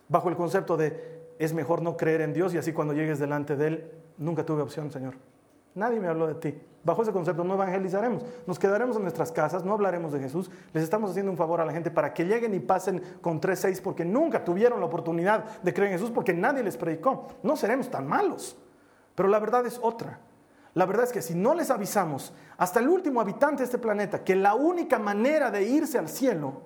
bajo 0.09 0.31
el 0.31 0.37
concepto 0.37 0.79
de, 0.79 1.35
es 1.39 1.53
mejor 1.53 1.83
no 1.83 1.99
creer 1.99 2.23
en 2.23 2.33
Dios 2.33 2.55
y 2.55 2.57
así 2.57 2.73
cuando 2.73 2.95
llegues 2.95 3.19
delante 3.19 3.55
de 3.55 3.67
Él, 3.67 3.91
nunca 4.17 4.47
tuve 4.47 4.63
opción, 4.63 4.91
Señor. 4.91 5.13
Nadie 5.75 6.01
me 6.01 6.09
habló 6.09 6.27
de 6.27 6.35
ti. 6.35 6.61
Bajo 6.83 7.03
ese 7.03 7.13
concepto 7.13 7.45
no 7.45 7.55
evangelizaremos. 7.55 8.25
Nos 8.47 8.59
quedaremos 8.59 8.97
en 8.97 9.03
nuestras 9.03 9.31
casas, 9.31 9.65
no 9.65 9.75
hablaremos 9.75 10.13
de 10.13 10.21
Jesús. 10.21 10.51
Les 10.73 10.83
estamos 10.83 11.11
haciendo 11.11 11.31
un 11.31 11.37
favor 11.37 11.61
a 11.61 11.65
la 11.65 11.73
gente 11.73 11.91
para 11.91 12.15
que 12.15 12.25
lleguen 12.25 12.55
y 12.55 12.61
pasen 12.61 13.03
con 13.21 13.41
tres, 13.41 13.61
seis, 13.61 13.81
porque 13.81 14.05
nunca 14.05 14.43
tuvieron 14.43 14.81
la 14.81 14.87
oportunidad 14.87 15.61
de 15.61 15.75
creer 15.75 15.93
en 15.93 15.99
Jesús, 15.99 16.11
porque 16.11 16.33
nadie 16.33 16.63
les 16.63 16.77
predicó. 16.77 17.29
No 17.43 17.57
seremos 17.57 17.91
tan 17.91 18.07
malos. 18.07 18.57
Pero 19.15 19.29
la 19.29 19.39
verdad 19.39 19.67
es 19.67 19.79
otra. 19.83 20.21
La 20.73 20.87
verdad 20.87 21.05
es 21.05 21.13
que 21.13 21.21
si 21.21 21.35
no 21.35 21.55
les 21.55 21.71
avisamos 21.71 22.33
hasta 22.57 22.81
el 22.81 22.89
último 22.89 23.21
habitante 23.21 23.59
de 23.59 23.65
este 23.65 23.79
planeta 23.79 24.23
que 24.23 24.37
la 24.37 24.55
única 24.55 24.99
manera 24.99 25.51
de 25.51 25.65
irse 25.65 25.99
al 25.99 26.09
cielo 26.09 26.63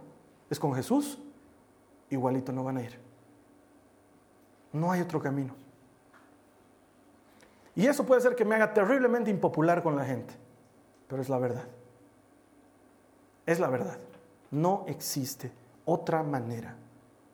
es 0.51 0.61
con 0.61 0.75
Jesús, 0.75 1.19
igualito 2.11 2.53
no 2.53 2.63
van 2.63 2.77
a 2.77 2.83
ir. 2.83 3.01
No 4.73 4.93
hay 4.93 5.01
otro 5.01 5.21
camino. 5.21 5.64
Y 7.77 7.87
eso 7.87 8.07
puede 8.07 8.21
ser 8.21 8.37
que 8.37 8.45
me 8.45 8.55
haga 8.55 8.73
terriblemente 8.73 9.31
impopular 9.31 9.83
con 9.83 9.97
la 9.97 10.05
gente, 10.05 10.35
pero 11.09 11.21
es 11.21 11.29
la 11.29 11.39
verdad. 11.39 11.67
Es 13.47 13.59
la 13.59 13.69
verdad. 13.69 13.99
No 14.51 14.85
existe 14.87 15.51
otra 15.85 16.23
manera 16.23 16.77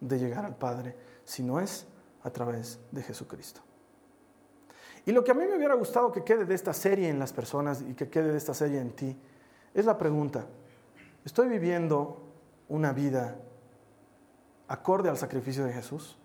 de 0.00 0.18
llegar 0.18 0.44
al 0.44 0.56
Padre 0.56 0.96
si 1.24 1.42
no 1.42 1.60
es 1.60 1.86
a 2.22 2.30
través 2.30 2.80
de 2.90 3.02
Jesucristo. 3.02 3.60
Y 5.06 5.12
lo 5.12 5.24
que 5.24 5.30
a 5.30 5.34
mí 5.34 5.44
me 5.46 5.56
hubiera 5.56 5.74
gustado 5.74 6.12
que 6.12 6.24
quede 6.24 6.44
de 6.44 6.54
esta 6.54 6.72
serie 6.72 7.08
en 7.08 7.18
las 7.18 7.32
personas 7.32 7.82
y 7.82 7.94
que 7.94 8.08
quede 8.08 8.32
de 8.32 8.38
esta 8.38 8.54
serie 8.54 8.80
en 8.80 8.90
ti 8.92 9.18
es 9.74 9.84
la 9.84 9.96
pregunta, 9.96 10.46
¿estoy 11.24 11.48
viviendo 11.48 12.22
una 12.68 12.92
vida 12.92 13.36
acorde 14.68 15.08
al 15.08 15.16
sacrificio 15.16 15.64
de 15.64 15.72
Jesús? 15.72 16.18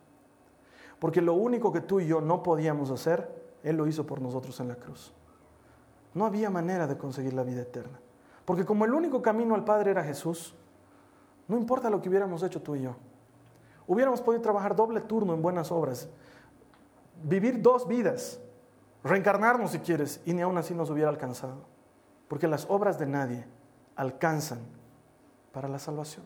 Porque 0.99 1.21
lo 1.21 1.34
único 1.34 1.71
que 1.71 1.82
tú 1.82 1.99
y 1.99 2.08
yo 2.08 2.21
no 2.21 2.43
podíamos 2.43 2.89
hacer 2.89 3.44
él 3.65 3.78
lo 3.78 3.88
hizo 3.88 4.06
por 4.06 4.21
nosotros 4.21 4.60
en 4.60 4.67
la 4.67 4.75
cruz. 4.75 5.12
No 6.13 6.25
había 6.25 6.51
manera 6.51 6.86
de 6.86 6.97
conseguir 6.97 7.34
la 7.34 7.43
vida 7.43 7.63
eterna. 7.63 7.99
Porque 8.45 8.63
como 8.63 8.86
el 8.86 8.93
único 8.93 9.23
camino 9.23 9.56
al 9.56 9.65
Padre 9.65 9.89
era 9.89 10.04
Jesús, 10.04 10.54
no 11.47 11.58
importa 11.58 11.89
lo 11.89 11.99
que 11.99 12.08
hubiéramos 12.08 12.43
hecho 12.43 12.62
tú 12.62 12.75
y 12.75 12.84
yo. 12.84 12.95
Hubiéramos 13.88 14.21
podido 14.21 14.43
trabajar 14.43 14.75
doble 14.75 15.01
turno 15.01 15.34
en 15.34 15.41
buenas 15.41 15.71
obras, 15.71 16.08
vivir 17.23 17.60
dos 17.60 17.88
vidas, 17.88 18.39
reencarnarnos 19.04 19.71
si 19.71 19.80
quieres, 19.80 20.21
y 20.25 20.34
ni 20.34 20.43
aún 20.43 20.58
así 20.60 20.75
nos 20.75 20.91
hubiera 20.91 21.10
alcanzado. 21.10 21.65
Porque 22.28 22.47
las 22.47 22.67
obras 22.69 22.99
de 22.99 23.08
nadie 23.08 23.45
alcanzan 23.95 24.60
para 25.51 25.67
la 25.67 25.80
salvación. 25.80 26.23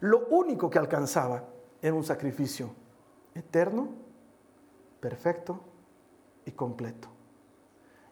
Lo 0.00 0.26
único 0.26 0.68
que 0.68 0.78
alcanzaba 0.78 1.44
era 1.80 1.94
un 1.94 2.04
sacrificio 2.04 2.74
eterno, 3.34 3.88
perfecto 5.00 5.62
y 6.48 6.52
completo. 6.52 7.08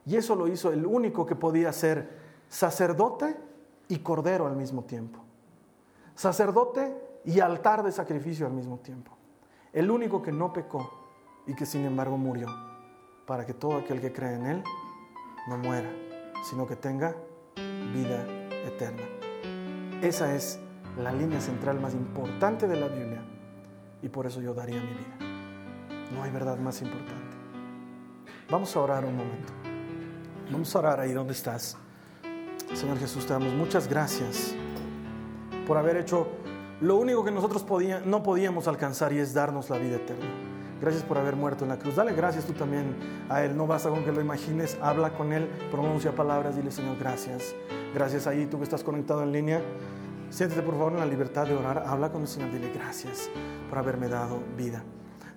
Y 0.05 0.15
eso 0.15 0.35
lo 0.35 0.47
hizo 0.47 0.71
el 0.71 0.85
único 0.85 1.25
que 1.25 1.35
podía 1.35 1.73
ser 1.73 2.09
sacerdote 2.47 3.35
y 3.89 3.99
cordero 3.99 4.47
al 4.47 4.55
mismo 4.55 4.83
tiempo. 4.83 5.19
Sacerdote 6.15 6.95
y 7.25 7.39
altar 7.39 7.83
de 7.83 7.91
sacrificio 7.91 8.45
al 8.45 8.53
mismo 8.53 8.77
tiempo. 8.77 9.11
El 9.73 9.91
único 9.91 10.21
que 10.21 10.31
no 10.31 10.53
pecó 10.53 10.89
y 11.45 11.55
que 11.55 11.65
sin 11.65 11.83
embargo 11.85 12.17
murió 12.17 12.47
para 13.25 13.45
que 13.45 13.53
todo 13.53 13.75
aquel 13.77 13.99
que 13.99 14.13
cree 14.13 14.35
en 14.35 14.45
Él 14.45 14.63
no 15.49 15.57
muera, 15.57 15.91
sino 16.49 16.65
que 16.65 16.75
tenga 16.75 17.15
vida 17.93 18.25
eterna. 18.65 19.03
Esa 20.01 20.33
es 20.35 20.59
la 20.97 21.11
línea 21.11 21.41
central 21.41 21.79
más 21.79 21.93
importante 21.93 22.67
de 22.67 22.79
la 22.79 22.87
Biblia 22.87 23.23
y 24.01 24.09
por 24.09 24.25
eso 24.25 24.41
yo 24.41 24.53
daría 24.53 24.79
mi 24.79 24.87
vida. 24.87 25.17
No 26.13 26.23
hay 26.23 26.31
verdad 26.31 26.57
más 26.57 26.81
importante. 26.81 27.26
Vamos 28.49 28.73
a 28.77 28.79
orar 28.79 29.03
un 29.03 29.17
momento. 29.17 29.51
Vamos 30.49 30.73
a 30.73 30.79
orar 30.79 31.01
ahí 31.01 31.11
donde 31.11 31.33
estás. 31.33 31.75
Señor 32.73 32.97
Jesús, 32.97 33.25
te 33.25 33.33
damos 33.33 33.53
muchas 33.53 33.89
gracias 33.89 34.55
por 35.65 35.77
haber 35.77 35.97
hecho 35.97 36.29
lo 36.79 36.95
único 36.95 37.25
que 37.25 37.31
nosotros 37.31 37.65
no 38.05 38.23
podíamos 38.23 38.69
alcanzar 38.69 39.11
y 39.11 39.19
es 39.19 39.33
darnos 39.33 39.69
la 39.69 39.77
vida 39.77 39.97
eterna. 39.97 40.25
Gracias 40.79 41.03
por 41.03 41.17
haber 41.17 41.35
muerto 41.35 41.65
en 41.65 41.69
la 41.69 41.77
cruz. 41.77 41.95
Dale 41.95 42.13
gracias 42.13 42.45
tú 42.45 42.53
también 42.53 42.95
a 43.27 43.43
Él. 43.43 43.57
No 43.57 43.67
basta 43.67 43.89
con 43.89 44.05
que 44.05 44.13
lo 44.13 44.21
imagines, 44.21 44.77
habla 44.81 45.11
con 45.17 45.33
Él, 45.33 45.49
pronuncia 45.69 46.15
palabras, 46.15 46.55
dile 46.55 46.71
Señor, 46.71 46.97
gracias. 46.97 47.53
Gracias 47.93 48.27
ahí, 48.27 48.45
tú 48.45 48.59
que 48.59 48.63
estás 48.63 48.81
conectado 48.81 49.23
en 49.23 49.33
línea. 49.33 49.61
Siéntete 50.29 50.61
por 50.61 50.75
favor 50.75 50.93
en 50.93 50.99
la 50.99 51.05
libertad 51.05 51.47
de 51.47 51.55
orar. 51.55 51.83
Habla 51.85 52.13
con 52.13 52.21
el 52.21 52.27
Señor, 52.29 52.51
dile 52.51 52.71
gracias 52.71 53.29
por 53.69 53.77
haberme 53.77 54.07
dado 54.07 54.39
vida. 54.55 54.83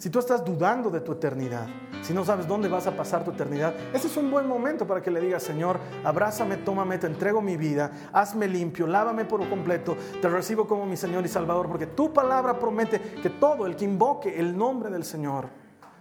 Si 0.01 0.09
tú 0.09 0.19
estás 0.19 0.43
dudando 0.43 0.89
de 0.89 1.03
tu 1.03 1.13
eternidad, 1.13 1.67
si 2.01 2.15
no 2.15 2.25
sabes 2.25 2.49
dónde 2.49 2.71
vas 2.71 2.87
a 2.87 2.97
pasar 2.97 3.23
tu 3.23 3.33
eternidad, 3.33 3.75
ese 3.93 4.07
es 4.07 4.17
un 4.17 4.31
buen 4.31 4.49
momento 4.49 4.87
para 4.87 5.03
que 5.03 5.11
le 5.11 5.21
digas, 5.21 5.43
Señor, 5.43 5.79
abrázame, 6.03 6.57
tómame, 6.57 6.97
te 6.97 7.07
entrego 7.07 7.43
mi 7.43 7.59
vida, 7.59 7.93
hazme 8.11 8.49
limpio, 8.49 8.87
lávame 8.87 9.27
por 9.27 9.47
completo, 9.47 9.99
te 10.23 10.27
recibo 10.31 10.67
como 10.67 10.87
mi 10.87 10.97
Señor 10.97 11.27
y 11.27 11.29
Salvador, 11.29 11.69
porque 11.69 11.87
tu 11.87 12.15
palabra 12.15 12.59
promete 12.59 12.99
que 13.23 13.29
todo 13.29 13.67
el 13.67 13.77
que 13.77 13.85
invoque 13.85 14.41
el 14.41 14.57
nombre 14.57 14.89
del 14.89 15.05
Señor 15.05 15.51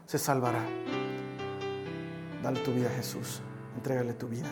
se 0.05 0.17
salvará. 0.17 0.63
Dale 2.41 2.61
tu 2.61 2.71
vida 2.71 2.87
a 2.87 2.93
Jesús, 2.95 3.41
entrégale 3.75 4.13
tu 4.13 4.29
vida. 4.29 4.47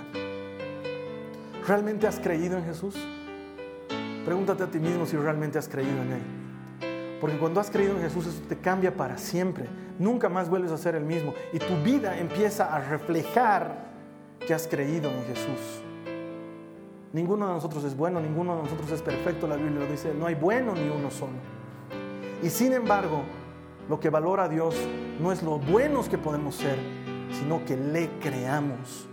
¿Realmente 1.66 2.06
has 2.06 2.20
creído 2.20 2.58
en 2.58 2.66
Jesús? 2.66 2.98
Pregúntate 4.26 4.64
a 4.64 4.68
ti 4.68 4.80
mismo 4.80 5.06
si 5.06 5.16
realmente 5.16 5.58
has 5.58 5.70
creído 5.70 6.02
en 6.02 6.12
Él. 6.12 6.47
Porque 7.20 7.38
cuando 7.38 7.60
has 7.60 7.72
creído 7.72 7.96
en 7.96 8.02
Jesús, 8.02 8.28
eso 8.28 8.42
te 8.48 8.58
cambia 8.58 8.96
para 8.96 9.18
siempre. 9.18 9.66
Nunca 9.98 10.30
más 10.30 10.50
vuelves 10.50 10.72
a 10.72 10.78
ser 10.78 10.96
el 10.96 11.04
mismo. 11.04 11.34
Y 11.52 11.60
tu 11.60 11.76
vida 11.84 12.18
empieza 12.18 12.74
a 12.76 12.80
reflejar 12.80 13.88
que 14.46 14.54
has 14.54 14.68
creído 14.68 15.10
en 15.10 15.24
Jesús. 15.26 15.82
Ninguno 17.14 17.48
de 17.48 17.54
nosotros 17.54 17.84
es 17.84 17.98
bueno, 17.98 18.20
ninguno 18.20 18.58
de 18.58 18.64
nosotros 18.64 18.92
es 18.92 19.02
perfecto. 19.02 19.48
La 19.48 19.56
Biblia 19.56 19.80
lo 19.80 19.92
dice, 19.92 20.14
no 20.14 20.28
hay 20.28 20.36
bueno 20.36 20.74
ni 20.74 20.90
uno 20.90 21.10
solo. 21.10 21.34
Y 22.44 22.50
sin 22.50 22.74
embargo, 22.74 23.24
lo 23.90 24.00
que 24.00 24.10
valora 24.10 24.44
a 24.44 24.50
Dios 24.50 24.76
no 25.20 25.32
es 25.32 25.42
lo 25.42 25.58
buenos 25.58 26.10
que 26.10 26.18
podemos 26.18 26.56
ser, 26.56 26.78
sino 27.32 27.66
que 27.66 27.76
le 27.76 28.10
creamos. 28.20 29.08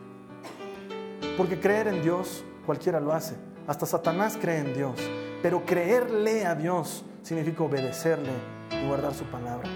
Porque 1.38 1.58
creer 1.58 1.88
en 1.88 2.02
Dios 2.02 2.44
cualquiera 2.66 3.00
lo 3.00 3.12
hace. 3.12 3.36
Hasta 3.66 3.86
Satanás 3.86 4.36
cree 4.38 4.58
en 4.58 4.74
Dios. 4.74 4.96
Pero 5.42 5.64
creerle 5.64 6.44
a 6.44 6.54
Dios 6.54 7.04
significa 7.24 7.64
obedecerle 7.64 8.32
y 8.70 8.86
guardar 8.86 9.14
su 9.14 9.24
palabra. 9.24 9.68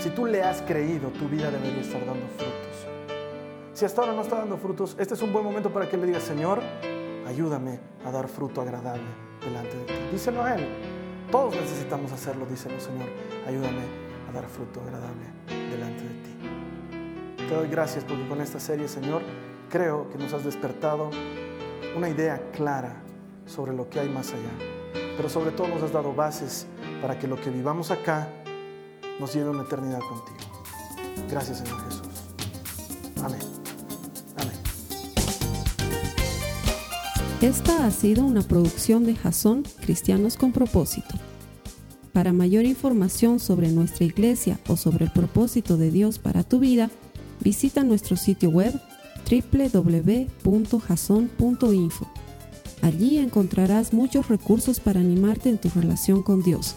Si 0.00 0.10
tú 0.10 0.26
le 0.26 0.42
has 0.42 0.60
creído, 0.62 1.08
tu 1.10 1.28
vida 1.28 1.50
debería 1.50 1.80
estar 1.80 2.04
dando 2.04 2.26
frutos. 2.26 2.86
Si 3.72 3.84
hasta 3.84 4.02
ahora 4.02 4.12
no 4.12 4.22
está 4.22 4.36
dando 4.38 4.58
frutos, 4.58 4.96
este 4.98 5.14
es 5.14 5.22
un 5.22 5.32
buen 5.32 5.44
momento 5.44 5.72
para 5.72 5.88
que 5.88 5.96
le 5.96 6.06
digas, 6.06 6.24
Señor, 6.24 6.60
ayúdame 7.26 7.78
a 8.04 8.10
dar 8.10 8.28
fruto 8.28 8.60
agradable 8.60 9.06
delante 9.42 9.76
de 9.76 9.84
ti. 9.84 9.94
Díselo 10.12 10.42
a 10.42 10.56
Él. 10.56 10.66
Todos 11.30 11.54
necesitamos 11.54 12.12
hacerlo, 12.12 12.44
díselo, 12.46 12.78
Señor. 12.80 13.08
Ayúdame 13.46 13.82
a 14.28 14.32
dar 14.32 14.44
fruto 14.46 14.80
agradable 14.80 15.26
delante 15.70 16.02
de 16.02 16.08
ti. 16.08 17.46
Te 17.48 17.54
doy 17.54 17.68
gracias 17.68 18.04
porque 18.04 18.26
con 18.28 18.40
esta 18.40 18.58
serie, 18.58 18.88
Señor, 18.88 19.22
creo 19.70 20.10
que 20.10 20.18
nos 20.18 20.32
has 20.32 20.44
despertado 20.44 21.10
una 21.96 22.08
idea 22.08 22.50
clara 22.52 22.96
sobre 23.46 23.72
lo 23.72 23.88
que 23.88 24.00
hay 24.00 24.08
más 24.08 24.32
allá. 24.32 24.50
Pero 25.16 25.28
sobre 25.28 25.52
todo 25.52 25.68
nos 25.68 25.82
has 25.82 25.92
dado 25.92 26.12
bases 26.12 26.66
para 27.00 27.18
que 27.18 27.26
lo 27.26 27.40
que 27.40 27.50
vivamos 27.50 27.90
acá 27.90 28.28
nos 29.20 29.34
lleve 29.34 29.48
a 29.48 29.50
una 29.50 29.62
eternidad 29.62 30.00
contigo. 30.00 30.38
Gracias, 31.30 31.58
Señor 31.58 31.84
Jesús. 31.84 32.06
Amén. 33.22 33.40
Amén. 34.36 34.56
Esta 37.40 37.86
ha 37.86 37.90
sido 37.90 38.24
una 38.24 38.42
producción 38.42 39.04
de 39.04 39.14
Jason 39.14 39.64
Cristianos 39.80 40.36
con 40.36 40.52
Propósito. 40.52 41.14
Para 42.12 42.32
mayor 42.32 42.64
información 42.64 43.40
sobre 43.40 43.68
nuestra 43.68 44.04
iglesia 44.06 44.58
o 44.68 44.76
sobre 44.76 45.04
el 45.04 45.12
propósito 45.12 45.76
de 45.76 45.90
Dios 45.90 46.18
para 46.18 46.44
tu 46.44 46.58
vida, 46.58 46.90
visita 47.40 47.84
nuestro 47.84 48.16
sitio 48.16 48.48
web 48.48 48.72
www.jason.info. 49.30 50.36
Allí 52.82 53.18
encontrarás 53.18 53.92
muchos 53.92 54.28
recursos 54.28 54.80
para 54.80 55.00
animarte 55.00 55.48
en 55.50 55.58
tu 55.58 55.68
relación 55.70 56.22
con 56.22 56.42
Dios, 56.42 56.76